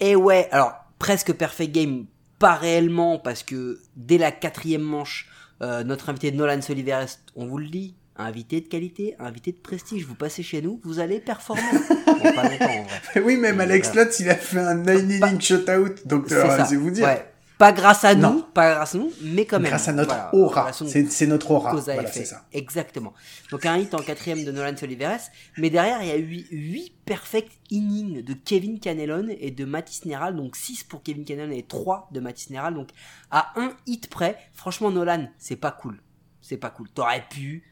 Et 0.00 0.16
ouais, 0.16 0.48
alors 0.50 0.74
presque 0.98 1.32
perfect 1.32 1.72
game, 1.72 2.06
pas 2.38 2.54
réellement, 2.54 3.18
parce 3.18 3.42
que 3.42 3.80
dès 3.96 4.18
la 4.18 4.32
quatrième 4.32 4.82
manche, 4.82 5.28
euh, 5.62 5.84
notre 5.84 6.10
invité 6.10 6.32
Nolan 6.32 6.60
Soliveres, 6.60 7.06
on 7.36 7.46
vous 7.46 7.58
le 7.58 7.68
dit, 7.68 7.94
invité 8.16 8.60
de 8.60 8.66
qualité, 8.66 9.14
invité 9.18 9.52
de 9.52 9.56
prestige, 9.56 10.04
vous 10.04 10.14
passez 10.14 10.42
chez 10.42 10.60
nous, 10.60 10.80
vous 10.84 10.98
allez 10.98 11.20
performer. 11.20 11.62
bon, 12.06 12.32
pas 12.32 12.48
longtemps 12.48 12.64
en 12.64 12.82
vrai. 12.82 13.20
Oui, 13.24 13.36
même 13.36 13.60
Alex 13.60 13.94
Lutz, 13.94 14.20
il 14.20 14.28
a 14.28 14.34
fait 14.34 14.58
un 14.58 14.74
9 14.74 15.02
inning 15.02 15.40
shutout. 15.40 15.94
Donc, 16.04 16.30
euh, 16.32 16.64
c'est 16.68 16.76
vous 16.76 16.90
dire. 16.90 17.06
Ouais. 17.06 17.31
Pas 17.58 17.72
grâce 17.72 18.04
à 18.04 18.14
nous, 18.14 18.22
Non. 18.22 18.42
pas 18.54 18.74
grâce 18.74 18.94
à 18.94 18.98
nous, 18.98 19.12
mais 19.22 19.44
quand 19.46 19.60
même. 19.60 19.70
Grâce 19.70 19.86
à 19.88 19.92
notre 19.92 20.08
Voilà, 20.14 20.34
aura. 20.34 20.72
C'est 20.72 21.26
notre 21.26 21.50
aura. 21.50 21.74
Voilà, 21.74 22.10
c'est 22.10 22.24
ça. 22.24 22.44
Exactement. 22.52 23.12
Donc 23.50 23.66
un 23.66 23.76
hit 23.78 23.94
en 23.94 23.98
quatrième 24.02 24.44
de 24.44 24.50
Nolan 24.50 24.76
Soliveres, 24.76 25.20
mais 25.58 25.70
derrière 25.70 26.02
il 26.02 26.08
y 26.08 26.10
a 26.10 26.18
eu 26.18 26.46
8 26.50 26.92
perfect 27.04 27.52
innings 27.70 28.22
de 28.22 28.34
Kevin 28.34 28.80
Canelon 28.80 29.28
et 29.38 29.50
de 29.50 29.64
Mathis 29.64 30.04
Neral, 30.06 30.34
donc 30.34 30.56
6 30.56 30.84
pour 30.84 31.02
Kevin 31.02 31.24
Canelon 31.24 31.52
et 31.52 31.62
3 31.62 32.08
de 32.12 32.20
Mathis 32.20 32.50
Neral, 32.50 32.74
donc 32.74 32.88
à 33.30 33.52
un 33.60 33.72
hit 33.86 34.08
près. 34.08 34.36
Franchement 34.52 34.90
Nolan, 34.90 35.28
c'est 35.38 35.56
pas 35.56 35.70
cool. 35.70 36.00
C'est 36.40 36.56
pas 36.56 36.70
cool. 36.70 36.88
T'aurais 36.90 37.24
pu 37.30 37.62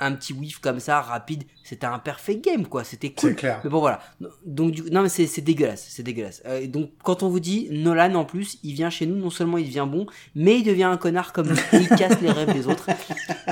un 0.00 0.12
petit 0.12 0.32
whiff 0.32 0.58
comme 0.58 0.80
ça 0.80 1.00
rapide, 1.00 1.44
c'était 1.62 1.86
un 1.86 1.98
perfect 1.98 2.44
game 2.44 2.66
quoi, 2.66 2.84
c'était 2.84 3.10
cool. 3.10 3.36
Clair. 3.36 3.60
Mais 3.64 3.70
bon 3.70 3.80
voilà. 3.80 4.00
Donc 4.44 4.72
du 4.72 4.82
non 4.90 5.02
mais 5.02 5.08
c'est 5.08 5.40
dégueulasse, 5.40 5.86
c'est 5.88 6.02
dégueulasse. 6.02 6.42
Euh, 6.46 6.66
donc 6.66 6.90
quand 7.02 7.22
on 7.22 7.28
vous 7.28 7.40
dit 7.40 7.68
Nolan 7.70 8.14
en 8.14 8.24
plus, 8.24 8.58
il 8.62 8.74
vient 8.74 8.90
chez 8.90 9.06
nous, 9.06 9.16
non 9.16 9.30
seulement 9.30 9.58
il 9.58 9.66
devient 9.66 9.86
bon, 9.88 10.06
mais 10.34 10.58
il 10.58 10.64
devient 10.64 10.84
un 10.84 10.96
connard 10.96 11.32
comme 11.32 11.54
il 11.72 11.88
casse 11.88 12.20
les 12.20 12.30
rêves 12.30 12.52
des 12.52 12.66
autres. 12.66 12.88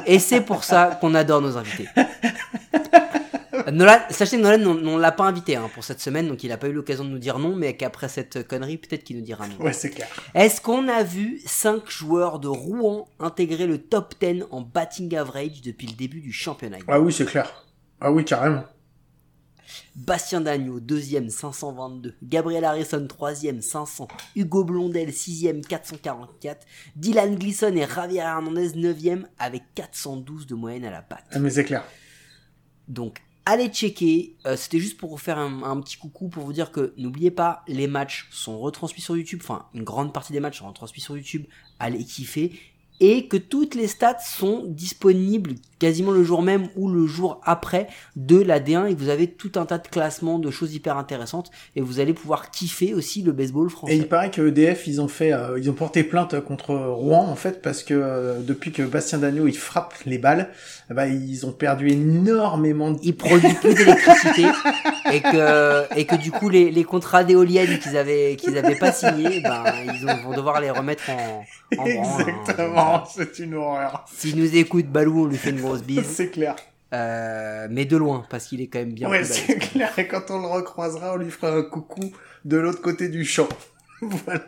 Et 0.07 0.19
c'est 0.19 0.41
pour 0.41 0.65
ça 0.65 0.99
qu'on 1.01 1.15
adore 1.15 1.41
nos 1.41 1.57
invités. 1.57 1.89
Euh, 3.73 3.77
Nolan, 3.77 3.99
sachez 4.11 4.37
que 4.37 4.43
Nolan, 4.43 4.65
on, 4.67 4.87
on 4.87 4.99
l'a 4.99 5.13
pas 5.13 5.25
invité 5.25 5.57
hein, 5.57 5.71
pour 5.75 5.85
cette 5.85 6.01
semaine, 6.01 6.29
donc 6.29 6.45
il 6.45 6.53
a 6.53 6.59
pas 6.59 6.69
eu 6.69 6.73
l'occasion 6.73 7.05
de 7.05 7.11
nous 7.11 7.19
dire 7.19 7.39
non, 7.39 7.57
mais 7.57 7.77
qu'après 7.77 8.09
cette 8.09 8.47
connerie, 8.47 8.77
peut-être 8.77 9.05
qu'il 9.05 9.17
nous 9.17 9.25
dira 9.25 9.49
non. 9.49 9.57
Ouais, 9.65 9.73
c'est 9.73 9.91
clair. 9.91 10.09
Est-ce 10.35 10.61
qu'on 10.61 10.89
a 10.89 11.03
vu 11.03 11.41
5 11.47 11.91
joueurs 11.91 12.39
de 12.39 12.49
Rouen 12.49 13.09
intégrer 13.19 13.67
le 13.67 13.79
top 13.79 14.15
10 14.21 14.45
en 14.51 14.61
batting 14.61 15.15
average 15.17 15.63
depuis 15.63 15.87
le 15.87 15.95
début 15.95 16.21
du 16.21 16.33
championnat? 16.33 16.79
Ah 16.89 17.01
oui, 17.01 17.13
c'est 17.13 17.27
clair. 17.27 17.67
Ah 18.01 18.13
oui, 18.13 18.25
carrément. 18.25 18.65
Bastien 19.95 20.41
Dagneau, 20.41 20.81
deuxième, 20.81 21.31
522. 21.31 22.15
Gabriel 22.23 22.65
Harrison, 22.65 23.07
troisième, 23.07 23.63
500. 23.63 24.09
Hugo 24.37 24.65
Blondel, 24.65 25.13
sixième, 25.13 25.63
444. 25.63 26.67
Dylan 26.97 27.37
Gleason 27.37 27.75
et 27.77 27.87
Javier 27.87 28.21
Hernandez, 28.21 28.73
neuvième, 28.75 29.29
avec 29.39 29.63
412 29.75 30.47
de 30.47 30.55
moyenne 30.55 30.85
à 30.85 30.91
la 30.91 31.03
patte. 31.03 31.25
Ah, 31.31 31.39
mais 31.39 31.51
c'est 31.51 31.65
clair. 31.65 31.85
Donc, 32.89 33.23
allez 33.45 33.69
checker. 33.69 34.37
Euh, 34.47 34.57
C'était 34.57 34.79
juste 34.79 34.97
pour 34.97 35.11
vous 35.11 35.17
faire 35.19 35.39
un, 35.39 35.63
un 35.63 35.81
petit 35.81 35.97
coucou, 35.97 36.29
pour 36.29 36.45
vous 36.45 36.53
dire 36.53 36.73
que 36.73 36.93
n'oubliez 36.97 37.31
pas, 37.31 37.63
les 37.69 37.87
matchs 37.87 38.29
sont 38.31 38.59
retransmis 38.59 39.01
sur 39.01 39.17
YouTube. 39.17 39.41
Enfin, 39.43 39.67
une 39.75 39.85
grande 39.85 40.13
partie 40.13 40.33
des 40.33 40.41
matchs 40.41 40.59
sont 40.59 40.69
retransmis 40.69 41.01
sur 41.01 41.17
YouTube. 41.17 41.45
Allez 41.79 42.05
kiffer. 42.05 42.53
Et 43.01 43.27
que 43.27 43.37
toutes 43.37 43.75
les 43.75 43.89
stats 43.89 44.21
sont 44.21 44.65
disponibles 44.67 45.55
quasiment 45.83 46.13
le 46.13 46.23
jour 46.25 46.43
même 46.43 46.69
ou 46.77 46.89
le 46.89 47.07
jour 47.07 47.41
après 47.45 47.89
de 48.17 48.41
la 48.41 48.61
D1 48.61 48.87
et 48.91 48.95
vous 48.95 49.09
avez 49.09 49.27
tout 49.27 49.53
un 49.57 49.67
tas 49.67 49.79
de 49.79 49.89
classements 49.89 50.39
de 50.39 50.51
choses 50.51 50.75
hyper 50.75 50.97
intéressantes 50.97 51.51
et 51.77 51.81
vous 51.81 51.99
allez 52.01 52.13
pouvoir 52.15 52.51
kiffer 52.51 52.95
aussi 52.95 53.23
le 53.23 53.33
baseball 53.33 53.67
Et 53.67 53.71
français. 53.71 53.97
il 53.97 54.07
paraît 54.09 54.31
que 54.31 54.43
EDF, 54.49 54.87
ils 54.87 55.01
ont 55.01 55.09
fait, 55.09 55.33
euh, 55.33 55.59
ils 55.59 55.69
ont 55.69 55.73
porté 55.75 56.05
plainte 56.05 56.41
contre 56.41 56.75
Rouen, 56.75 57.27
en 57.29 57.35
fait, 57.37 57.61
parce 57.63 57.83
que 57.83 57.95
euh, 57.95 58.41
depuis 58.41 58.71
que 58.73 58.83
Bastien 58.83 59.19
Dagneau, 59.19 59.47
il 59.49 59.57
frappe 59.57 59.95
les 60.07 60.19
balles, 60.19 60.51
ben, 60.91 61.07
ils 61.07 61.45
ont 61.47 61.53
perdu 61.53 61.89
énormément 61.89 62.93
de... 62.93 62.99
il 63.03 63.17
produit 63.17 63.53
plus 63.55 63.75
d'électricité 63.75 64.45
et 65.13 65.21
que 65.21 65.99
et 65.99 66.05
que 66.05 66.15
du 66.17 66.31
coup 66.31 66.49
les, 66.49 66.71
les 66.71 66.85
contrats 66.85 67.25
d'éoliennes 67.25 67.79
qu'ils 67.79 67.97
avaient 67.97 68.37
qu'ils 68.37 68.57
avaient 68.57 68.77
pas 68.79 68.93
signés 68.93 69.41
ben 69.41 69.65
ils 69.95 70.07
ont- 70.07 70.17
vont 70.31 70.37
devoir 70.37 70.61
les 70.61 70.71
remettre 70.71 71.05
en, 71.11 71.45
en 71.79 71.85
hein. 71.87 71.87
Exactement, 71.87 73.05
c'est 73.13 73.39
une 73.39 73.55
horreur. 73.55 74.05
S'il 74.17 74.37
nous 74.37 74.55
écoute 74.57 74.87
Balou 74.87 75.23
on 75.23 75.27
lui 75.27 75.37
fait 75.37 75.51
une 75.51 75.61
grosse 75.61 75.72
bise 75.81 76.05
C'est 76.07 76.31
clair. 76.31 76.57
Euh, 76.93 77.69
mais 77.71 77.87
de 77.87 77.97
loin 77.97 78.27
parce 78.29 78.47
qu'il 78.49 78.61
est 78.61 78.67
quand 78.67 78.81
même 78.81 78.93
bien 78.93 79.09
ouais, 79.09 79.25
c'est 79.25 79.57
clair. 79.59 79.99
Et 79.99 80.07
quand 80.07 80.31
on 80.31 80.41
le 80.43 80.47
recroisera, 80.47 81.15
on 81.15 81.17
lui 81.17 81.31
fera 81.31 81.51
un 81.57 81.63
coucou 81.63 82.13
de 82.45 82.57
l'autre 82.59 82.83
côté 82.83 83.09
du 83.09 83.25
champ. 83.25 83.49
voilà. 84.03 84.47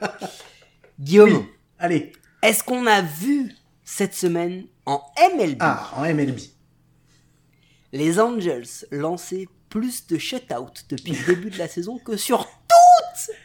Guillaume 1.00 1.30
Oui. 1.30 1.44
Allez. 1.78 2.12
est-ce 2.42 2.62
qu'on 2.62 2.86
a 2.86 3.00
vu 3.00 3.50
cette 3.82 4.14
semaine 4.14 4.64
en 4.86 5.02
MLB 5.36 5.56
Ah, 5.60 5.90
en 5.96 6.02
MLB. 6.02 6.38
les 7.92 8.20
Angels 8.20 8.66
lançaient 8.90 9.48
plus 9.70 10.06
de 10.06 10.18
shutout 10.18 10.70
depuis 10.88 11.12
le 11.12 11.34
début 11.34 11.50
de 11.50 11.58
la 11.58 11.66
saison 11.68 11.98
que 11.98 12.16
sur 12.16 12.44
toute 12.44 12.48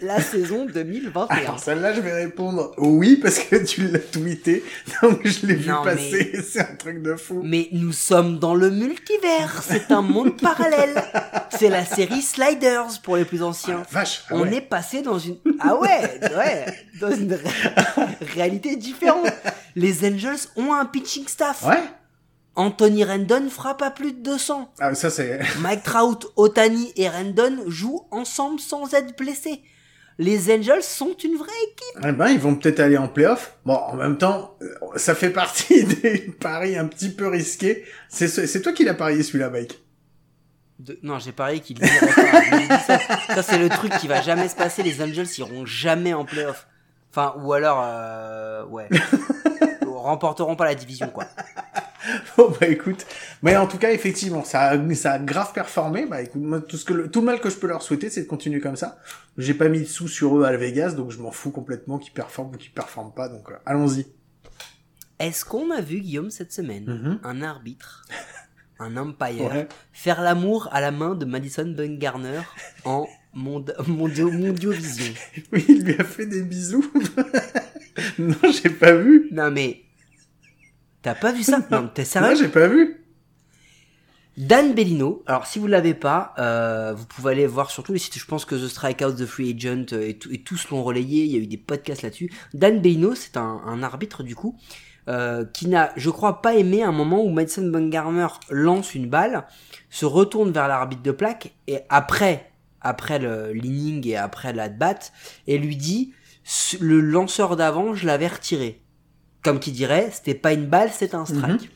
la 0.01 0.21
saison 0.21 0.65
2021 0.73 1.35
Alors 1.35 1.59
celle-là, 1.59 1.93
je 1.93 2.01
vais 2.01 2.13
répondre 2.13 2.73
oui 2.77 3.17
parce 3.17 3.39
que 3.39 3.55
tu 3.57 3.87
l'as 3.87 3.99
tweeté, 3.99 4.63
donc 5.01 5.25
je 5.25 5.45
l'ai 5.47 5.55
vu 5.55 5.71
passer. 5.83 6.31
C'est 6.49 6.59
un 6.61 6.75
truc 6.75 7.01
de 7.01 7.15
fou. 7.15 7.41
Mais 7.43 7.67
nous 7.71 7.91
sommes 7.91 8.39
dans 8.39 8.55
le 8.55 8.69
multivers, 8.69 9.61
c'est 9.63 9.91
un 9.91 10.01
monde 10.01 10.39
parallèle. 10.39 11.03
C'est 11.57 11.69
la 11.69 11.85
série 11.85 12.21
Sliders 12.21 12.99
pour 13.03 13.15
les 13.17 13.25
plus 13.25 13.43
anciens. 13.43 13.83
Vache. 13.91 14.23
ah 14.29 14.33
On 14.35 14.41
ouais. 14.41 14.55
est 14.57 14.61
passé 14.61 15.01
dans 15.01 15.19
une 15.19 15.37
ah 15.59 15.75
ouais 15.75 16.19
ouais 16.37 16.65
dans 16.99 17.11
une 17.11 17.33
ré- 17.33 18.05
réalité 18.33 18.75
différente. 18.75 19.27
Les 19.75 20.05
Angels 20.07 20.39
ont 20.55 20.73
un 20.73 20.85
pitching 20.85 21.27
staff. 21.27 21.63
Ouais. 21.65 21.77
Anthony 22.59 23.03
Rendon 23.05 23.49
frappe 23.49 23.81
à 23.81 23.89
plus 23.89 24.11
de 24.13 24.21
200. 24.21 24.71
Ah, 24.79 24.93
ça 24.93 25.09
c'est. 25.09 25.39
Mike 25.61 25.83
Trout, 25.83 26.27
Otani 26.35 26.91
et 26.95 27.07
Rendon 27.09 27.63
jouent 27.67 28.05
ensemble 28.11 28.59
sans 28.59 28.93
être 28.93 29.17
blessés. 29.17 29.61
Les 30.17 30.53
Angels 30.53 30.83
sont 30.83 31.15
une 31.23 31.37
vraie 31.37 31.47
équipe. 31.71 32.03
Eh 32.05 32.11
ben, 32.11 32.27
ils 32.27 32.39
vont 32.39 32.53
peut-être 32.55 32.81
aller 32.81 32.97
en 32.97 33.07
playoff. 33.07 33.55
Bon, 33.65 33.75
en 33.75 33.95
même 33.95 34.17
temps, 34.17 34.55
euh, 34.61 34.67
ça 34.97 35.15
fait 35.15 35.29
partie 35.29 35.85
des 36.01 36.19
paris 36.41 36.77
un 36.77 36.85
petit 36.87 37.09
peu 37.09 37.29
risqués. 37.29 37.85
C'est 38.09 38.27
ce- 38.27 38.45
c'est 38.45 38.61
toi 38.61 38.73
qui 38.73 38.83
l'as 38.83 38.93
parié 38.93 39.23
celui-là, 39.23 39.49
Mike? 39.49 39.79
De- 40.79 40.99
Non, 41.03 41.19
j'ai 41.19 41.31
parié 41.31 41.61
qu'ils 41.61 41.77
ça, 41.79 42.99
ça, 43.33 43.43
c'est 43.43 43.57
le 43.57 43.69
truc 43.69 43.93
qui 43.99 44.07
va 44.09 44.21
jamais 44.21 44.49
se 44.49 44.55
passer. 44.57 44.83
Les 44.83 45.01
Angels 45.01 45.27
iront 45.37 45.65
jamais 45.65 46.13
en 46.13 46.25
playoff. 46.25 46.67
Enfin, 47.11 47.33
ou 47.41 47.53
alors, 47.53 47.81
euh, 47.85 48.65
ouais, 48.65 48.89
remporteront 49.87 50.55
pas 50.55 50.65
la 50.65 50.75
division, 50.75 51.07
quoi. 51.09 51.25
Bon 52.37 52.53
bah 52.59 52.67
écoute, 52.67 53.05
mais 53.43 53.55
en 53.57 53.67
tout 53.67 53.77
cas 53.77 53.91
effectivement 53.91 54.43
ça 54.43 54.69
a, 54.69 54.93
ça 54.95 55.13
a 55.13 55.19
grave 55.19 55.51
performé. 55.53 56.05
Bah 56.05 56.21
écoute, 56.21 56.41
moi, 56.41 56.61
tout 56.61 56.77
ce 56.77 56.85
que 56.85 56.93
le, 56.93 57.09
tout 57.11 57.19
le 57.21 57.25
mal 57.27 57.39
que 57.39 57.49
je 57.49 57.55
peux 57.57 57.67
leur 57.67 57.81
souhaiter, 57.81 58.09
c'est 58.09 58.21
de 58.23 58.27
continuer 58.27 58.59
comme 58.59 58.75
ça. 58.75 58.99
J'ai 59.37 59.53
pas 59.53 59.67
mis 59.69 59.79
de 59.81 59.85
sous 59.85 60.07
sur 60.07 60.37
eux 60.37 60.43
à 60.45 60.55
Vegas, 60.57 60.91
donc 60.93 61.11
je 61.11 61.19
m'en 61.19 61.31
fous 61.31 61.51
complètement 61.51 61.97
qu'ils 61.99 62.13
performent 62.13 62.53
ou 62.53 62.57
qu'ils 62.57 62.71
performent 62.71 63.13
pas. 63.13 63.29
Donc 63.29 63.49
euh, 63.51 63.55
allons-y. 63.65 64.05
Est-ce 65.19 65.43
qu'on 65.43 65.71
a 65.71 65.81
vu 65.81 65.99
Guillaume 65.99 66.31
cette 66.31 66.53
semaine 66.53 66.85
Mhm. 66.85 67.19
un 67.23 67.41
arbitre, 67.41 68.05
un 68.79 68.95
umpire, 68.97 69.51
Ouais. 69.53 69.67
faire 69.91 70.21
l'amour 70.21 70.69
à 70.71 70.79
la 70.81 70.91
main 70.91 71.13
de 71.15 71.25
Madison 71.25 71.65
Bumgarner 71.67 72.41
en 72.85 73.05
monde, 73.33 73.75
mondio, 73.87 74.31
mondiovision 74.31 75.13
Oui, 75.51 75.65
il 75.67 75.83
lui 75.83 75.95
a 75.99 76.03
fait 76.05 76.25
des 76.25 76.41
bisous. 76.43 76.89
non, 78.17 78.35
j'ai 78.51 78.69
pas 78.69 78.93
vu. 78.93 79.27
Non 79.31 79.51
mais, 79.51 79.81
t'as 81.01 81.15
pas 81.15 81.31
vu 81.31 81.43
ça 81.43 81.59
Non, 81.71 81.87
t'es 81.93 82.01
Non, 82.03 82.07
sérieux 82.07 82.35
j'ai 82.35 82.47
pas 82.49 82.67
vu. 82.67 82.95
Dan 84.37 84.73
Bellino, 84.73 85.21
alors 85.27 85.45
si 85.47 85.59
vous 85.59 85.67
l'avez 85.67 85.93
pas, 85.93 86.33
euh, 86.39 86.93
vous 86.95 87.05
pouvez 87.05 87.33
aller 87.33 87.45
voir 87.47 87.69
sur 87.71 87.83
tous 87.83 87.91
les 87.91 87.99
sites, 87.99 88.17
je 88.17 88.25
pense 88.25 88.45
que 88.45 88.55
The 88.55 88.69
Strikeout, 88.69 89.11
The 89.13 89.25
Free 89.25 89.53
Agent 89.53 89.87
euh, 89.91 90.07
et, 90.07 90.17
tout- 90.17 90.31
et 90.31 90.37
tous 90.41 90.69
l'ont 90.69 90.81
relayé, 90.81 91.25
il 91.25 91.31
y 91.31 91.35
a 91.35 91.39
eu 91.39 91.47
des 91.47 91.57
podcasts 91.57 92.03
là-dessus. 92.03 92.31
Dan 92.53 92.79
Bellino, 92.79 93.15
c'est 93.15 93.35
un, 93.35 93.61
un 93.65 93.83
arbitre 93.83 94.23
du 94.23 94.35
coup, 94.35 94.57
euh, 95.09 95.43
qui 95.43 95.67
n'a, 95.67 95.91
je 95.97 96.09
crois, 96.09 96.41
pas 96.41 96.55
aimé 96.55 96.83
un 96.83 96.93
moment 96.93 97.21
où 97.21 97.29
Madison 97.31 97.67
Bumgarner 97.67 98.27
lance 98.49 98.95
une 98.95 99.09
balle, 99.09 99.45
se 99.89 100.05
retourne 100.05 100.51
vers 100.51 100.69
l'arbitre 100.69 101.03
de 101.03 101.11
plaque, 101.11 101.51
et 101.67 101.79
après 101.89 102.45
après 102.81 103.19
le 103.19 103.51
l'inning 103.51 104.07
et 104.07 104.15
après 104.15 104.53
la 104.53 104.69
bat 104.69 104.99
et 105.47 105.57
lui 105.57 105.75
dit 105.75 106.13
"Ce- 106.45 106.77
le 106.81 107.01
lanceur 107.01 107.57
d'avant, 107.57 107.93
je 107.93 108.05
l'avais 108.07 108.27
retiré. 108.29 108.79
Comme 109.43 109.59
qui 109.59 109.71
dirait, 109.71 110.09
c'était 110.11 110.35
pas 110.35 110.53
une 110.53 110.65
balle, 110.65 110.91
c'était 110.91 111.15
un 111.15 111.25
strike. 111.25 111.69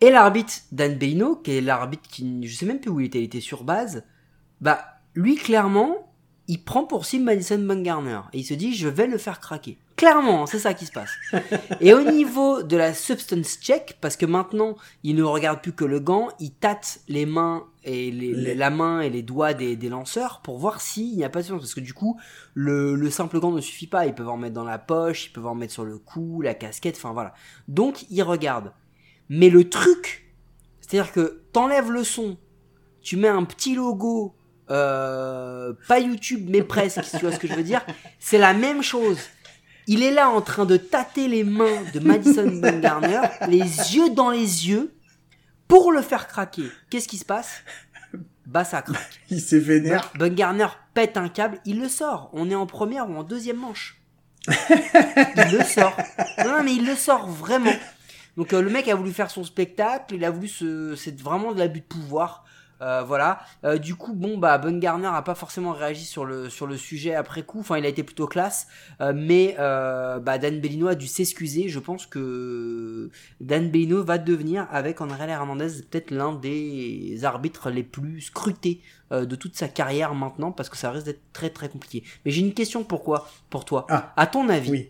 Et 0.00 0.10
l'arbitre 0.10 0.52
Dan 0.70 0.96
Bellino, 0.96 1.36
qui 1.36 1.52
est 1.52 1.60
l'arbitre 1.60 2.08
qui, 2.08 2.46
je 2.46 2.54
sais 2.54 2.66
même 2.66 2.80
plus 2.80 2.90
où 2.90 3.00
il 3.00 3.06
était, 3.06 3.20
il 3.20 3.24
était 3.24 3.40
sur 3.40 3.64
base, 3.64 4.04
bah, 4.60 4.84
lui, 5.14 5.36
clairement, 5.36 6.12
il 6.46 6.62
prend 6.62 6.84
pour 6.84 7.06
cible 7.06 7.24
Madison 7.24 7.58
Bumgarner. 7.58 8.20
Et 8.32 8.40
il 8.40 8.44
se 8.44 8.54
dit, 8.54 8.74
je 8.74 8.88
vais 8.88 9.06
le 9.06 9.18
faire 9.18 9.40
craquer. 9.40 9.78
Clairement, 9.96 10.46
c'est 10.46 10.58
ça 10.58 10.74
qui 10.74 10.86
se 10.86 10.92
passe. 10.92 11.12
Et 11.80 11.94
au 11.94 12.02
niveau 12.02 12.64
de 12.64 12.76
la 12.76 12.92
substance 12.94 13.58
check, 13.60 13.96
parce 14.00 14.16
que 14.16 14.26
maintenant, 14.26 14.74
il 15.04 15.14
ne 15.14 15.22
regarde 15.22 15.62
plus 15.62 15.72
que 15.72 15.84
le 15.84 16.00
gant, 16.00 16.28
il 16.40 16.50
tâte 16.52 16.98
les 17.06 17.26
mains 17.26 17.64
et 17.84 18.10
les, 18.10 18.32
Les- 18.32 18.54
la 18.56 18.70
main 18.70 19.00
et 19.02 19.08
les 19.08 19.22
doigts 19.22 19.54
des, 19.54 19.76
des 19.76 19.88
lanceurs 19.88 20.40
pour 20.42 20.58
voir 20.58 20.80
s'il 20.80 21.14
n'y 21.16 21.22
a 21.24 21.28
pas 21.28 21.40
de 21.42 21.44
substance. 21.46 21.62
Parce 21.62 21.74
que 21.74 21.80
du 21.80 21.94
coup, 21.94 22.18
le, 22.54 22.96
le 22.96 23.08
simple 23.08 23.38
gant 23.38 23.52
ne 23.52 23.60
suffit 23.60 23.86
pas. 23.86 24.04
Ils 24.06 24.14
peuvent 24.14 24.28
en 24.28 24.36
mettre 24.36 24.54
dans 24.54 24.64
la 24.64 24.78
poche, 24.78 25.26
ils 25.26 25.32
peuvent 25.32 25.46
en 25.46 25.54
mettre 25.54 25.72
sur 25.72 25.84
le 25.84 25.98
cou, 25.98 26.40
la 26.42 26.54
casquette, 26.54 26.96
enfin 26.96 27.12
voilà. 27.12 27.32
Donc, 27.68 28.04
il 28.10 28.22
regarde. 28.22 28.72
Mais 29.28 29.48
le 29.48 29.68
truc, 29.70 30.34
c'est-à-dire 30.80 31.12
que 31.12 31.44
t'enlèves 31.52 31.92
le 31.92 32.02
son, 32.02 32.36
tu 33.00 33.16
mets 33.16 33.28
un 33.28 33.44
petit 33.44 33.76
logo, 33.76 34.34
euh, 34.70 35.72
pas 35.86 36.00
YouTube, 36.00 36.48
mais 36.50 36.62
presque, 36.62 37.04
si 37.04 37.16
tu 37.18 37.24
vois 37.26 37.32
ce 37.32 37.38
que 37.38 37.46
je 37.46 37.54
veux 37.54 37.62
dire, 37.62 37.84
c'est 38.18 38.38
la 38.38 38.54
même 38.54 38.82
chose. 38.82 39.18
Il 39.86 40.02
est 40.02 40.12
là 40.12 40.30
en 40.30 40.40
train 40.40 40.64
de 40.64 40.76
tâter 40.76 41.28
les 41.28 41.44
mains 41.44 41.82
de 41.92 42.00
Madison 42.00 42.46
Bumgarner, 42.60 43.20
les 43.48 43.58
yeux 43.58 44.10
dans 44.10 44.30
les 44.30 44.68
yeux, 44.68 44.94
pour 45.68 45.92
le 45.92 46.02
faire 46.02 46.26
craquer. 46.26 46.70
Qu'est-ce 46.90 47.08
qui 47.08 47.18
se 47.18 47.24
passe? 47.24 47.62
Bah 48.46 48.64
ça 48.64 48.82
craque. 48.82 49.20
Il 49.30 49.40
s'est 49.40 49.58
vénère. 49.58 50.10
Bumgarner 50.16 50.68
pète 50.92 51.16
un 51.16 51.28
câble, 51.28 51.60
il 51.64 51.80
le 51.80 51.88
sort. 51.88 52.30
On 52.32 52.50
est 52.50 52.54
en 52.54 52.66
première 52.66 53.08
ou 53.10 53.16
en 53.16 53.22
deuxième 53.22 53.56
manche. 53.56 54.00
il 54.48 55.58
le 55.58 55.64
sort. 55.64 55.96
Non, 56.44 56.62
mais 56.62 56.74
il 56.74 56.86
le 56.86 56.94
sort 56.94 57.26
vraiment. 57.26 57.72
Donc 58.36 58.52
euh, 58.52 58.60
le 58.60 58.70
mec 58.70 58.86
a 58.88 58.94
voulu 58.94 59.12
faire 59.12 59.30
son 59.30 59.44
spectacle, 59.44 60.14
il 60.14 60.24
a 60.24 60.30
voulu 60.30 60.48
se, 60.48 60.94
c'est 60.96 61.18
vraiment 61.20 61.52
de 61.52 61.58
l'abus 61.58 61.80
de 61.80 61.86
pouvoir. 61.86 62.44
Euh, 62.84 63.02
voilà. 63.02 63.40
Euh, 63.64 63.78
du 63.78 63.94
coup, 63.94 64.12
bon 64.14 64.36
bah 64.38 64.58
Bumgarner 64.58 65.08
a 65.08 65.22
pas 65.22 65.34
forcément 65.34 65.72
réagi 65.72 66.04
sur 66.04 66.24
le 66.24 66.50
sur 66.50 66.66
le 66.66 66.76
sujet 66.76 67.14
après 67.14 67.42
coup. 67.42 67.60
Enfin, 67.60 67.78
il 67.78 67.84
a 67.86 67.88
été 67.88 68.02
plutôt 68.02 68.26
classe, 68.26 68.68
Euh, 69.00 69.12
mais 69.16 69.56
euh, 69.58 70.18
bah 70.20 70.38
Dan 70.38 70.60
Bellino 70.60 70.86
a 70.88 70.94
dû 70.94 71.06
s'excuser. 71.06 71.68
Je 71.68 71.78
pense 71.80 72.06
que 72.06 73.10
Dan 73.40 73.70
Bellino 73.70 74.04
va 74.04 74.18
devenir 74.18 74.68
avec 74.70 75.00
André 75.00 75.30
Hernandez 75.30 75.82
peut-être 75.90 76.10
l'un 76.10 76.34
des 76.34 77.24
arbitres 77.24 77.70
les 77.70 77.82
plus 77.82 78.20
scrutés 78.20 78.80
euh, 79.12 79.24
de 79.24 79.36
toute 79.36 79.56
sa 79.56 79.68
carrière 79.68 80.14
maintenant 80.14 80.52
parce 80.52 80.68
que 80.68 80.76
ça 80.76 80.90
risque 80.90 81.06
d'être 81.06 81.22
très 81.32 81.50
très 81.50 81.68
compliqué. 81.68 82.04
Mais 82.24 82.30
j'ai 82.30 82.42
une 82.42 82.54
question 82.54 82.84
pourquoi 82.84 83.28
pour 83.50 83.64
toi? 83.64 83.86
Ah. 83.88 84.12
À 84.16 84.26
ton 84.26 84.48
avis, 84.48 84.70
Oui. 84.70 84.88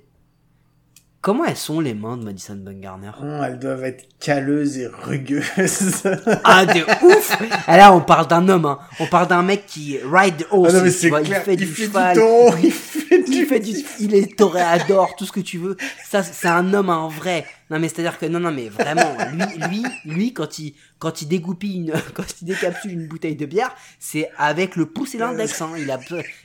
Comment 1.24 1.46
elles 1.46 1.56
sont 1.56 1.80
les 1.80 1.94
mains 1.94 2.18
de 2.18 2.24
Madison 2.24 2.54
Bumgarner? 2.54 3.10
Oh, 3.18 3.42
elles 3.42 3.58
doivent 3.58 3.84
être 3.84 4.04
calleuses 4.20 4.76
et 4.76 4.86
rugueuses. 4.86 6.02
Ah 6.44 6.66
de 6.66 6.82
ouf 7.02 7.38
Et 7.66 7.76
Là 7.78 7.94
on 7.94 8.02
parle 8.02 8.26
d'un 8.26 8.46
homme, 8.50 8.66
hein. 8.66 8.78
on 9.00 9.06
parle 9.06 9.28
d'un 9.28 9.42
mec 9.42 9.64
qui 9.66 9.98
ride 10.04 10.46
horse, 10.50 10.68
Ah 10.68 10.78
non, 10.78 10.84
mais 10.84 10.90
tu 10.90 10.98
c'est 10.98 11.08
vois, 11.08 11.22
clair. 11.22 11.40
il 11.42 11.44
fait 11.44 11.54
il 11.54 11.56
du 11.56 11.66
fait 11.66 11.84
cheval, 11.84 12.16
du 12.16 12.66
il 12.66 12.72
fait 12.72 13.22
du... 13.22 13.32
il 13.32 13.46
fait 13.46 13.60
du, 13.60 13.74
il 14.00 14.14
est 14.14 14.36
toréador, 14.36 15.16
tout 15.16 15.24
ce 15.24 15.32
que 15.32 15.40
tu 15.40 15.56
veux. 15.56 15.78
Ça, 16.06 16.22
c'est 16.22 16.46
un 16.46 16.74
homme 16.74 16.90
en 16.90 17.08
vrai. 17.08 17.46
Non 17.70 17.78
mais 17.78 17.88
c'est 17.88 18.00
à 18.00 18.02
dire 18.02 18.18
que 18.18 18.26
non 18.26 18.40
non 18.40 18.52
mais 18.52 18.68
vraiment, 18.68 19.16
lui 19.32 19.68
lui 19.68 19.84
lui 20.04 20.32
quand 20.34 20.58
il 20.58 20.74
quand 20.98 21.22
il 21.22 21.28
dégoupille 21.28 21.76
une 21.76 21.92
quand 22.14 22.26
il 22.42 22.44
décapsule 22.44 22.92
une 22.92 23.08
bouteille 23.08 23.36
de 23.36 23.46
bière, 23.46 23.74
c'est 23.98 24.30
avec 24.36 24.76
le 24.76 24.84
pouce 24.84 25.14
et 25.14 25.18
l'index. 25.18 25.62
Hein. 25.62 25.70
Il 25.78 25.90
a 25.90 25.98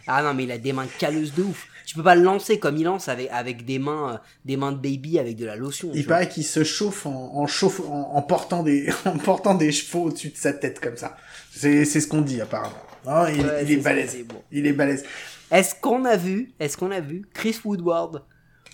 ah 0.08 0.24
non 0.24 0.34
mais 0.34 0.46
il 0.46 0.52
a 0.52 0.58
des 0.58 0.72
mains 0.72 0.88
calleuses 0.98 1.34
de 1.34 1.44
ouf. 1.44 1.68
Tu 1.90 1.96
peux 1.96 2.04
pas 2.04 2.14
le 2.14 2.22
lancer 2.22 2.60
comme 2.60 2.78
il 2.78 2.84
lance 2.84 3.08
avec 3.08 3.30
avec 3.32 3.66
des 3.66 3.80
mains 3.80 4.14
euh, 4.14 4.18
des 4.46 4.58
mains 4.58 4.72
de 4.72 4.78
baby 4.78 5.18
avec 5.18 5.36
de 5.38 5.46
la 5.48 5.56
lotion. 5.56 5.90
Il 5.96 6.06
paraît 6.06 6.30
qu'il 6.30 6.46
se 6.46 6.64
chauffe 6.64 7.08
en, 7.08 7.32
en, 7.36 7.48
chauffe, 7.48 7.80
en, 7.80 8.12
en 8.16 8.22
portant 8.22 8.62
des, 8.62 8.92
en 9.06 9.18
portant 9.18 9.56
des 9.56 9.72
chevaux 9.72 10.04
au-dessus 10.04 10.30
de 10.30 10.38
sa 10.38 10.54
tête 10.54 10.80
comme 10.80 10.98
ça. 10.98 11.18
C'est, 11.52 11.86
c'est 11.86 12.00
ce 12.00 12.08
qu'on 12.08 12.22
dit 12.22 12.42
apparemment. 12.42 12.76
Il, 13.06 13.10
Ouais, 13.12 13.34
il 13.34 13.68
c'est 13.68 13.74
est 13.74 13.78
ça, 13.82 13.90
balèze. 13.90 14.10
c'est 14.12 14.22
bon. 14.24 14.40
Il 14.52 14.68
est 14.68 14.74
balèze. 14.74 15.04
Est-ce 15.50 15.74
qu'on 15.82 16.06
a 16.06 16.16
vu, 16.16 16.54
est-ce 16.60 16.78
qu'on 16.78 16.92
a 16.92 17.00
vu 17.00 17.26
Chris 17.34 17.58
Woodward, 17.66 18.22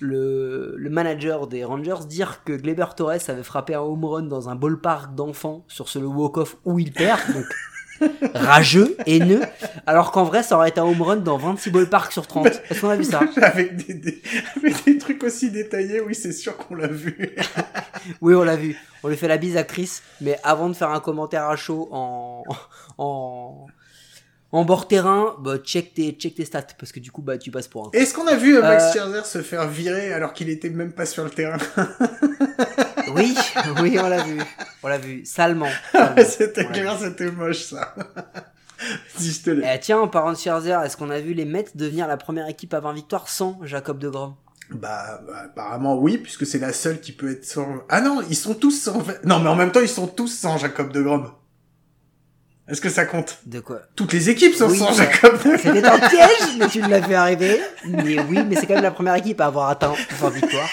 le, 0.01 0.75
le 0.77 0.89
manager 0.89 1.47
des 1.47 1.63
Rangers, 1.63 2.05
dire 2.09 2.43
que 2.43 2.51
Gleber 2.51 2.87
Torres 2.97 3.29
avait 3.29 3.43
frappé 3.43 3.75
un 3.75 3.79
home 3.79 4.03
run 4.03 4.23
dans 4.23 4.49
un 4.49 4.55
ballpark 4.55 5.15
d'enfants 5.15 5.63
sur 5.69 5.87
ce 5.87 5.99
le 5.99 6.07
walk-off 6.07 6.57
où 6.65 6.79
il 6.79 6.91
perd, 6.91 7.21
donc 7.33 7.45
rageux, 8.33 8.95
haineux, 9.05 9.41
alors 9.87 10.11
qu'en 10.11 10.23
vrai 10.23 10.43
ça 10.43 10.55
aurait 10.57 10.69
été 10.69 10.79
un 10.79 10.83
home 10.83 11.01
run 11.01 11.15
dans 11.17 11.37
26 11.37 11.71
ballparks 11.71 12.11
sur 12.11 12.27
30. 12.27 12.47
Est-ce 12.69 12.81
qu'on 12.81 12.89
a 12.89 12.95
vu 12.95 13.03
ça? 13.03 13.21
avec, 13.41 13.75
des, 13.75 13.93
des- 13.93 14.21
avec 14.57 14.83
des 14.85 14.97
trucs 14.97 15.23
aussi 15.23 15.49
détaillés, 15.51 16.01
oui, 16.01 16.13
c'est 16.15 16.31
sûr 16.33 16.57
qu'on 16.57 16.75
l'a 16.75 16.87
vu. 16.87 17.35
Oui, 18.21 18.35
on 18.35 18.43
l'a 18.43 18.55
vu. 18.55 18.75
On 19.03 19.07
lui 19.07 19.17
fait 19.17 19.27
la 19.27 19.37
bise 19.37 19.57
à 19.57 19.63
Chris, 19.63 19.89
mais 20.21 20.37
avant 20.43 20.69
de 20.69 20.75
faire 20.75 20.91
un 20.91 20.99
commentaire 20.99 21.45
à 21.45 21.55
chaud 21.55 21.89
en 21.91 22.43
en 22.99 23.65
en 24.51 24.63
bord 24.63 24.87
terrain, 24.87 25.35
bah 25.39 25.57
check 25.57 25.95
tes 25.95 26.11
check 26.11 26.35
tes 26.35 26.45
stats 26.45 26.61
parce 26.77 26.91
que 26.91 26.99
du 26.99 27.11
coup 27.11 27.21
bah 27.23 27.37
tu 27.39 27.49
passes 27.49 27.67
pour 27.67 27.87
un. 27.87 27.89
Est-ce 27.93 28.13
qu'on 28.13 28.27
a 28.27 28.35
vu 28.35 28.57
euh, 28.57 28.61
Max 28.61 28.83
Euh, 28.85 28.93
Scherzer 28.93 29.25
se 29.25 29.41
faire 29.41 29.67
virer 29.67 30.13
alors 30.13 30.33
qu'il 30.33 30.49
était 30.49 30.69
même 30.69 30.91
pas 30.93 31.05
sur 31.07 31.23
le 31.23 31.31
terrain? 31.31 31.57
Oui, 33.15 33.35
oui, 33.81 33.97
on 33.99 34.07
l'a 34.07 34.23
vu. 34.23 34.39
On 34.83 34.87
l'a 34.87 34.97
vu. 34.97 35.25
Salement. 35.25 35.67
C'était 36.27 36.65
Ouais. 36.65 36.71
clair, 36.71 36.97
c'était 36.99 37.31
moche 37.31 37.63
ça. 37.63 37.95
si 39.17 39.31
je 39.31 39.41
te 39.41 39.49
l'ai. 39.49 39.67
Eh, 39.73 39.79
tiens, 39.79 39.99
en 39.99 40.07
parlant 40.07 40.33
de 40.33 40.37
Scherzer, 40.37 40.77
est-ce 40.83 40.97
qu'on 40.97 41.09
a 41.09 41.19
vu 41.19 41.33
les 41.33 41.45
Mets 41.45 41.65
devenir 41.75 42.07
la 42.07 42.17
première 42.17 42.47
équipe 42.47 42.73
à 42.73 42.79
20 42.79 42.93
victoires 42.93 43.29
sans 43.29 43.59
Jacob 43.63 43.99
de 43.99 44.09
Grom 44.09 44.35
Bah, 44.69 45.21
bah, 45.27 45.43
apparemment 45.45 45.97
oui, 45.97 46.17
puisque 46.17 46.45
c'est 46.45 46.59
la 46.59 46.73
seule 46.73 46.99
qui 46.99 47.11
peut 47.11 47.31
être 47.31 47.45
sans... 47.45 47.67
Ah 47.89 48.01
non, 48.01 48.21
ils 48.29 48.35
sont 48.35 48.53
tous 48.53 48.71
sans... 48.71 49.01
Non, 49.23 49.39
mais 49.39 49.49
en 49.49 49.55
même 49.55 49.71
temps, 49.71 49.81
ils 49.81 49.87
sont 49.87 50.07
tous 50.07 50.27
sans 50.27 50.57
Jacob 50.57 50.91
de 50.91 51.01
Grom. 51.01 51.31
Est-ce 52.67 52.81
que 52.81 52.89
ça 52.89 53.05
compte? 53.05 53.37
De 53.45 53.59
quoi? 53.59 53.81
Toutes 53.95 54.11
les 54.11 54.29
équipes 54.29 54.55
sont 54.55 54.67
Oui, 54.69 54.77
sans 54.77 54.91
Jacob. 54.93 55.37
C'était 55.57 55.85
un 55.85 55.99
piège, 55.99 56.57
mais 56.57 56.67
tu 56.67 56.81
l'as 56.81 57.01
fait 57.01 57.13
arriver. 57.13 57.59
Mais 57.85 58.19
oui, 58.21 58.39
mais 58.43 58.55
c'est 58.55 58.65
quand 58.65 58.73
même 58.73 58.83
la 58.83 58.91
première 58.91 59.15
équipe 59.15 59.39
à 59.39 59.45
avoir 59.45 59.69
atteint 59.69 59.93
20 60.19 60.29
victoires. 60.29 60.69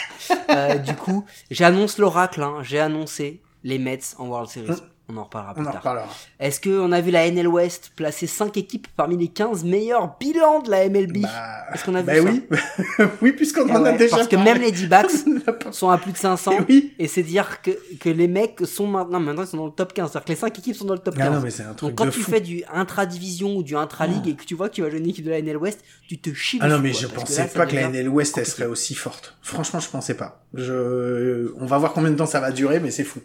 Euh, 0.50 0.76
du 0.76 0.94
coup, 0.94 1.24
j'annonce 1.50 1.98
l'oracle, 1.98 2.42
hein. 2.42 2.58
j'ai 2.62 2.80
annoncé 2.80 3.42
les 3.62 3.78
Mets 3.78 4.00
en 4.18 4.26
World 4.26 4.48
Series. 4.48 4.80
On 5.08 5.16
en 5.16 5.24
reparlera 5.24 5.52
plus 5.54 5.64
On 5.64 5.68
en 5.68 5.72
tard. 5.72 6.16
Est-ce 6.38 6.60
qu'on 6.60 6.90
a 6.92 7.00
vu 7.00 7.10
la 7.10 7.26
NL 7.28 7.48
West 7.48 7.90
placer 7.96 8.26
5 8.26 8.56
équipes 8.56 8.86
parmi 8.96 9.16
les 9.16 9.28
15 9.28 9.64
meilleurs 9.64 10.16
bilans 10.18 10.60
de 10.60 10.70
la 10.70 10.88
MLB 10.88 11.18
Bah, 11.22 11.28
Est-ce 11.74 11.84
qu'on 11.84 11.94
a 11.96 12.00
vu 12.00 12.06
bah 12.06 12.14
ça? 12.16 12.22
oui, 12.22 12.42
oui, 13.20 13.32
puisqu'on 13.32 13.66
Eh 13.68 13.72
en 13.72 13.84
a 13.84 13.92
déjà 13.92 14.16
Parce 14.16 14.28
que 14.28 14.36
parlé. 14.36 14.52
même 14.52 14.62
les 14.62 14.70
D-backs 14.72 15.10
sont 15.72 15.90
à 15.90 15.98
plus 15.98 16.12
de 16.12 16.16
500. 16.16 16.52
Et 16.52 16.56
oui. 16.68 16.94
Et 16.98 17.08
c'est 17.08 17.24
dire 17.24 17.60
que, 17.62 17.72
que 17.98 18.08
les 18.08 18.28
mecs 18.28 18.60
sont 18.64 18.86
maintenant, 18.86 19.18
maintenant 19.20 19.42
ils 19.42 19.48
sont 19.48 19.56
dans 19.58 19.66
le 19.66 19.72
top 19.72 19.92
15. 19.92 20.10
C'est-à-dire 20.12 20.24
que 20.24 20.32
les 20.32 20.36
5 20.38 20.58
équipes 20.60 20.76
sont 20.76 20.84
dans 20.86 20.94
le 20.94 21.00
top 21.00 21.16
15. 21.16 21.26
Ah 21.26 21.34
non, 21.34 21.40
mais 21.42 21.50
c'est 21.50 21.64
un 21.64 21.74
truc 21.74 21.90
Donc 21.90 21.98
quand 21.98 22.06
de 22.06 22.10
tu 22.10 22.20
fou. 22.22 22.30
fais 22.30 22.40
du 22.40 22.62
intra-division 22.72 23.56
ou 23.56 23.62
du 23.62 23.76
intra-league 23.76 24.28
et 24.28 24.34
que 24.36 24.44
tu 24.44 24.54
vois 24.54 24.68
que 24.68 24.74
tu 24.74 24.82
vas 24.82 24.88
jouer 24.88 25.00
une 25.00 25.08
équipe 25.08 25.24
de 25.24 25.30
la 25.30 25.42
NL 25.42 25.56
West, 25.56 25.80
tu 26.08 26.18
te 26.20 26.32
chies 26.32 26.58
Ah 26.62 26.68
non, 26.68 26.78
mais 26.78 26.92
je 26.92 27.08
que 27.08 27.14
pensais 27.14 27.42
là, 27.42 27.48
pas 27.48 27.66
que 27.66 27.74
la 27.74 27.88
NL 27.88 28.08
West, 28.08 28.38
elle 28.38 28.46
serait 28.46 28.66
aussi 28.66 28.94
forte. 28.94 29.36
Franchement, 29.42 29.80
je 29.80 29.88
pensais 29.88 30.14
pas. 30.14 30.44
Je... 30.54 31.52
On 31.58 31.66
va 31.66 31.76
voir 31.78 31.92
combien 31.92 32.10
de 32.10 32.16
temps 32.16 32.24
ça 32.26 32.40
va 32.40 32.50
durer, 32.52 32.78
mais 32.80 32.90
c'est 32.92 33.04
fou. 33.04 33.20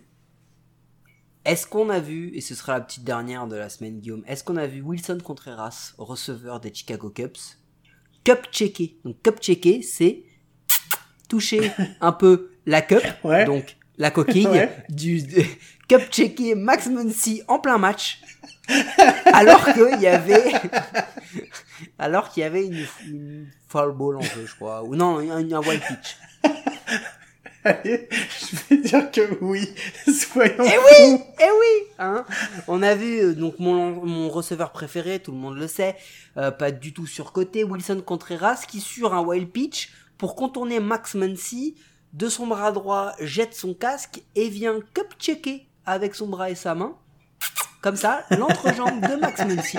Est-ce 1.48 1.66
qu'on 1.66 1.90
a 1.90 2.00
vu, 2.02 2.32
et 2.36 2.42
ce 2.42 2.54
sera 2.56 2.74
la 2.74 2.82
petite 2.82 3.06
dernière 3.06 3.48
de 3.48 3.56
la 3.56 3.70
semaine 3.70 4.00
Guillaume, 4.02 4.24
est-ce 4.28 4.44
qu'on 4.44 4.58
a 4.58 4.68
vu 4.68 4.82
Wilson 4.82 5.18
Contreras, 5.24 5.94
receveur 5.98 6.60
des 6.60 6.74
Chicago 6.74 7.10
Cubs, 7.10 7.38
cup 8.26 8.48
checker 8.52 8.98
Donc 9.06 9.22
cup 9.24 9.40
checker, 9.40 9.82
c'est 9.82 10.24
toucher 11.30 11.72
un 12.02 12.12
peu 12.12 12.52
la 12.66 12.82
cup, 12.82 13.02
Ouais. 13.24 13.46
donc 13.46 13.78
la 13.98 14.12
coquille, 14.12 14.46
Ouais. 14.48 14.86
du 14.90 15.24
cup 15.88 16.02
checker 16.12 16.54
Max 16.56 16.88
Muncy 16.88 17.42
en 17.48 17.60
plein 17.60 17.78
match, 17.78 18.22
alors 19.32 19.64
qu'il 19.74 20.02
y 20.02 20.08
avait, 20.08 20.52
alors 21.98 22.30
qu'il 22.30 22.42
y 22.42 22.46
avait 22.46 22.66
une, 22.66 22.86
une 23.08 23.48
foul 23.70 23.96
ball 23.96 24.18
en 24.18 24.22
jeu, 24.22 24.46
je 24.46 24.54
crois, 24.56 24.84
ou 24.84 24.98
non, 24.98 25.20
un, 25.20 25.50
un 25.50 25.60
wild 25.62 25.82
pitch. 25.88 26.18
Allez, 27.64 28.08
je 28.12 28.56
vais 28.70 28.82
dire 28.82 29.12
que 29.12 29.38
oui. 29.42 29.68
Soyons 30.06 30.64
Eh 30.64 30.78
oui, 30.78 31.20
eh 31.40 31.44
oui, 31.44 31.88
hein. 32.00 32.26
On 32.68 32.82
a 32.82 32.96
vu 32.96 33.20
euh, 33.20 33.34
donc 33.34 33.60
mon 33.60 34.06
mon 34.06 34.30
receveur 34.30 34.72
préféré, 34.72 35.20
tout 35.20 35.32
le 35.32 35.38
monde 35.38 35.58
le 35.58 35.68
sait, 35.68 35.96
euh, 36.38 36.52
pas 36.52 36.72
du 36.72 36.94
tout 36.94 37.08
surcoté, 37.08 37.64
Wilson 37.64 38.02
Contreras 38.06 38.64
qui 38.68 38.80
sur 38.80 39.14
un 39.14 39.22
wild 39.22 39.50
pitch 39.50 39.90
pour 40.18 40.36
contourner 40.36 40.80
Max 40.80 41.16
Muncy 41.16 41.76
de 42.14 42.30
son 42.30 42.48
bras 42.48 42.72
droit 42.72 43.14
jette 43.20 43.54
son 43.54 43.74
casque 43.74 44.22
et 44.36 44.50
vient 44.50 44.80
cup 44.94 45.14
checker 45.20 45.68
avec 45.86 46.16
son 46.16 46.28
bras 46.28 46.50
et 46.50 46.56
sa 46.56 46.76
main, 46.76 46.96
comme 47.82 47.96
ça, 47.96 48.26
l'entrejambe 48.32 49.02
de 49.02 49.16
Max 49.16 49.44
Muncy 49.46 49.78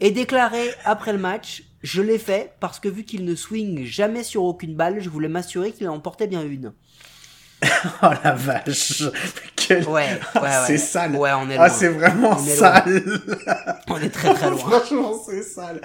et 0.00 0.10
déclaré 0.10 0.70
après 0.84 1.12
le 1.12 1.18
match. 1.18 1.64
Je 1.82 2.02
l'ai 2.02 2.18
fait 2.18 2.52
parce 2.60 2.80
que 2.80 2.88
vu 2.88 3.04
qu'il 3.04 3.24
ne 3.24 3.34
swing 3.34 3.84
jamais 3.84 4.22
sur 4.24 4.42
aucune 4.44 4.74
balle, 4.74 5.00
je 5.00 5.08
voulais 5.08 5.28
m'assurer 5.28 5.72
qu'il 5.72 5.88
en 5.88 6.00
portait 6.00 6.26
bien 6.26 6.42
une. 6.42 6.72
Oh 8.02 8.08
la 8.24 8.32
vache. 8.34 9.02
Quel- 9.54 9.86
Ouais, 9.88 10.18
Ah, 10.34 10.42
ouais, 10.42 10.48
ouais. 10.48 10.54
c'est 10.66 10.78
sale. 10.78 11.12
Ouais, 11.16 11.30
on 11.32 11.48
est 11.50 11.54
Ah, 11.56 11.68
loin. 11.68 11.68
c'est 11.68 11.88
vraiment 11.88 12.36
On 12.38 12.44
est 12.46 12.54
sale. 12.54 13.02
On 13.88 13.96
est 13.98 14.10
très 14.10 14.34
très 14.34 14.50
loin. 14.50 14.58
Franchement, 14.58 15.14
c'est 15.26 15.42
sale. 15.42 15.80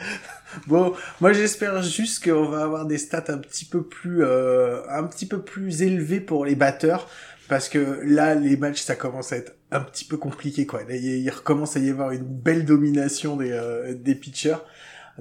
Bon, 0.68 0.94
moi 1.22 1.32
j'espère 1.34 1.82
juste 1.82 2.24
qu'on 2.24 2.46
va 2.50 2.64
avoir 2.64 2.86
des 2.86 2.98
stats 2.98 3.24
un 3.30 3.38
petit 3.38 3.66
peu 3.66 3.84
plus, 3.84 4.24
euh, 4.24 4.82
un 4.89 5.04
petit 5.06 5.26
peu 5.26 5.42
plus 5.42 5.82
élevées 5.82 6.20
pour 6.20 6.44
les 6.46 6.56
batteurs, 6.56 7.08
parce 7.48 7.70
que 7.70 8.02
là, 8.04 8.36
les 8.36 8.58
matchs, 8.58 8.82
ça 8.82 8.96
commence 8.96 9.32
à 9.32 9.38
être 9.38 9.54
un 9.72 9.80
petit 9.82 10.04
peu 10.06 10.18
compliqué, 10.18 10.66
quoi. 10.66 10.82
Là, 10.84 10.96
il 10.96 11.30
recommence 11.30 11.78
à 11.78 11.80
y 11.80 11.89
avoir 11.89 12.12
une 12.12 12.24
belle 12.26 12.66
domination 12.66 13.38
des, 13.38 13.52
euh, 13.52 13.94
des 13.96 14.16
pitchers. 14.16 14.58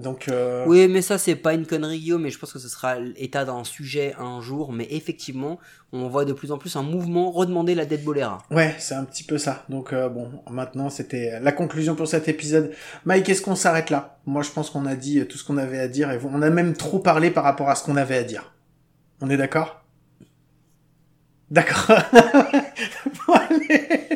Donc, 0.01 0.29
euh, 0.29 0.65
Oui, 0.67 0.89
mais 0.89 1.03
ça, 1.03 1.19
c'est 1.19 1.35
pas 1.37 1.55
une 1.55 1.67
connerie, 1.67 1.99
Guillaume, 1.99 2.23
mais 2.23 2.31
je 2.31 2.39
pense 2.39 2.53
que 2.53 2.59
ce 2.59 2.69
sera 2.69 2.99
l'état 2.99 3.45
d'un 3.45 3.65
sujet 3.65 4.15
un 4.19 4.41
jour. 4.41 4.73
Mais 4.73 4.87
effectivement, 4.91 5.59
on 5.93 6.09
voit 6.09 6.25
de 6.25 6.33
plus 6.33 6.53
en 6.53 6.59
plus 6.59 6.75
un 6.77 6.83
mouvement 6.83 7.31
redemander 7.31 7.75
la 7.75 7.85
dead 7.85 8.03
bolera. 8.05 8.39
ouais, 8.51 8.75
c'est 8.79 8.95
un 8.95 9.05
petit 9.05 9.25
peu 9.25 9.39
ça. 9.39 9.65
Donc, 9.69 9.93
euh, 9.93 10.09
bon, 10.09 10.31
maintenant, 10.51 10.91
c'était 10.91 11.39
la 11.41 11.53
conclusion 11.53 11.95
pour 11.95 12.09
cet 12.09 12.29
épisode. 12.29 12.73
Mike, 13.05 13.29
est-ce 13.29 13.43
qu'on 13.43 13.55
s'arrête 13.57 13.91
là? 13.91 14.19
Moi, 14.27 14.43
je 14.43 14.51
pense 14.51 14.71
qu'on 14.71 14.87
a 14.87 14.97
dit 14.97 15.25
tout 15.27 15.39
ce 15.39 15.45
qu'on 15.45 15.59
avait 15.59 15.79
à 15.81 15.89
dire, 15.89 16.11
et 16.11 16.19
on 16.25 16.43
a 16.43 16.51
même 16.51 16.75
trop 16.75 16.99
parlé 16.99 17.31
par 17.31 17.45
rapport 17.45 17.69
à 17.69 17.75
ce 17.75 17.85
qu'on 17.85 17.97
avait 17.97 18.17
à 18.17 18.23
dire. 18.25 18.55
On 19.21 19.29
est 19.31 19.37
d'accord? 19.37 19.85
D'accord. 21.51 21.91
Bon, 23.27 23.35
allez. 23.35 24.10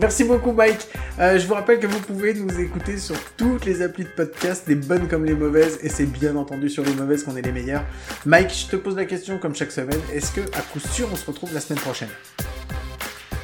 Merci 0.00 0.24
beaucoup 0.24 0.52
Mike. 0.52 0.86
Euh, 1.18 1.38
je 1.38 1.46
vous 1.46 1.54
rappelle 1.54 1.78
que 1.78 1.86
vous 1.86 2.00
pouvez 2.00 2.32
nous 2.34 2.58
écouter 2.58 2.96
sur 2.96 3.16
toutes 3.36 3.64
les 3.66 3.82
applis 3.82 4.04
de 4.04 4.08
podcast, 4.08 4.64
les 4.66 4.74
bonnes 4.74 5.06
comme 5.08 5.24
les 5.24 5.34
mauvaises, 5.34 5.78
et 5.82 5.88
c'est 5.90 6.06
bien 6.06 6.36
entendu 6.36 6.70
sur 6.70 6.82
les 6.84 6.94
mauvaises 6.94 7.22
qu'on 7.24 7.36
est 7.36 7.42
les 7.42 7.52
meilleurs. 7.52 7.82
Mike, 8.24 8.50
je 8.54 8.66
te 8.70 8.76
pose 8.76 8.96
la 8.96 9.04
question 9.04 9.38
comme 9.38 9.54
chaque 9.54 9.72
semaine, 9.72 10.00
est-ce 10.12 10.32
que 10.32 10.40
à 10.56 10.62
coup 10.62 10.80
sûr 10.80 11.08
on 11.12 11.16
se 11.16 11.26
retrouve 11.26 11.52
la 11.52 11.60
semaine 11.60 11.80
prochaine? 11.80 12.08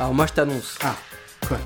Alors 0.00 0.14
moi, 0.14 0.26
je 0.26 0.32
t'annonce 0.32 0.78
Ah, 0.82 0.96
quoi? 1.46 1.59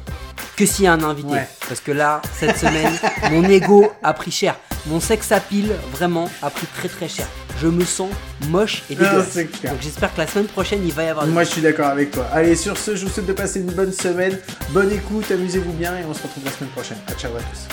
que 0.57 0.67
s'il 0.67 0.85
y 0.85 0.89
a 0.89 0.93
un 0.93 1.03
invité. 1.03 1.29
Ouais. 1.31 1.49
Parce 1.69 1.81
que 1.81 1.93
là, 1.93 2.21
cette 2.39 2.57
semaine, 2.59 2.93
mon 3.31 3.45
ego 3.45 3.91
a 4.03 4.13
pris 4.13 4.31
cher. 4.31 4.57
Mon 4.87 5.01
sexe 5.01 5.33
à 5.33 5.41
pile, 5.41 5.73
vraiment, 5.93 6.29
a 6.43 6.51
pris 6.51 6.67
très 6.77 6.89
très 6.89 7.09
cher. 7.09 7.27
Je 7.61 7.67
me 7.69 7.85
sens 7.85 8.09
moche 8.49 8.83
et 8.91 8.97
Ah, 8.99 9.05
dégueulasse. 9.05 9.37
Donc 9.65 9.81
j'espère 9.83 10.15
que 10.15 10.21
la 10.21 10.27
semaine 10.27 10.47
prochaine, 10.47 10.81
il 10.85 10.93
va 10.93 11.05
y 11.05 11.09
avoir 11.09 11.27
Moi 11.27 11.45
je 11.45 11.51
suis 11.51 11.61
d'accord 11.61 11.89
avec 11.89 12.11
toi. 12.11 12.27
Allez, 12.33 12.57
sur 12.57 12.77
ce, 12.79 12.97
je 12.97 13.05
vous 13.05 13.13
souhaite 13.13 13.27
de 13.27 13.33
passer 13.35 13.61
une 13.61 13.71
bonne 13.73 13.93
semaine, 13.93 14.39
bonne 14.71 14.91
écoute, 14.91 15.31
amusez-vous 15.31 15.73
bien, 15.73 15.97
et 15.99 16.05
on 16.09 16.15
se 16.15 16.23
retrouve 16.23 16.45
la 16.45 16.51
semaine 16.53 16.71
prochaine. 16.71 16.99
À 17.07 17.13
ciao 17.13 17.33
à 17.37 17.41
tous. 17.41 17.67